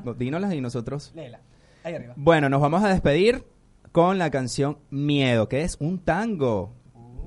[0.05, 1.13] No, Dínolas y nosotros.
[1.15, 1.41] Léela.
[1.85, 2.15] Ahí arriba.
[2.17, 3.45] Bueno, nos vamos a despedir
[3.93, 6.73] con la canción Miedo, que es un tango.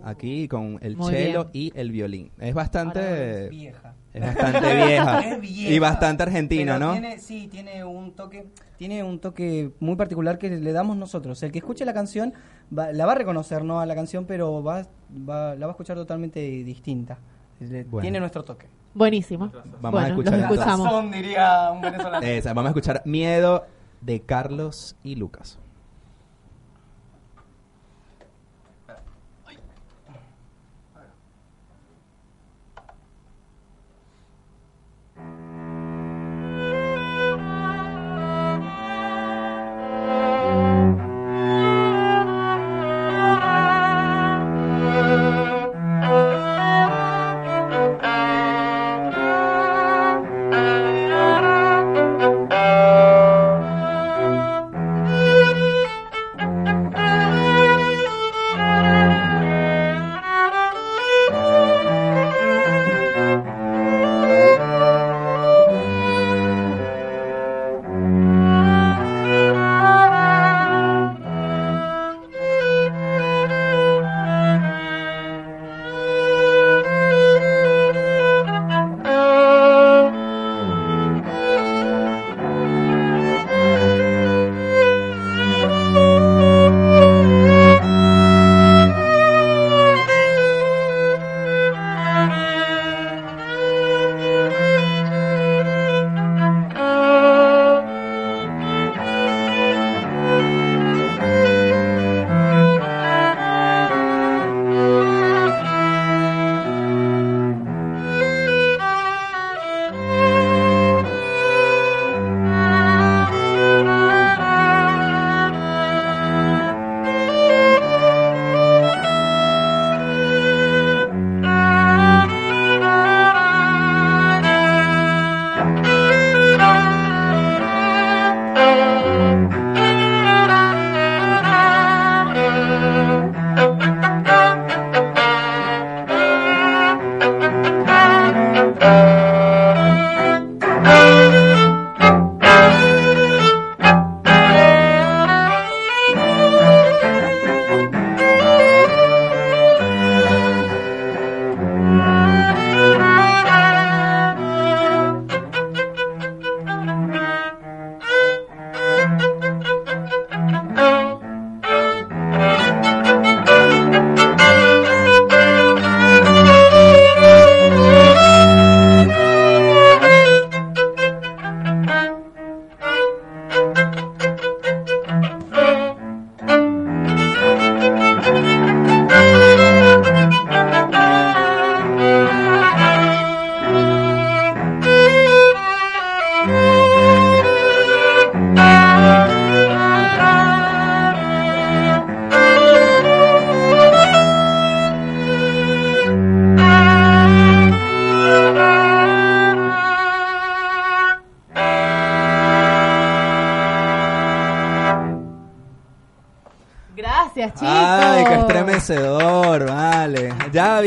[0.02, 1.74] Aquí con el Muy cello bien.
[1.74, 2.32] y el violín.
[2.40, 3.96] Es bastante Vieja.
[4.14, 5.72] es bastante vieja Es vieja.
[5.74, 6.92] y bastante argentina, Pero ¿no?
[6.94, 11.44] Tiene, sí, tiene un toque, tiene un toque muy particular que le damos nosotros.
[11.44, 12.34] El que escuche la canción
[12.76, 14.88] va- la va a reconocer, no a la canción, pero va,
[15.28, 17.18] va- la va a escuchar totalmente distinta.
[17.60, 18.02] Le- Bueno.
[18.04, 18.68] Tiene nuestro toque.
[18.94, 19.52] Buenísimo.
[19.82, 20.86] Vamos a bueno, escuchar los escuchamos.
[20.86, 22.26] Razón, diría un venezolano.
[22.26, 23.66] Esa, vamos a escuchar Miedo
[24.02, 25.60] de Carlos y Lucas.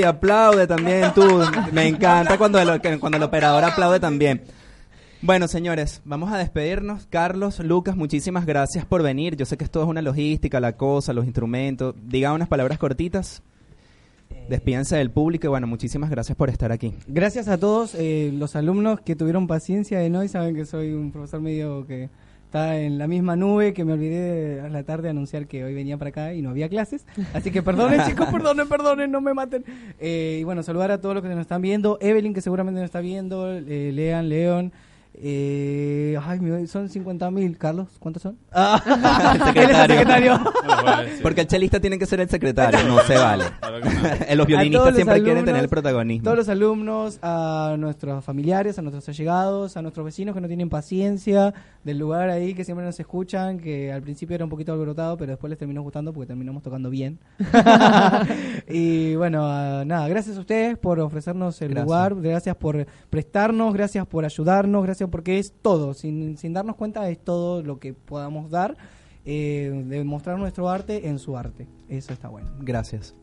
[0.02, 1.40] Y aplaude también tú.
[1.72, 4.42] Me encanta cuando el, cuando el operador aplaude también.
[5.20, 7.06] Bueno, señores, vamos a despedirnos.
[7.08, 9.36] Carlos, Lucas, muchísimas gracias por venir.
[9.36, 11.94] Yo sé que esto es una logística, la cosa, los instrumentos.
[12.02, 13.42] Diga unas palabras cortitas.
[14.48, 16.92] Despídense del público y bueno, muchísimas gracias por estar aquí.
[17.06, 20.92] Gracias a todos eh, los alumnos que tuvieron paciencia de no y saben que soy
[20.92, 22.10] un profesor medio que
[22.52, 25.96] está en la misma nube, que me olvidé a la tarde anunciar que hoy venía
[25.96, 27.06] para acá y no había clases.
[27.32, 29.64] Así que perdonen chicos, perdonen, perdonen, no me maten.
[29.98, 31.96] Eh, y bueno, saludar a todos los que nos están viendo.
[32.02, 33.50] Evelyn, que seguramente nos está viendo.
[33.56, 34.70] eh, Lean, León.
[35.14, 37.58] Eh, ay, son 50 mil.
[37.58, 38.38] Carlos, ¿cuántos son?
[38.50, 38.82] Ah,
[39.34, 40.40] El secretario.
[40.62, 40.86] No.
[41.22, 43.44] Porque el chelista tiene que ser el secretario, no se vale.
[43.62, 44.34] No.
[44.36, 46.24] los violinistas los siempre quieren tener el protagonismo.
[46.24, 50.68] Todos los alumnos, a nuestros familiares, a nuestros allegados, a nuestros vecinos que no tienen
[50.70, 51.52] paciencia
[51.84, 55.32] del lugar ahí, que siempre nos escuchan, que al principio era un poquito alborotado, pero
[55.32, 57.18] después les terminó gustando porque terminamos tocando bien.
[58.68, 61.84] y bueno, nada, gracias a ustedes por ofrecernos el Gracias.
[61.86, 67.08] lugar, gracias por prestarnos, gracias por ayudarnos, gracias porque es todo, sin, sin darnos cuenta
[67.10, 68.76] es todo lo que podamos dar,
[69.24, 71.66] eh, de mostrar nuestro arte en su arte.
[71.88, 72.50] Eso está bueno.
[72.60, 73.14] Gracias.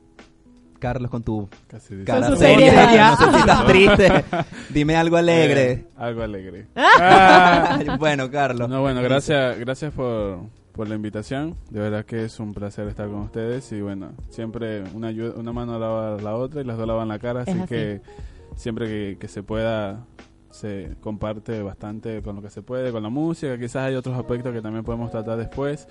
[0.79, 3.11] Carlos, con tu Casi cara su seria.
[3.11, 4.23] No sé si estás triste.
[4.73, 5.71] Dime algo alegre.
[5.71, 6.67] Eh, algo alegre.
[6.75, 7.97] Ah.
[7.99, 8.69] bueno, Carlos.
[8.69, 10.39] No, bueno, gracias, gracias por,
[10.71, 11.57] por la invitación.
[11.69, 15.51] De verdad que es un placer estar con ustedes y bueno, siempre una, ayu- una
[15.51, 17.67] mano lava la otra y las dos lavan la cara, así, así.
[17.67, 18.01] que
[18.55, 20.05] siempre que, que se pueda
[20.51, 24.51] se comparte bastante con lo que se puede, con la música, quizás hay otros aspectos
[24.53, 25.87] que también podemos tratar después.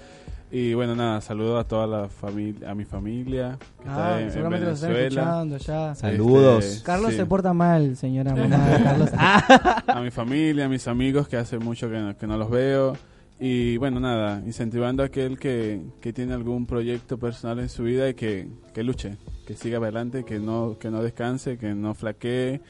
[0.50, 4.44] Y bueno, nada, saludo a toda la familia, a mi familia que Ah, está en,
[4.46, 5.46] en Venezuela.
[5.58, 5.94] ya.
[5.94, 6.64] Saludos.
[6.64, 7.16] Este, Carlos sí.
[7.18, 8.80] se porta mal, señora mamá.
[8.82, 9.10] Carlos.
[9.18, 12.48] Ah, a mi familia, a mis amigos que hace mucho que no, que no los
[12.50, 12.94] veo.
[13.38, 18.08] Y bueno, nada, incentivando a aquel que, que tiene algún proyecto personal en su vida
[18.08, 19.16] y que, que luche,
[19.46, 22.60] que siga adelante, que no, que no descanse, que no flaquee.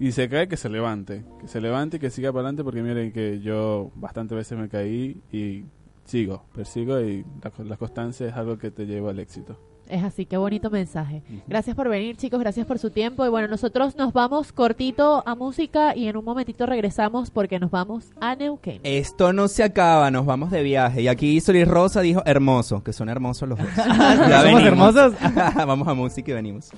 [0.00, 2.82] Y se cae, que se levante, que se levante y que siga para adelante porque
[2.82, 5.64] miren que yo bastantes veces me caí y
[6.04, 9.58] sigo, persigo y la, la constancia es algo que te lleva al éxito.
[9.86, 11.22] Es así, qué bonito mensaje.
[11.46, 13.24] Gracias por venir, chicos, gracias por su tiempo.
[13.26, 17.70] Y bueno, nosotros nos vamos cortito a música y en un momentito regresamos porque nos
[17.70, 18.80] vamos a Neuquén.
[18.82, 21.02] Esto no se acaba, nos vamos de viaje.
[21.02, 23.68] Y aquí Solís Rosa dijo hermoso, que son hermosos los dos.
[23.76, 24.62] Ya ¿Somos venimos.
[24.64, 25.14] hermosos?
[25.54, 26.70] vamos a música y venimos.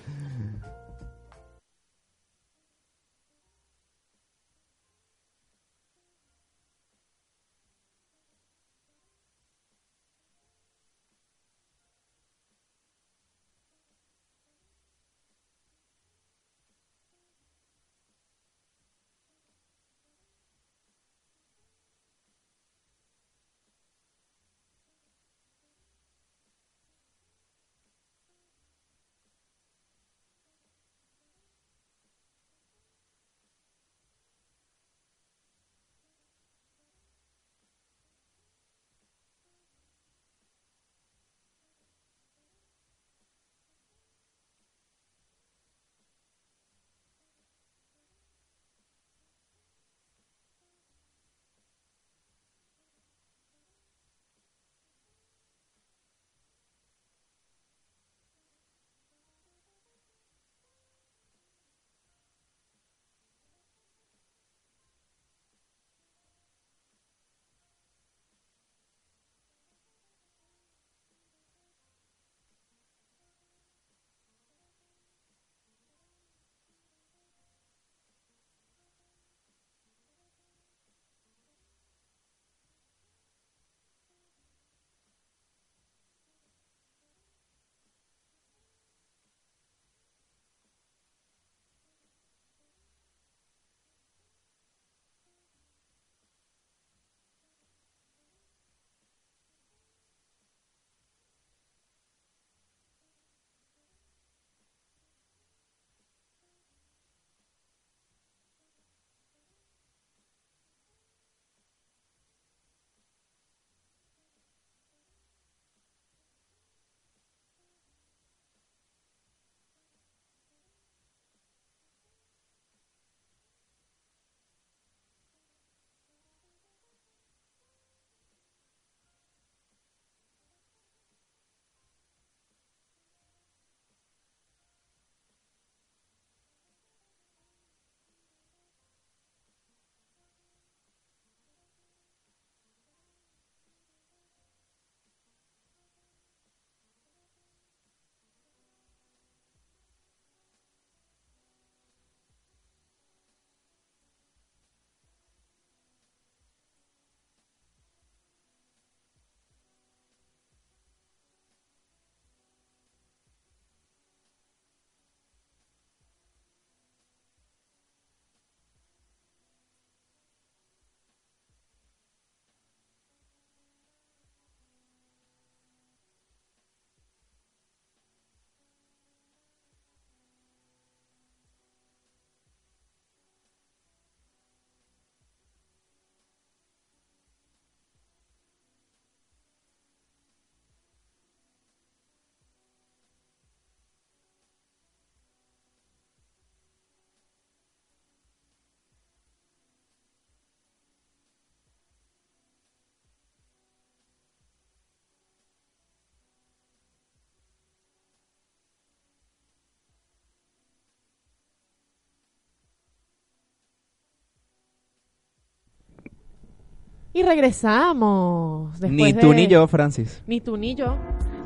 [217.16, 218.78] Y regresamos.
[218.82, 220.22] Ni tú de- ni yo, Francis.
[220.26, 220.96] Ni tú ni yo.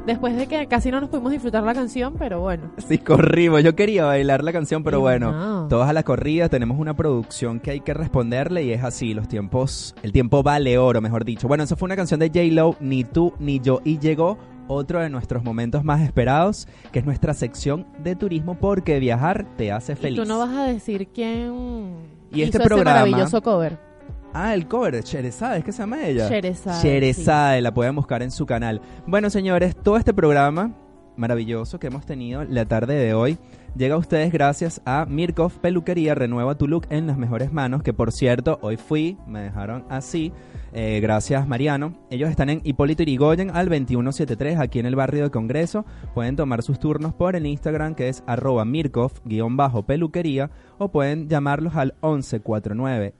[0.06, 2.72] Después de que casi no nos pudimos disfrutar la canción, pero bueno.
[2.78, 3.62] Sí, corrimos.
[3.62, 5.68] Yo quería bailar la canción, pero Y bueno, no.
[5.68, 9.28] todas a la corrida tenemos una producción que hay que responderle y es así, los
[9.28, 11.46] tiempos, el tiempo vale oro, mejor dicho.
[11.46, 14.38] Bueno, eso fue una canción de J-Lo, Ni tú ni yo, y llegó
[14.68, 19.70] otro de nuestros momentos más esperados, que es nuestra sección de turismo, porque viajar te
[19.70, 20.18] hace feliz.
[20.18, 21.94] Y tú no vas a decir quién
[22.32, 23.89] Y este hizo ese programa- maravilloso cover.
[24.32, 26.28] Ah, el cover de Sherezade, ¿es que se llama ella?
[26.28, 28.80] Sherezade, Sherezade, la pueden buscar en su canal.
[29.06, 30.72] Bueno, señores, todo este programa
[31.16, 33.38] maravilloso que hemos tenido la tarde de hoy
[33.76, 36.14] llega a ustedes gracias a Mirkov Peluquería.
[36.14, 37.82] Renueva tu look en las mejores manos.
[37.82, 40.32] Que por cierto, hoy fui, me dejaron así.
[40.72, 41.94] Eh, gracias, Mariano.
[42.10, 45.84] Ellos están en Hipólito Yrigoyen al 2173, aquí en el barrio de Congreso.
[46.14, 51.94] Pueden tomar sus turnos por el Instagram que es arroba Mirkov-peluquería o pueden llamarlos al
[52.02, 53.19] 1149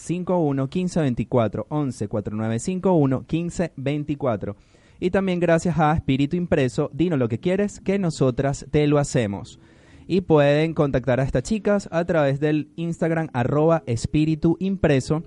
[0.00, 4.56] 51 15 24 11 49 51 15 24
[4.98, 9.58] y también gracias a Espíritu Impreso Dino lo que quieres que nosotras te lo hacemos.
[10.06, 15.22] Y pueden contactar a estas chicas a través del Instagram arroba Espíritu Impreso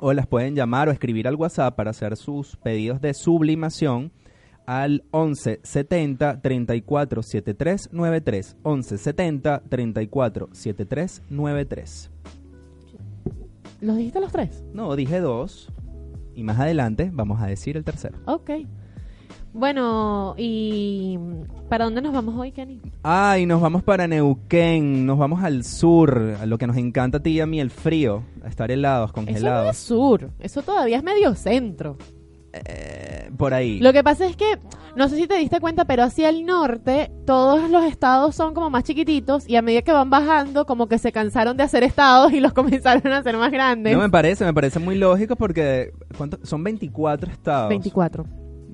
[0.00, 4.12] o las pueden llamar o escribir al WhatsApp para hacer sus pedidos de sublimación
[4.66, 12.10] al 11 70 34 73 93 11 70 34 73 93
[13.80, 14.64] ¿Los dijiste los tres?
[14.72, 15.72] no, dije dos.
[16.34, 18.18] Y más adelante vamos a decir el tercero.
[18.26, 18.50] Ok.
[19.52, 21.18] Bueno, ¿y
[21.68, 22.80] para dónde nos vamos hoy, Kenny?
[23.02, 27.22] Ay, nos vamos para Neuquén, nos vamos al sur, a lo que nos encanta a
[27.22, 29.76] ti y a mí, el frío, a estar helados, Eso no es congelados.
[29.78, 31.96] sur, eso todavía es medio centro.
[32.64, 33.78] Eh, por ahí.
[33.80, 34.58] Lo que pasa es que,
[34.96, 38.70] no sé si te diste cuenta, pero hacia el norte todos los estados son como
[38.70, 42.32] más chiquititos y a medida que van bajando como que se cansaron de hacer estados
[42.32, 43.94] y los comenzaron a hacer más grandes.
[43.94, 46.38] No me parece, me parece muy lógico porque ¿cuánto?
[46.44, 47.68] son 24 estados.
[47.68, 48.24] 24.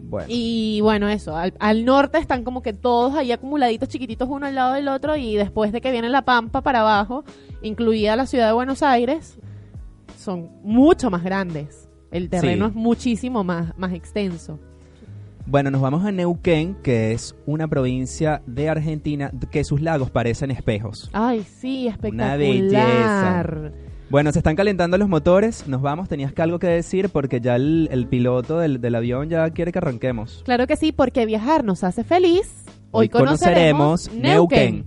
[0.07, 4.47] Bueno, Y bueno, eso, al, al norte están como que todos ahí acumuladitos chiquititos uno
[4.47, 7.25] al lado del otro y después de que viene la Pampa para abajo,
[7.63, 9.39] incluida la ciudad de Buenos Aires,
[10.17, 11.84] son mucho más grandes.
[12.15, 12.71] El terreno Sí.
[12.71, 14.59] es muchísimo más, más extenso.
[15.47, 20.51] bueno, nos vamos a Neuquén, que es una provincia de Argentina que sus lagos parecen
[20.51, 21.11] espejos.
[21.13, 22.39] Ay, sí, espectacular.
[22.39, 23.45] belleza.
[24.11, 27.57] Bueno, se están calentando los motores, nos vamos, tenías que algo que decir porque ya
[27.57, 30.43] el, el piloto del, del avión ya quiere que arranquemos.
[30.45, 32.65] Claro que sí, porque viajar nos hace feliz.
[32.93, 34.85] Hoy, Hoy conoceremos Neuquén.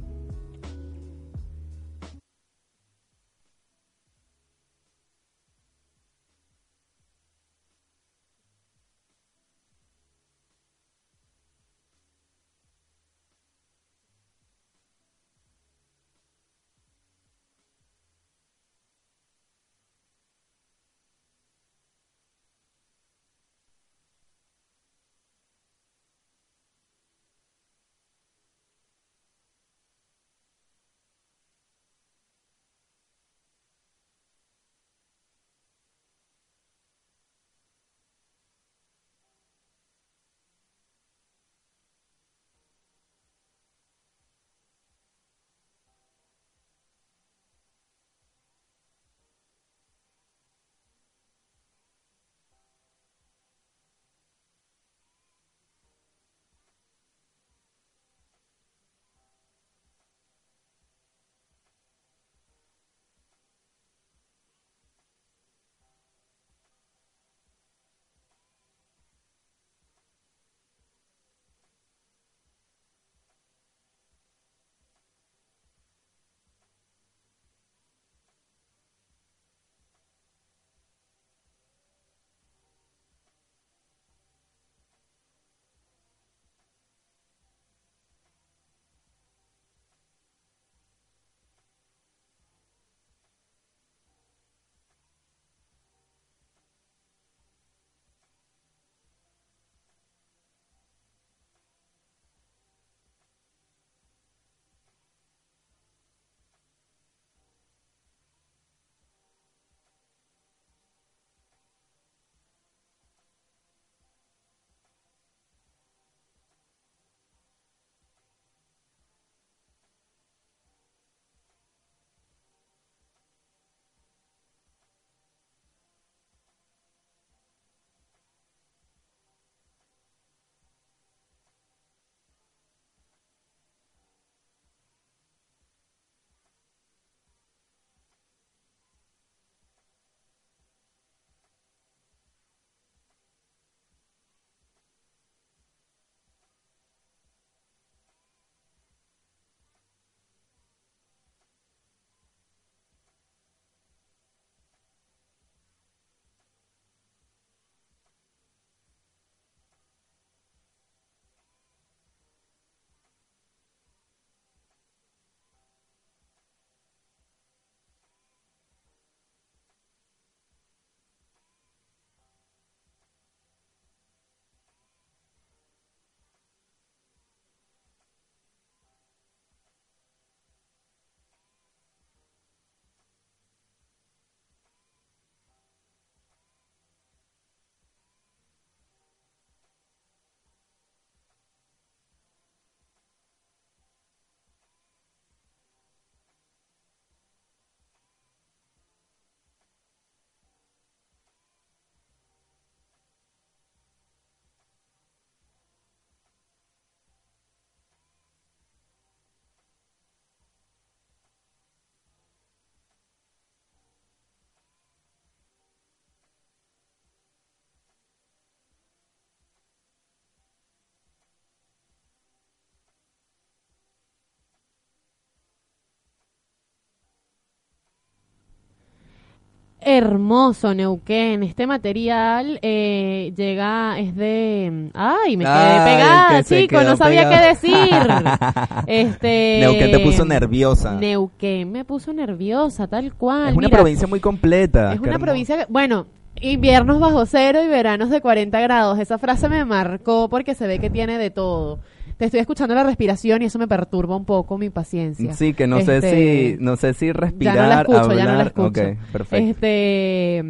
[229.98, 231.44] Hermoso, Neuquén.
[231.44, 234.90] Este material eh, llega, es de...
[234.94, 237.36] Ay, me quedé Ay, pegada, que chico, no sabía pegado.
[237.62, 238.00] qué decir.
[238.88, 239.58] este...
[239.62, 240.94] Neuquén te puso nerviosa.
[240.96, 243.50] Neuquén me puso nerviosa, tal cual.
[243.50, 244.94] es una Mira, provincia muy completa.
[244.94, 245.26] Es una hermoso.
[245.26, 246.08] provincia, que- bueno,
[246.40, 249.00] inviernos bajo cero y veranos de 40 grados.
[249.00, 251.80] Esa frase me marcó porque se ve que tiene de todo.
[252.18, 255.34] Te estoy escuchando la respiración y eso me perturba un poco mi paciencia.
[255.34, 258.18] Sí, que no sé Este, si no sé si ya respirar, no la escucho, hablar.
[258.18, 258.82] ya no la escucho.
[259.12, 259.36] Perfecto.
[259.52, 260.44] Este,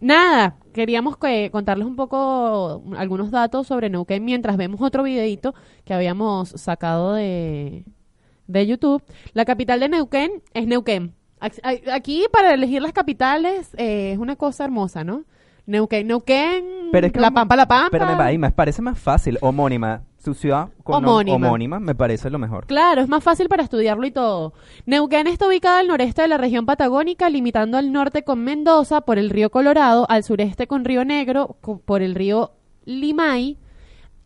[0.00, 5.54] nada, queríamos que contarles un poco mm, algunos datos sobre Neuquén mientras vemos otro videito
[5.84, 7.84] que habíamos sacado de,
[8.46, 9.02] de YouTube.
[9.32, 11.14] La capital de Neuquén es Neuquén.
[11.92, 15.24] Aquí para elegir las capitales eh, es una cosa hermosa, ¿no?
[15.66, 17.90] Neuquén, Neuquén, Pero es que La Pampa, La Pampa.
[17.90, 21.46] Pero me, y me parece más fácil, homónima, su ciudad con Homónima.
[21.46, 22.66] homónima me parece lo mejor.
[22.66, 24.52] Claro, es más fácil para estudiarlo y todo.
[24.84, 29.18] Neuquén está ubicada al noreste de la región patagónica, limitando al norte con Mendoza por
[29.18, 32.52] el río Colorado, al sureste con Río Negro por el río
[32.84, 33.58] Limay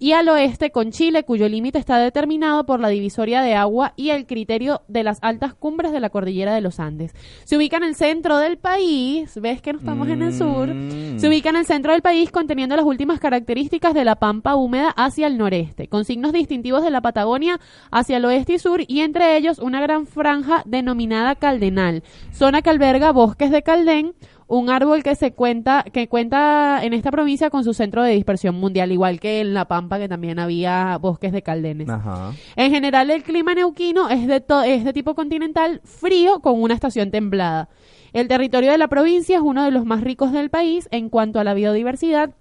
[0.02, 4.10] y al oeste con Chile, cuyo límite está determinado por la divisoria de agua y
[4.10, 7.14] el criterio de las altas cumbres de la cordillera de los Andes.
[7.44, 11.20] Se ubica en el centro del país, ves que no estamos en el sur, Mm.
[11.20, 14.88] se ubica en el centro del país conteniendo las últimas características de la pampa húmeda
[14.96, 17.60] hacia el noreste, con signos distintivos de la Patagonia
[17.92, 22.02] hacia el oeste y sur y entre ellos una gran franja denominada caldenal,
[22.32, 24.14] zona que alberga bosques de caldén,
[24.54, 28.54] un árbol que se cuenta que cuenta en esta provincia con su centro de dispersión
[28.54, 31.88] mundial, igual que en La Pampa que también había bosques de caldenes.
[31.88, 32.32] Ajá.
[32.56, 36.74] En general, el clima neuquino es de, to- es de tipo continental frío con una
[36.74, 37.70] estación templada.
[38.12, 41.40] El territorio de la provincia es uno de los más ricos del país en cuanto
[41.40, 42.32] a la biodiversidad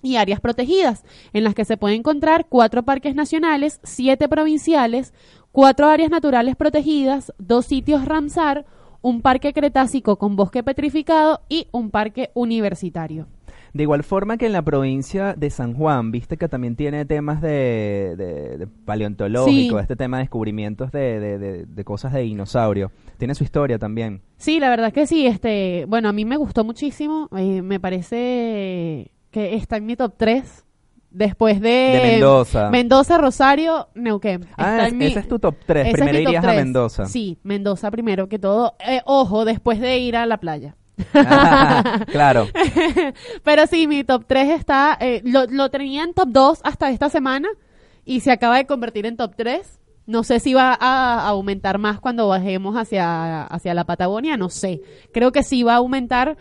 [0.00, 1.02] y áreas protegidas,
[1.32, 5.12] en las que se puede encontrar cuatro parques nacionales, siete provinciales,
[5.50, 8.64] cuatro áreas naturales protegidas, dos sitios Ramsar,
[9.08, 13.26] un parque cretácico con bosque petrificado y un parque universitario.
[13.74, 17.40] De igual forma que en la provincia de San Juan, viste que también tiene temas
[17.42, 19.82] de, de- de paleontológico, Sí.
[19.82, 22.90] este tema de descubrimientos de, de- de- de cosas de dinosaurio.
[23.18, 24.22] Tiene su historia también.
[24.36, 25.26] Sí, la verdad que sí.
[25.26, 27.28] Este, bueno, a mí me gustó muchísimo.
[27.36, 30.64] eh, me parece que está en mi top 3.
[31.10, 32.68] Después de, De Mendoza.
[32.70, 34.46] Mendoza, Rosario, Neuquén.
[34.58, 35.86] Ah, es- mi- ese es tu top 3.
[35.86, 36.56] ese es Primero irías a 3.
[36.64, 37.06] Mendoza.
[37.06, 38.74] Sí, Mendoza primero que todo.
[38.86, 40.76] Eh, ojo, después de ir a la playa.
[41.14, 42.46] Ah, claro.
[43.42, 44.96] Pero sí, mi top 3 está.
[45.00, 47.48] eh, lo, lo tenía en top 2 hasta esta semana
[48.04, 49.80] y se acaba de convertir en top 3.
[50.06, 54.80] No sé si va a aumentar más cuando bajemos hacia, hacia la Patagonia, no sé.
[55.12, 56.36] Creo que sí va a aumentar,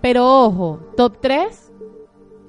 [0.00, 1.63] pero ojo, top 3,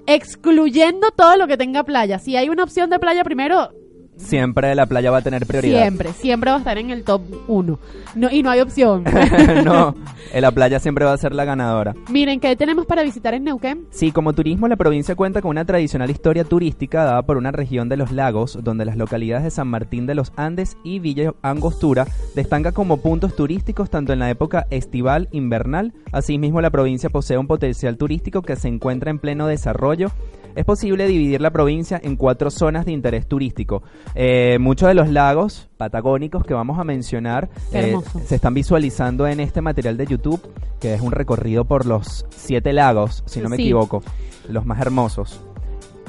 [0.08, 2.20] excluyendo todo lo que tenga playa.
[2.20, 3.72] Si hay una opción de playa primero,
[4.18, 5.82] Siempre la playa va a tener prioridad.
[5.82, 7.80] siempre, siempre va a estar en el top 1.
[8.16, 9.04] No, y no hay opción.
[9.66, 9.96] no,
[10.34, 11.94] la playa siempre va a ser la ganadora.
[12.10, 13.86] Miren, ¿qué tenemos para visitar en Neuquén?
[13.92, 17.90] Sí, como turismo, la provincia cuenta con una tradicional historia turística dada por una región
[17.90, 22.08] de los lagos, donde las localidades de San Martín de los Andes y Villa Angostura
[22.36, 25.94] destacan como puntos turísticos tanto en la época estival, invernal.
[26.12, 30.12] Asimismo, la provincia posee un potencial turístico que se encuentra en pleno desarrollo.
[30.56, 33.84] Es posible dividir la provincia en cuatro zonas de interés turístico.
[34.16, 37.96] Eh, muchos de los lagos patagónicos que vamos a mencionar eh,
[38.26, 40.42] se están visualizando en este material de YouTube,
[40.80, 43.64] que es un recorrido por los siete lagos, si no me Sí.
[43.64, 44.02] equivoco,
[44.48, 45.42] los más hermosos.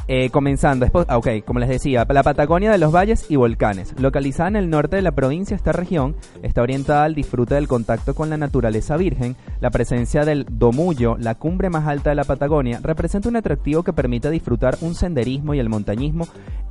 [0.09, 3.93] Eh, comenzando, ah, ok, como les decía, la Patagonia de los valles y volcanes.
[3.99, 6.15] Localizada en el norte de la provincia, esta región
[6.45, 9.35] está orientada al disfrute del contacto con la naturaleza virgen.
[9.61, 13.93] La presencia del Domullo, la cumbre más alta de la Patagonia, representa un atractivo que
[13.93, 16.29] permite disfrutar un senderismo y el montañismo.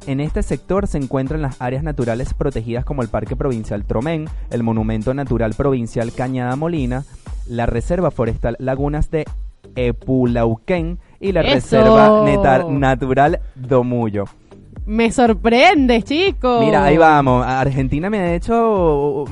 [0.08, 4.64] En este sector se encuentran las áreas naturales protegidas como el Parque Provincial Tromén, el
[4.64, 7.04] Monumento Natural Provincial Cañada Molina,
[7.48, 9.26] la Reserva Forestal Lagunas de
[9.76, 11.54] Epulauquén y la ¡Eso!
[11.78, 14.26] Reserva Netar- Natural Domullo.
[14.86, 16.64] Me sorprende, chicos.
[16.64, 17.46] Mira, ahí vamos.
[17.46, 19.26] Argentina me ha hecho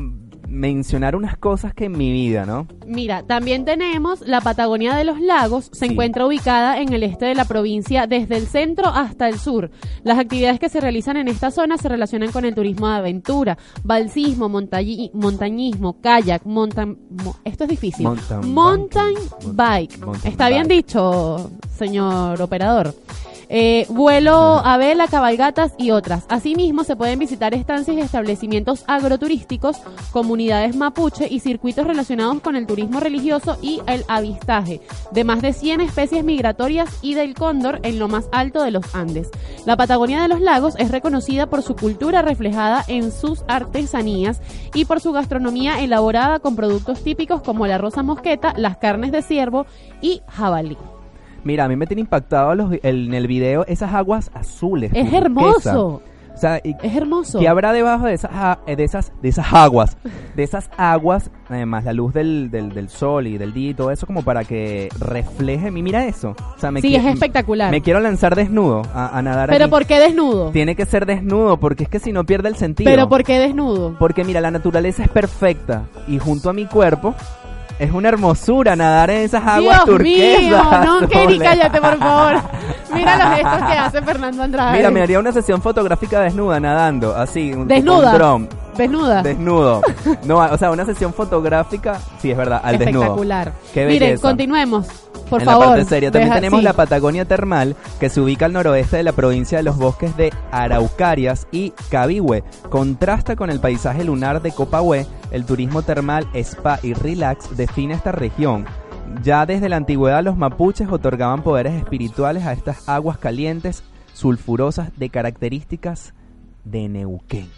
[0.53, 2.67] mencionar unas cosas que en mi vida, ¿no?
[2.85, 5.69] Mira, también tenemos la Patagonia de los Lagos.
[5.73, 5.91] Se Sí.
[5.91, 9.71] encuentra ubicada en el este de la provincia, desde el centro hasta el sur.
[10.03, 13.57] Las actividades que se realizan en esta zona se relacionan con el turismo de aventura,
[13.83, 16.97] balsismo, montañi- montañismo, kayak, montan...
[17.23, 18.05] mo- esto es difícil.
[18.05, 19.15] Mountain Mountain
[19.53, 19.97] bike.
[19.99, 22.93] Mountain Está bien dicho, señor operador.
[23.55, 24.33] Eh, vuelo
[24.65, 26.25] a vela, cabalgatas y otras.
[26.27, 29.77] Asimismo, se pueden visitar estancias y establecimientos agroturísticos,
[30.11, 34.81] comunidades mapuche y circuitos relacionados con el turismo religioso y el avistaje
[35.11, 38.95] de más de 100 especies migratorias y del cóndor en lo más alto de los
[38.95, 39.29] Andes.
[39.67, 44.41] La Patagonia de los Lagos es reconocida por su cultura reflejada en sus artesanías
[44.73, 49.21] y por su gastronomía elaborada con productos típicos como la rosa mosqueta, las carnes de
[49.21, 49.67] ciervo
[50.01, 50.75] y jabalí.
[51.43, 54.91] Mira, a mí me tiene impactado los el- en el video esas aguas azules.
[54.93, 55.17] Es turquesa.
[55.25, 56.01] hermoso,
[56.33, 57.37] O sea, y- es hermoso.
[57.39, 58.31] ¿qué habrá debajo de esas,
[58.65, 59.97] eh, de esas, de esas aguas?
[60.35, 63.91] De esas aguas, además la luz del, del, del sol y del día y todo
[63.91, 65.69] eso, como para que refleje.
[65.69, 66.35] mi- Mira eso.
[66.55, 67.69] O sea, me Sí, es espectacular.
[67.69, 69.69] Me quiero lanzar desnudo a, a nadar Pero.
[69.69, 70.49] ¿por qué desnudo?
[70.49, 72.89] Tiene que ser desnudo, porque es que si no pierde el sentido.
[72.89, 73.95] Pero ¿por qué desnudo?
[73.99, 77.13] Porque mira, la naturaleza es perfecta y junto a mi cuerpo
[77.83, 80.41] es una hermosura nadar en esas aguas Dios turquesas.
[80.41, 81.49] mío, no, Kenny, azules.
[81.49, 82.41] cállate, por favor.
[82.93, 84.77] Mira los gestos que hace Fernando Andrade.
[84.77, 88.11] Mira, me haría una sesión fotográfica desnuda nadando, así, un, Desnuda.
[88.11, 89.21] un dron, Desnuda.
[89.23, 89.81] desnudo.
[90.25, 93.03] No, o sea, una sesión fotográfica, sí, es verdad, al desnudo.
[93.03, 93.51] Espectacular.
[93.75, 94.87] Miren, continuemos.
[95.33, 95.65] Por en favor.
[95.65, 96.11] la parte seria.
[96.11, 96.63] También Deja- tenemos sí.
[96.63, 100.31] la Patagonia Termal, que se ubica al noroeste de la provincia de los bosques de
[100.51, 102.43] Araucarias y Cabihue.
[102.69, 105.05] Contrasta con el paisaje lunar de Copahue.
[105.31, 108.65] El turismo termal, spa y relax define esta región.
[109.21, 113.83] Ya desde la antigüedad los mapuches otorgaban poderes espirituales a estas aguas calientes,
[114.13, 116.13] sulfurosas, de características
[116.63, 117.49] de Neuquén.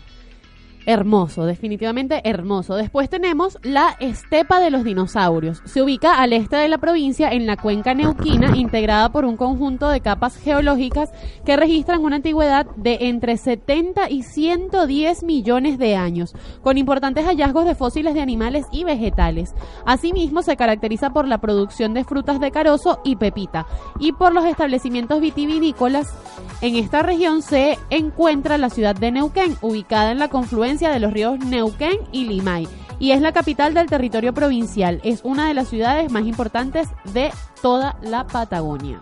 [0.88, 2.76] Hermoso, definitivamente hermoso.
[2.76, 5.64] Después tenemos la estepa de los dinosaurios.
[5.66, 9.90] Se ubica al este de la provincia en la cuenca neuquina, integrada por un conjunto
[9.90, 11.10] de capas geológicas
[11.44, 17.66] que registran una antigüedad de entre 70 y 110 millones de años, con importantes hallazgos
[17.66, 19.56] de fósiles de animales y vegetales.
[19.88, 23.66] Asimismo, se caracteriza por la producción de frutas de carozo y pepita
[24.00, 26.14] y por los establecimientos vitivinícolas.
[26.62, 31.14] En esta región se encuentra la ciudad de Neuquén, ubicada en la confluencia de los
[31.14, 32.68] ríos Neuquén y Limay,
[33.00, 35.02] y es la capital del territorio provincial.
[35.04, 37.32] Es una de las ciudades más importantes de
[37.62, 39.02] toda la Patagonia.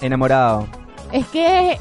[0.00, 0.66] Enamorado.
[1.12, 1.78] Es que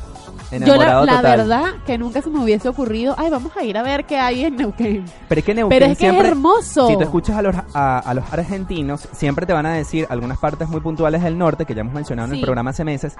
[0.66, 3.84] yo la, la verdad que nunca se me hubiese ocurrido, ay, vamos a ir a
[3.84, 5.06] ver qué hay en Neuquén.
[5.30, 6.28] Pero es que Neuquén Pero es que siempre...
[6.28, 6.88] es hermoso.
[6.88, 10.38] Si tú escuchas a los, a, a los argentinos, siempre te van a decir algunas
[10.38, 13.16] partes muy puntuales del norte, que ya hemos mencionado en el programa hace meses,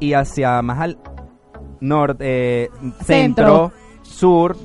[0.00, 0.98] y hacia más al
[1.80, 2.70] norte, eh,
[3.04, 3.04] Centro.
[3.04, 3.72] centro,
[4.02, 4.56] sur,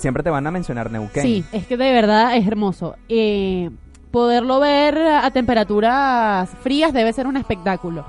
[0.00, 1.22] siempre te van a mencionar Neuquén.
[1.22, 2.96] Sí, es que de verdad es hermoso.
[3.08, 3.70] Eh,
[4.10, 8.04] poderlo ver a temperaturas frías debe ser un espectáculo.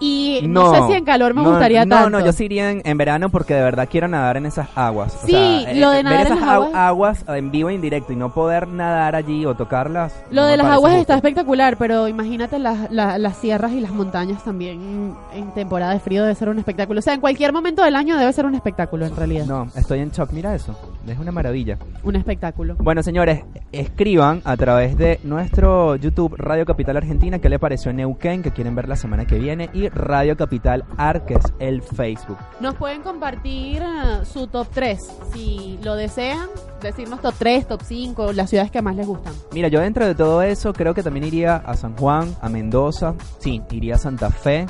[0.00, 2.10] Y no, sé si en calor me no, gustaría no, tanto.
[2.18, 5.14] No, yo sí iría en, en verano porque de verdad quiero nadar en esas aguas.
[5.22, 7.68] O Sí, sea, lo de ver nadar en esas las agu- aguas- aguas en vivo
[7.68, 10.14] e indirecto y no poder nadar allí o tocarlas.
[10.30, 11.00] Lo no de las aguas justo.
[11.02, 16.00] está espectacular, pero imagínate las, la- las sierras y las montañas también en temporada de
[16.00, 17.00] frío debe ser un espectáculo.
[17.00, 19.44] O sea, en cualquier momento del año debe ser un espectáculo en realidad.
[19.46, 20.30] No, estoy en shock.
[20.32, 20.78] Mira eso.
[21.06, 21.76] Es una maravilla.
[22.04, 22.76] Un espectáculo.
[22.78, 28.42] Bueno, señores, escriban a través de nuestro YouTube Radio Capital Argentina qué le pareció Neuquén,
[28.42, 32.38] que quieren ver la semana que viene, y Radio Capital Arques, el Facebook.
[32.60, 34.98] Nos pueden compartir eh, su top 3,
[35.32, 36.48] si lo desean,
[36.80, 39.32] decirnos top 3, top 5, las ciudades que más les gustan.
[39.52, 43.14] Mira, yo dentro de todo eso creo que también iría a San Juan, a Mendoza,
[43.38, 44.66] sí, iría a Santa Fe,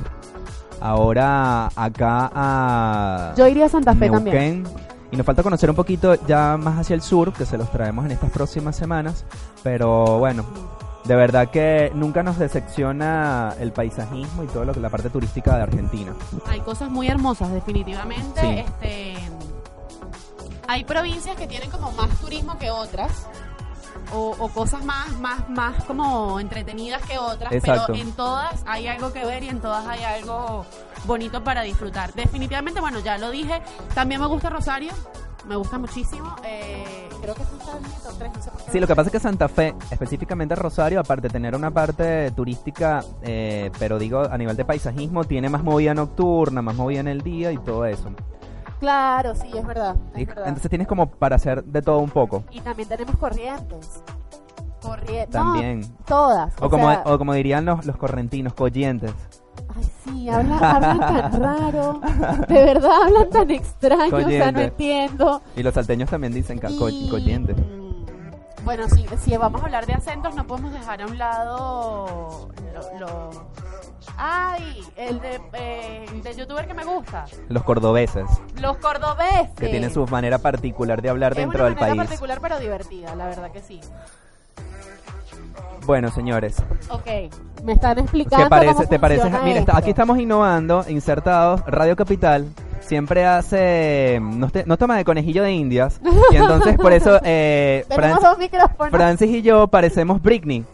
[0.81, 4.63] ahora acá a Yo iría a Santa Fe también.
[4.63, 4.91] Neuquén.
[5.13, 8.05] Y nos falta conocer un poquito ya más hacia el sur, que se los traemos
[8.05, 9.25] en estas próximas semanas.
[9.65, 10.45] Pero bueno,
[11.05, 15.57] de verdad que nunca nos decepciona el paisajismo y todo lo que la parte turística
[15.57, 16.13] de Argentina.
[16.47, 18.41] Hay cosas muy hermosas, definitivamente.
[18.41, 18.49] Sí.
[18.59, 19.15] Este,
[20.69, 23.27] hay provincias que tienen como más turismo que otras.
[24.13, 27.85] O, o cosas más, más, más como entretenidas que otras, Exacto.
[27.89, 30.65] pero en todas hay algo que ver y en todas hay algo
[31.05, 32.13] bonito para disfrutar.
[32.15, 33.63] Definitivamente, bueno, ya lo dije,
[33.95, 34.91] también me gusta Rosario,
[35.47, 36.35] me gusta muchísimo.
[36.45, 38.71] eh, creo que top tres, no sé por qué.
[38.71, 42.31] Sí, lo que pasa es que Santa Fe, específicamente Rosario, aparte de tener una parte
[42.33, 47.09] turística, eh, pero digo a nivel de paisajismo, tiene más movida nocturna, más movida en
[47.09, 48.11] el día y todo eso.
[48.79, 49.97] Claro, sí, es verdad.
[50.15, 50.29] es.
[50.29, 52.45] Entonces tienes como para hacer de todo un poco.
[52.51, 54.03] Y también tenemos corrientes.
[54.81, 55.31] Corrientes.
[55.31, 55.83] También.
[56.07, 56.55] todas.
[56.61, 59.13] O como, sea, o como dirían los, los correntinos, coyentes.
[60.11, 62.01] Sí, hablan, hablan tan raro.
[62.49, 64.03] De verdad hablan tan extraño.
[64.05, 64.65] O sea, no Coyente.
[64.65, 65.43] entiendo.
[65.57, 67.11] Y los salteños también dicen Y,
[68.65, 72.99] Bueno, sí, si vamos a hablar de acentos, no podemos dejar a un lado lo.
[73.01, 73.51] lo-
[74.17, 77.25] Ay, el de, eh, de youtuber que me gusta.
[77.49, 78.27] Los cordobeses,
[78.61, 79.51] Los cordobeses.
[79.57, 82.09] que tienen su manera particular de hablar Es dentro una del manera país.
[82.09, 83.81] particular pero divertida, la verdad que sí.
[85.87, 87.07] Bueno, señores, Ok,
[87.65, 88.75] me están explicando ¿Te parece?
[88.75, 89.21] cómo ¿Te parece?
[89.23, 91.63] funciona Mira, está- aquí estamos innovando, insertados.
[91.67, 92.47] Radio Capital
[92.81, 94.21] siempre hace.
[94.23, 96.01] Nos, te- toma de conejillo de indias.
[96.33, 98.91] Y entonces, por eso, eh, Tenemos Fran- dos micrófonos.
[98.91, 100.65] Francis y yo parecemos Britney.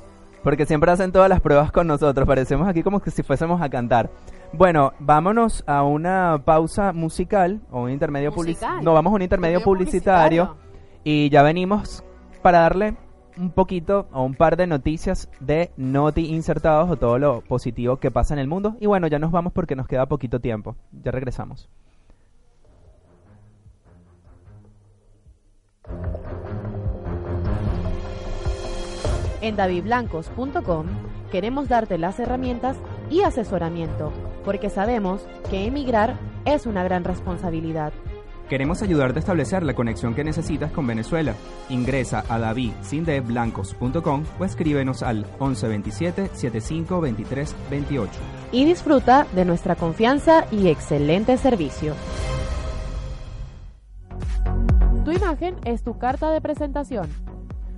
[0.42, 2.26] Porque siempre hacen todas las pruebas con nosotros.
[2.26, 4.10] Parecemos aquí como que si fuésemos a cantar.
[4.52, 8.80] Bueno, vámonos a una pausa musical o un intermedio publicitario.
[8.82, 10.44] No, vamos a un intermedio Intermedio publicitario.
[10.46, 11.00] publicitario.
[11.02, 12.04] Y ya venimos
[12.42, 12.94] para darle
[13.38, 18.10] un poquito o un par de noticias de Noti insertados o todo lo positivo que
[18.10, 18.76] pasa en el mundo.
[18.80, 20.76] Y bueno, ya nos vamos porque nos queda poquito tiempo.
[21.02, 21.68] Ya regresamos.
[29.40, 30.86] En davidblancos.com
[31.30, 32.76] queremos darte las herramientas
[33.10, 34.12] y asesoramiento,
[34.44, 37.92] porque sabemos que emigrar es una gran responsabilidad.
[38.48, 41.34] Queremos ayudarte a establecer la conexión que necesitas con Venezuela.
[41.68, 48.12] Ingresa a davidsindeblancos.com o escríbenos al 1127 75 23 28.
[48.52, 51.94] Y disfruta de nuestra confianza y excelente servicio.
[55.04, 57.08] Tu imagen es tu carta de presentación.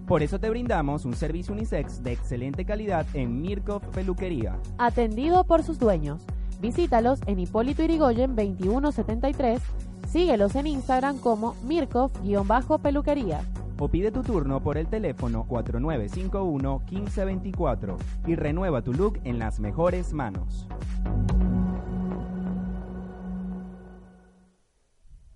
[0.07, 4.59] Por eso te brindamos un servicio unisex de excelente calidad en Mirkov Peluquería.
[4.79, 6.23] Atendido por sus dueños.
[6.61, 9.61] Visítalos en Hipólito Irigoyen 2173.
[10.09, 13.41] Síguelos en Instagram como Mirkov-peluquería.
[13.79, 20.15] O pide tu turno por el teléfono 4951-1524 y renueva tu look en las mejores
[20.15, 20.67] manos.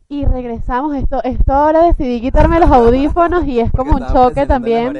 [0.08, 4.98] Y regresamos, esto, esto ahora decidí quitarme los audífonos y es como un choque también.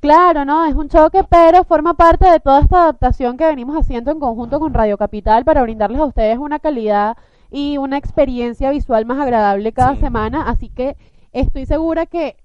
[0.00, 4.10] Claro, no, es un choque, pero forma parte de toda esta adaptación que venimos haciendo
[4.10, 7.16] en conjunto con Radio Capital para brindarles a ustedes una calidad
[7.56, 10.00] y una experiencia visual más agradable cada Sí.
[10.00, 10.48] semana.
[10.48, 10.96] Así que
[11.32, 12.36] estoy segura que,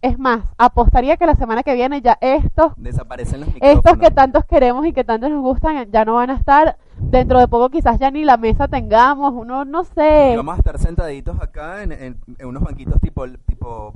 [0.00, 3.84] es más, apostaría que la semana que viene ya estos, Desaparecen los micrófonos.
[3.84, 6.78] estos que tantos queremos y que tantos nos gustan ya no van a estar.
[6.98, 10.30] Dentro de poco quizás ya ni la mesa tengamos, uno no sé.
[10.32, 13.92] Y vamos a estar sentaditos acá en, en- en unos banquitos tipo, tipo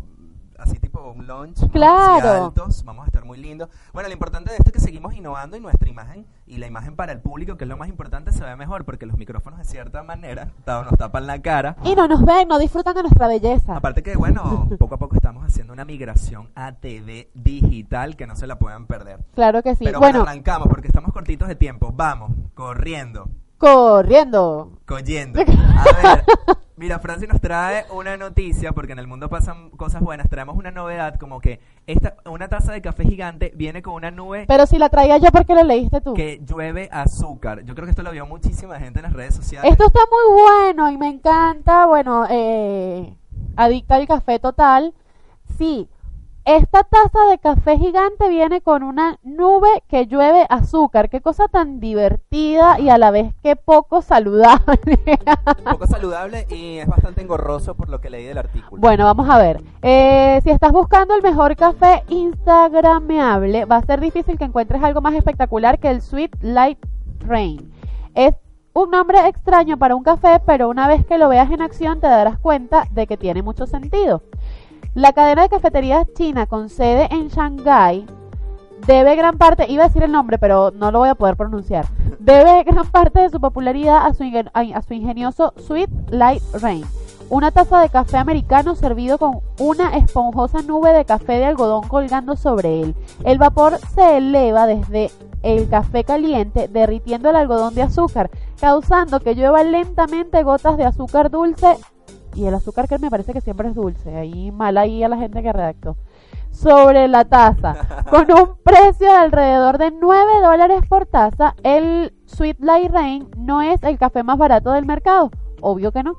[0.58, 1.70] así tipo un lunch, ¿no?
[1.70, 2.46] Claro.
[2.46, 3.68] Altos, vamos a estar muy lindos.
[3.92, 6.96] Bueno, lo importante de esto es que seguimos innovando y nuestra imagen y la imagen
[6.96, 9.64] para el público, que es lo más importante, se ve mejor porque los micrófonos de
[9.64, 11.76] cierta manera nos tapan la cara.
[11.84, 13.76] Y no nos ven, no disfrutan de nuestra belleza.
[13.76, 18.36] Aparte que, bueno, poco a poco estamos haciendo una migración a TV digital que no
[18.36, 19.20] se la puedan perder.
[19.34, 19.84] Claro que sí.
[19.84, 21.92] Pero bueno, bueno, arrancamos porque estamos cortitos de tiempo.
[21.94, 23.28] Vamos, corriendo.
[23.58, 24.72] corriendo.
[24.86, 25.40] Coyendo.
[25.40, 26.24] A ver,
[26.78, 30.28] mira, Franci nos trae una noticia, porque en el mundo pasan cosas buenas.
[30.28, 34.44] Traemos una novedad, como que esta una taza de café gigante viene con una nube
[34.46, 36.14] Pero si la traía yo, ¿por qué lo leíste tú?
[36.14, 37.64] que llueve azúcar.
[37.64, 39.70] Yo creo que esto lo vio muchísima gente en las redes sociales.
[39.70, 41.86] Esto está muy bueno y me encanta.
[41.86, 43.14] Bueno, eh,
[43.56, 44.94] adicta al café total.
[45.56, 45.88] Sí,
[46.48, 51.10] esta taza de café gigante viene con una nube que llueve azúcar.
[51.10, 54.98] Qué cosa tan divertida y a la vez que poco saludable.
[55.70, 58.80] Poco saludable y es bastante engorroso por lo que leí del artículo.
[58.80, 59.62] Bueno, vamos a ver.
[59.82, 65.02] Eh, si estás buscando el mejor café instagrameable, va a ser difícil que encuentres algo
[65.02, 66.78] más espectacular que el Sweet Light
[67.26, 67.70] Rain.
[68.14, 68.34] Es
[68.72, 72.06] un nombre extraño para un café, pero una vez que lo veas en acción te
[72.06, 74.22] darás cuenta de que tiene mucho sentido.
[74.98, 78.04] La cadena de cafeterías china con sede en Shanghái
[78.84, 81.86] debe gran parte, iba a decir el nombre, pero no lo voy a poder pronunciar,
[82.18, 86.84] debe gran parte de su popularidad a su, a su ingenioso Sweet Light Rain,
[87.30, 92.34] una taza de café americano servido con una esponjosa nube de café de algodón colgando
[92.34, 92.96] sobre él.
[93.22, 95.12] El vapor se eleva desde
[95.44, 98.30] el café caliente, derritiendo el algodón de azúcar,
[98.60, 101.76] causando que llueva lentamente gotas de azúcar dulce.
[102.38, 104.16] Y el azúcar que me parece que siempre es dulce.
[104.16, 105.96] Ahí mal ahí a la gente que redactó
[106.52, 108.04] sobre la taza.
[108.10, 113.60] Con un precio de alrededor de 9 dólares por taza, el Sweet Light Rain no
[113.60, 115.32] es el café más barato del mercado.
[115.60, 116.14] Obvio que no.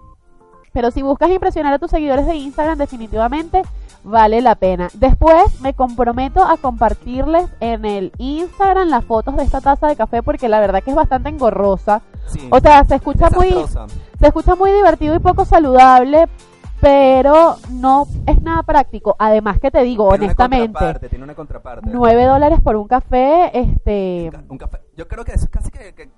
[0.74, 3.62] Pero si buscas impresionar a tus seguidores de Instagram, definitivamente
[4.04, 4.90] vale la pena.
[4.96, 10.22] Después me comprometo a compartirles en el Instagram las fotos de esta taza de café
[10.22, 12.02] porque la verdad que es bastante engorrosa.
[12.28, 12.46] Sí.
[12.52, 13.56] O sea, se escucha muy.
[14.20, 16.28] Se escucha muy divertido y poco saludable,
[16.82, 19.16] pero no es nada práctico.
[19.20, 21.90] Además que te digo, Tiene una honestamente, contraparte, tiene una contraparte.
[21.92, 24.32] 9 dólares por un café, este...
[24.50, 24.80] Un café.
[24.96, 26.10] Yo creo que es casi que, que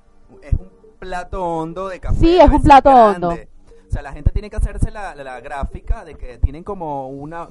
[0.44, 0.70] es un
[1.00, 2.20] plato hondo de café.
[2.20, 3.28] Sí, es un plato grande.
[3.28, 3.42] hondo.
[3.88, 7.10] O sea, la gente tiene que hacerse la, la, la gráfica de que tienen como
[7.10, 7.48] una,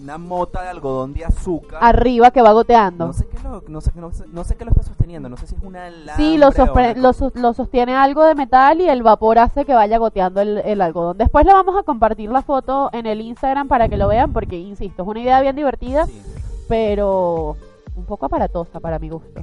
[0.00, 1.78] una mota de algodón de azúcar.
[1.82, 3.06] arriba que va goteando.
[3.08, 5.28] No sé qué lo, no sé, no sé, no sé qué lo está sosteniendo.
[5.28, 8.88] No sé si es una Sí, lo, una lo, lo sostiene algo de metal y
[8.88, 11.18] el vapor hace que vaya goteando el, el algodón.
[11.18, 14.56] Después le vamos a compartir la foto en el Instagram para que lo vean porque,
[14.58, 16.22] insisto, es una idea bien divertida, Sí.
[16.68, 17.56] pero
[17.96, 19.42] un poco aparatosa para mi gusto.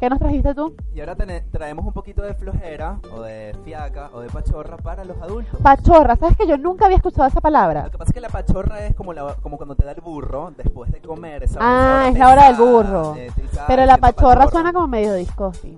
[0.00, 0.74] ¿Qué nos trajiste tú?
[0.94, 1.16] Y ahora
[1.50, 5.58] traemos un poquito de flojera, o de fiaca, o de pachorra para los adultos.
[5.62, 7.84] Pachorra, ¿sabes que yo nunca había escuchado esa palabra?
[7.84, 10.00] Lo que pasa es que la pachorra es como, la, como cuando te da el
[10.00, 11.44] burro después de comer.
[11.44, 13.14] Esa, Ah, es la hora del burro.
[13.16, 15.76] eh, tú dices, "Ay, Pero la pachorra suena como medio discosi.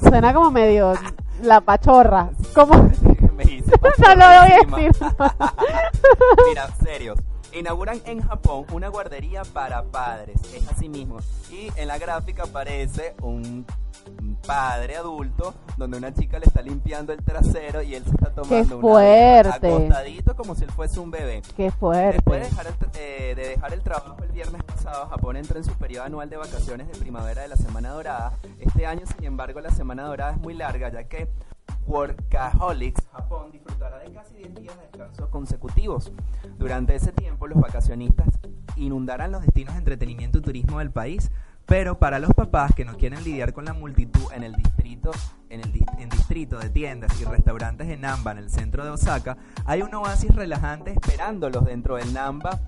[0.00, 0.94] Suena como medio
[1.42, 2.30] la pachorra.
[2.54, 2.72] Como
[3.36, 5.06] Me hice no lo voy a decir.
[6.48, 7.18] Mira, serios.
[7.54, 10.40] Inauguran en Japón una guardería para padres.
[10.54, 11.18] Es así mismo.
[11.50, 13.64] Y en la gráfica aparece un
[14.46, 18.76] padre adulto donde una chica le está limpiando el trasero y él se está tomando
[18.78, 19.68] una fuerte!
[19.72, 21.42] acostadito como si él fuese un bebé.
[21.56, 22.48] Qué Después de fuerte.
[22.50, 26.04] dejar, el, eh, de dejar el trabajo el viernes pasado, Japón entra en su periodo
[26.04, 28.32] anual de vacaciones de primavera de la Semana Dorada.
[28.58, 31.28] Este año, sin embargo, la Semana Dorada es muy larga, ya que
[31.86, 36.12] Workaholics Japón disfrutará de casi 10 días de descanso consecutivos.
[36.58, 38.28] Durante ese tiempo, los vacacionistas
[38.76, 41.30] inundarán los destinos de entretenimiento y turismo del país.
[41.66, 45.12] Pero para los papás que no quieren lidiar con la multitud en el distrito,
[45.48, 49.80] en el distrito de tiendas y restaurantes de Namba, en el centro de Osaka, hay
[49.80, 52.60] un oasis relajante esperándolos dentro del Namba.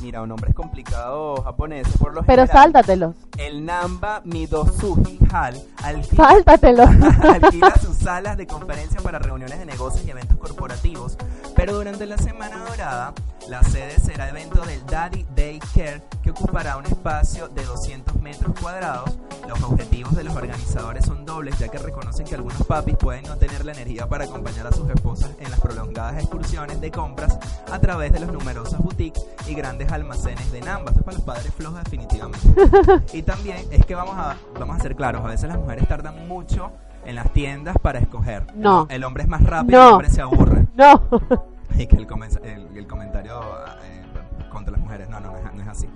[0.00, 2.48] Mira, un nombre es complicado japonés por lo Pero general.
[2.72, 3.14] sáltatelos.
[3.38, 6.88] El Namba Midosuji Hall alquila Sáltatelos.
[7.22, 11.16] alquila sus salas de conferencia para reuniones de negocios y eventos corporativos.
[11.54, 13.12] Pero durante la Semana Dorada,
[13.48, 18.52] la sede será evento del Daddy Day Care, que ocupará un espacio de 200 metros
[18.60, 19.10] cuadrados.
[19.48, 23.36] Los objetivos de los organizadores son dobles, ya que reconocen que algunos papis pueden no
[23.36, 27.38] tener la energía para acompañar a sus esposas en las prolongadas excursiones de compras
[27.70, 30.90] a través de los numerosos boutiques y grandes almacenes de Namba.
[30.90, 32.48] Esto es para los padres flojos definitivamente.
[33.12, 36.26] Y también es que vamos a, vamos a ser claros, a veces las mujeres tardan
[36.28, 36.70] mucho
[37.04, 38.44] en las tiendas para escoger.
[38.54, 38.86] No.
[38.90, 39.86] El, hombre es más rápido, No.
[39.88, 40.66] el hombre se aburre.
[40.74, 41.02] No.
[41.78, 42.06] Y que el,
[42.44, 43.40] el- el comentario
[43.84, 44.02] eh,
[44.50, 45.88] contra las mujeres, no, no, no es, no es así.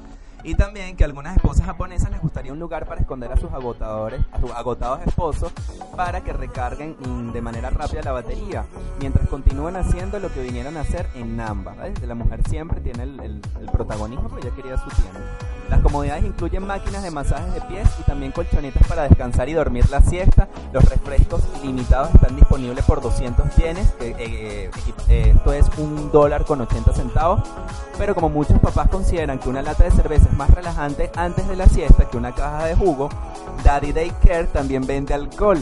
[0.46, 3.50] Y también que a algunas esposas japonesas les gustaría un lugar para esconder a sus
[3.52, 5.52] agotadores, a sus agotados esposos,
[5.96, 8.64] para que recarguen mm, de manera rápida la batería,
[9.00, 11.74] mientras continúan haciendo lo que vinieron a hacer en Namba.
[12.06, 15.18] La mujer siempre tiene el, el- el protagonismo porque ella quería su tienda.
[15.68, 19.90] Las comodidades incluyen máquinas de masajes de pies y también colchonetas para descansar y dormir
[19.90, 20.46] la siesta.
[20.72, 26.44] Los refrescos ilimitados están disponibles por 200 yenes, eh, equi- eh, esto es un dólar
[26.44, 27.40] con 80 centavos.
[27.98, 31.66] Pero como muchos papás consideran que una lata de cerveza más relajante antes de la
[31.66, 33.08] siesta que una caja de jugo,
[33.64, 35.58] Daddy Day Care también vende alcohol.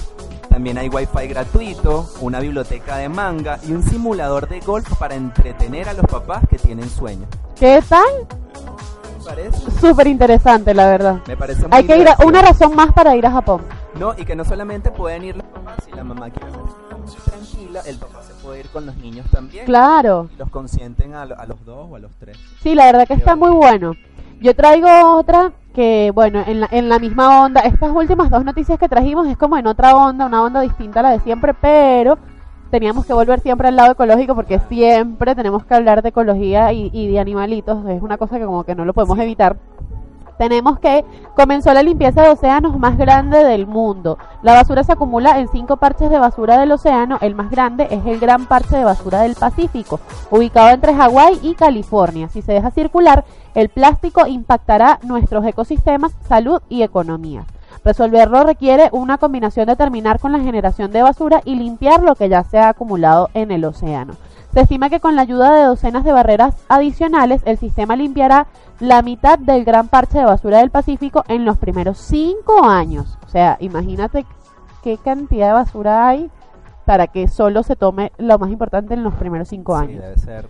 [0.49, 5.89] También hay wifi gratuito, una biblioteca de manga y un simulador de golf para entretener
[5.89, 7.27] a los papás que tienen sueño.
[7.59, 8.05] ¿Qué tal?
[9.19, 9.71] ¿Me parece?
[9.81, 11.21] Súper interesante, la verdad.
[11.27, 13.63] Me parece muy Hay que ir a, una razón más para ir a Japón.
[13.99, 17.81] No, y que no solamente pueden ir los papás, si la mamá quiere estar tranquila,
[17.87, 19.65] el papá se puede ir con los niños también.
[19.67, 20.29] Claro.
[20.35, 22.37] Y los consienten a, lo- a los dos o a los tres.
[22.63, 23.95] Sí, la verdad que está muy bueno.
[24.45, 27.62] Yo traigo otra que, bueno, en la, en la misma onda.
[27.62, 31.05] Estas últimas dos noticias que trajimos es como en otra onda, una onda distinta a
[31.05, 32.19] la de siempre, pero
[32.71, 36.91] teníamos que volver siempre al lado ecológico porque siempre tenemos que hablar de ecología y,
[36.93, 37.87] y de animalitos.
[37.87, 39.57] Es una cosa que como que no lo podemos evitar.
[40.39, 41.05] Tenemos que
[41.36, 44.19] comenzó la limpieza de océanos más grande del mundo.
[44.43, 47.19] La basura se acumula en cinco parches de basura del océano.
[47.20, 50.01] El más grande es el Gran Parche de Basura del Pacífico,
[50.31, 52.28] ubicado entre Hawái y California.
[52.28, 53.24] Si se deja circular,
[53.55, 57.44] el plástico impactará nuestros ecosistemas, salud y economía.
[57.85, 62.28] Resolverlo requiere una combinación de terminar con la generación de basura y limpiar lo que
[62.28, 64.15] ya se ha acumulado en el océano.
[64.55, 68.47] Se estima que con la ayuda de docenas de barreras adicionales, el sistema limpiará
[68.79, 73.19] la mitad del gran parche de basura del Pacífico en los primeros cinco años.
[73.27, 74.25] O sea, imagínate
[74.83, 76.31] qué cantidad de basura hay
[76.85, 80.03] para que solo se tome lo más importante en los primeros cinco Sí, años.
[80.03, 80.49] debe ser.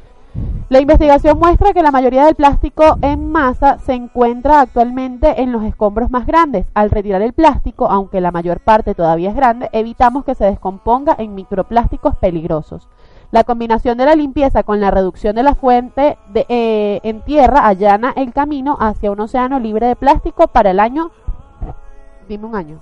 [0.69, 5.63] La investigación muestra que la mayoría del plástico en masa se encuentra actualmente en los
[5.63, 6.67] escombros más grandes.
[6.75, 11.15] Al retirar el plástico, aunque la mayor parte todavía es grande, evitamos que se descomponga
[11.19, 12.89] en microplásticos peligrosos.
[13.35, 17.67] La combinación de la limpieza con la reducción de la fuente de, eh, en tierra
[17.67, 21.11] allana el camino hacia un océano libre de plástico para el año,
[22.29, 22.79] dime un año,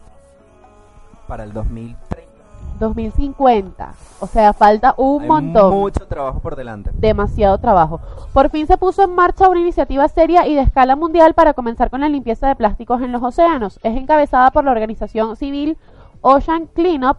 [1.27, 2.31] Para el 2030.
[2.79, 3.95] 2050.
[4.21, 5.73] O sea, falta un Hay montón.
[5.73, 6.91] mucho trabajo por delante.
[6.93, 8.01] demasiado trabajo.
[8.35, 11.89] Por fin se puso en marcha una iniciativa seria y de escala mundial para comenzar
[11.89, 13.81] con la limpieza de plásticos en los océanos.
[13.83, 15.79] Es encabezada por la organización civil
[16.21, 17.17] Ocean Cleanup.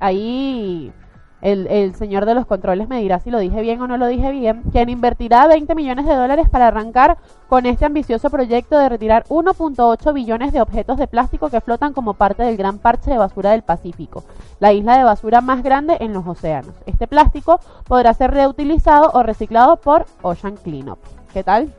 [0.00, 0.92] Ahí
[1.40, 4.30] el, señor de los controles me dirá si lo dije bien o no lo dije
[4.32, 9.24] bien, quien invertirá 20 millones de dólares para arrancar con este ambicioso proyecto de retirar
[9.28, 13.52] 1.8 billones de objetos de plástico que flotan como parte del gran parche de basura
[13.52, 14.24] del Pacífico,
[14.58, 16.74] la isla de basura más grande en los océanos.
[16.86, 20.98] Este plástico podrá ser reutilizado o reciclado por Ocean Cleanup.
[21.32, 21.72] ¿Qué tal?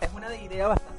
[0.00, 0.93] Es una idea bastante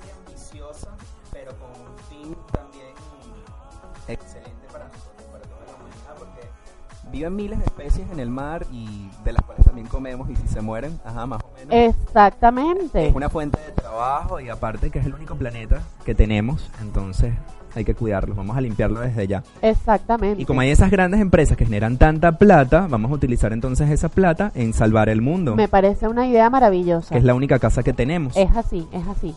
[7.16, 10.48] viven miles de especies en el mar y de las cuales también comemos y si
[10.50, 11.96] se mueren, ajá, más o menos.
[11.96, 13.08] Exactamente.
[13.08, 17.34] Es una fuente de trabajo y aparte que es el único planeta que tenemos, entonces
[17.74, 19.44] hay que cuidarlo, vamos a limpiarlo desde ya.
[19.62, 20.42] Exactamente.
[20.42, 24.10] Y como hay esas grandes empresas que generan tanta plata, vamos a utilizar entonces esa
[24.10, 27.14] plata en salvar el mundo, Me parece una idea maravillosa.
[27.16, 28.36] que es la única casa que tenemos.
[28.36, 29.34] Es así, es así.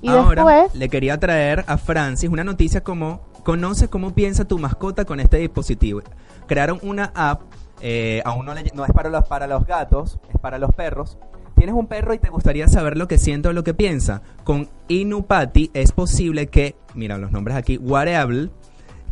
[0.00, 4.58] Y Ahora después, le quería traer a Francis una noticia como conoce cómo piensa tu
[4.58, 6.00] mascota con este dispositivo.
[6.48, 7.42] Crearon una app,
[7.80, 11.16] eh, aún no, le- no es para los, para los gatos, es para los perros.
[11.56, 14.22] Tienes un perro y te gustaría saber lo que siente o lo que piensa.
[14.44, 18.50] Con Inupati es posible que, mira los nombres aquí, Wearable,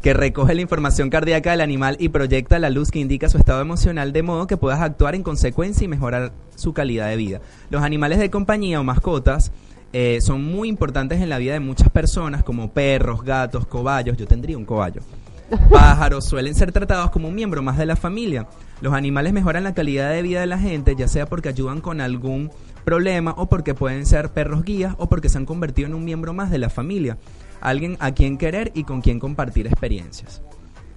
[0.00, 3.60] que recoge la información cardíaca del animal y proyecta la luz que indica su estado
[3.60, 7.40] emocional de modo que puedas actuar en consecuencia y mejorar su calidad de vida.
[7.70, 9.50] Los animales de compañía o mascotas
[9.92, 14.16] eh, son muy importantes en la vida de muchas personas como perros, gatos, cobayos.
[14.16, 15.00] Yo tendría un cobayo.
[15.70, 18.48] Pájaros suelen ser tratados como un miembro más de la familia.
[18.81, 22.01] Los animales mejoran la calidad de vida de la gente, ya sea porque ayudan con
[22.01, 22.51] algún
[22.85, 26.32] problema o porque pueden ser perros guías o porque se han convertido en un miembro
[26.32, 27.18] más de la familia.
[27.60, 30.43] Alguien a quien querer y con quien compartir experiencias.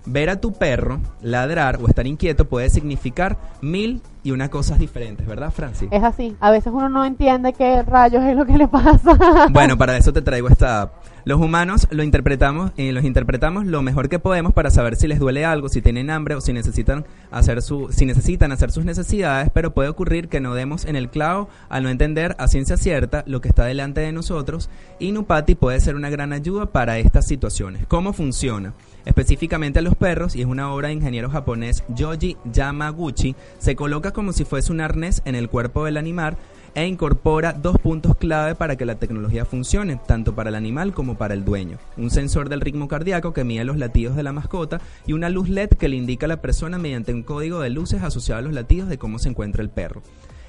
[0.05, 5.25] Ver a tu perro ladrar o estar inquieto puede significar mil y una cosas diferentes,
[5.25, 5.87] ¿verdad, Francis?
[5.91, 6.35] es así.
[6.39, 9.17] A veces uno no entiende qué rayos es lo que le pasa.
[9.51, 10.93] Bueno, para eso te traigo esta app.
[11.25, 15.19] Los humanos lo interpretamos, eh, los interpretamos lo mejor que podemos para saber si les
[15.19, 19.49] duele algo, si tienen hambre o si necesitan hacer su, si necesitan hacer sus necesidades,
[19.53, 23.23] pero puede ocurrir que no demos en el clavo al no entender a ciencia cierta
[23.27, 24.69] lo que está delante de nosotros.
[24.97, 27.85] Y Nupati puede ser una gran ayuda para estas situaciones.
[27.87, 28.73] ¿Cómo funciona?
[29.05, 34.09] Específicamente a los perros, y es una obra de ingeniero japonés Yoji Yamaguchi, se coloca
[34.11, 36.38] como si fuese un arnés en el cuerpo del animal
[36.76, 41.18] e incorpora dos puntos clave para que la tecnología funcione, tanto para el animal como
[41.18, 41.77] para el dueño.
[41.98, 45.49] Un sensor del ritmo cardíaco que mide los latidos de la mascota y una luz
[45.49, 48.53] LED que le indica a la persona mediante un código de luces asociado a los
[48.53, 50.02] latidos de cómo se encuentra el perro.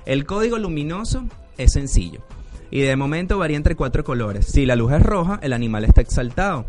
[0.07, 1.25] El código luminoso
[1.59, 2.21] es sencillo
[2.71, 4.47] y de momento varía entre cuatro colores.
[4.47, 6.67] Si la luz es roja, el animal está exaltado.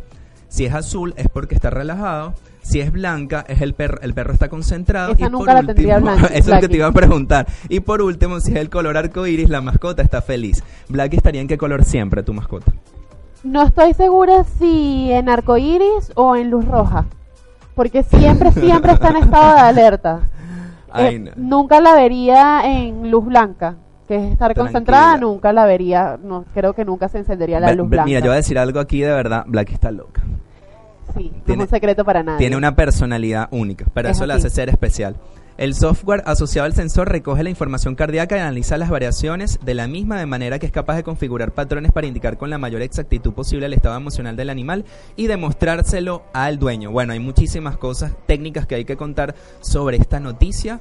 [0.49, 2.33] Si es azul, es porque está relajado.
[2.61, 5.13] Si es blanca, es el perro, el perro está concentrado.
[5.13, 6.91] Esa y nunca por la tendría último- Blanqui- eso es lo que te iba a
[6.91, 7.47] preguntar.
[7.69, 10.63] Y por último, si es el color arcoíris, la mascota está feliz.
[10.89, 12.71] Blackie estaría en qué color siempre tu mascota.
[13.43, 17.05] No estoy segura si en arcoíris o en luz roja.
[17.73, 20.19] Porque siempre, siempre está en estado de alerta.
[20.91, 21.31] Ay, Eh, no.
[21.37, 23.75] Nunca la vería en luz blanca,
[24.07, 24.63] que es estar Tranquila.
[24.65, 28.05] concentrada, nunca la vería, no creo que nunca se encendería la luz blanca.
[28.05, 29.45] Mira, yo voy a decir algo aquí de verdad.
[29.47, 30.21] Blackie está loca.
[31.15, 32.39] Sí, no tiene- es un secreto para nadie.
[32.39, 35.15] Tiene una personalidad única, Es eso la hace ser especial.
[35.57, 39.87] El software asociado al sensor recoge la información cardíaca y analiza las variaciones de la
[39.87, 43.33] misma de manera que es capaz de configurar patrones para indicar con la mayor exactitud
[43.33, 44.85] posible el estado emocional del animal
[45.17, 46.89] y demostrárselo al dueño.
[46.91, 50.79] Bueno, hay muchísimas cosas técnicas que hay que contar sobre esta noticia.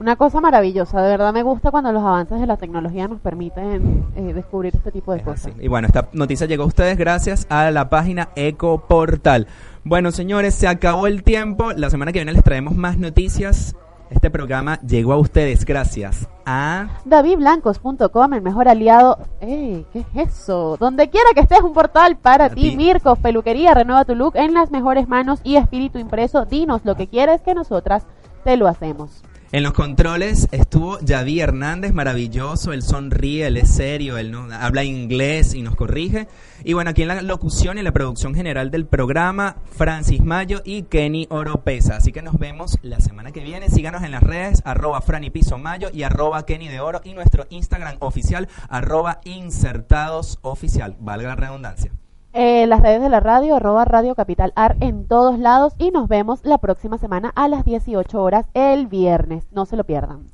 [0.00, 4.04] Una cosa maravillosa, de verdad me gusta cuando los avances de la tecnología nos permiten
[4.16, 5.46] eh, descubrir este tipo de Es cosas.
[5.46, 5.54] así.
[5.60, 9.46] Y bueno, esta noticia llegó a ustedes gracias a la página Ecoportal.
[9.84, 11.72] Bueno, señores, se acabó el tiempo.
[11.72, 13.76] La semana que viene les traemos más noticias.
[14.10, 16.88] Este programa llegó a ustedes gracias a...
[17.04, 19.18] DavidBlancos.com, el mejor aliado.
[19.40, 19.86] ¡Ey!
[19.92, 20.76] ¿Qué es eso?
[20.78, 22.76] Donde quiera que estés, un portal para ti.
[22.76, 26.44] Mirko, peluquería, renueva tu look en las mejores manos y espíritu impreso.
[26.44, 28.06] Dinos lo que quieres que nosotras
[28.44, 29.22] te lo hacemos.
[29.54, 34.82] En los controles estuvo Javi Hernández, maravilloso, él sonríe, él es serio, él no, habla
[34.82, 36.26] inglés y nos corrige.
[36.64, 40.82] Y bueno, aquí en la locución y la producción general del programa, Francis Mayo y
[40.82, 41.98] Kenny Oropesa.
[41.98, 43.70] Así que nos vemos la semana que viene.
[43.70, 47.46] Síganos en las redes, arroba Franny Piso Mayo y arroba Kenny de Oro y nuestro
[47.50, 51.92] Instagram oficial, arroba Insertados Oficial, valga la redundancia.
[52.36, 56.08] Eh, las redes de la radio, arroba Radio Capital Ar en todos lados y nos
[56.08, 59.46] vemos la próxima semana a las 18 horas el viernes.
[59.52, 60.33] No se lo pierdan.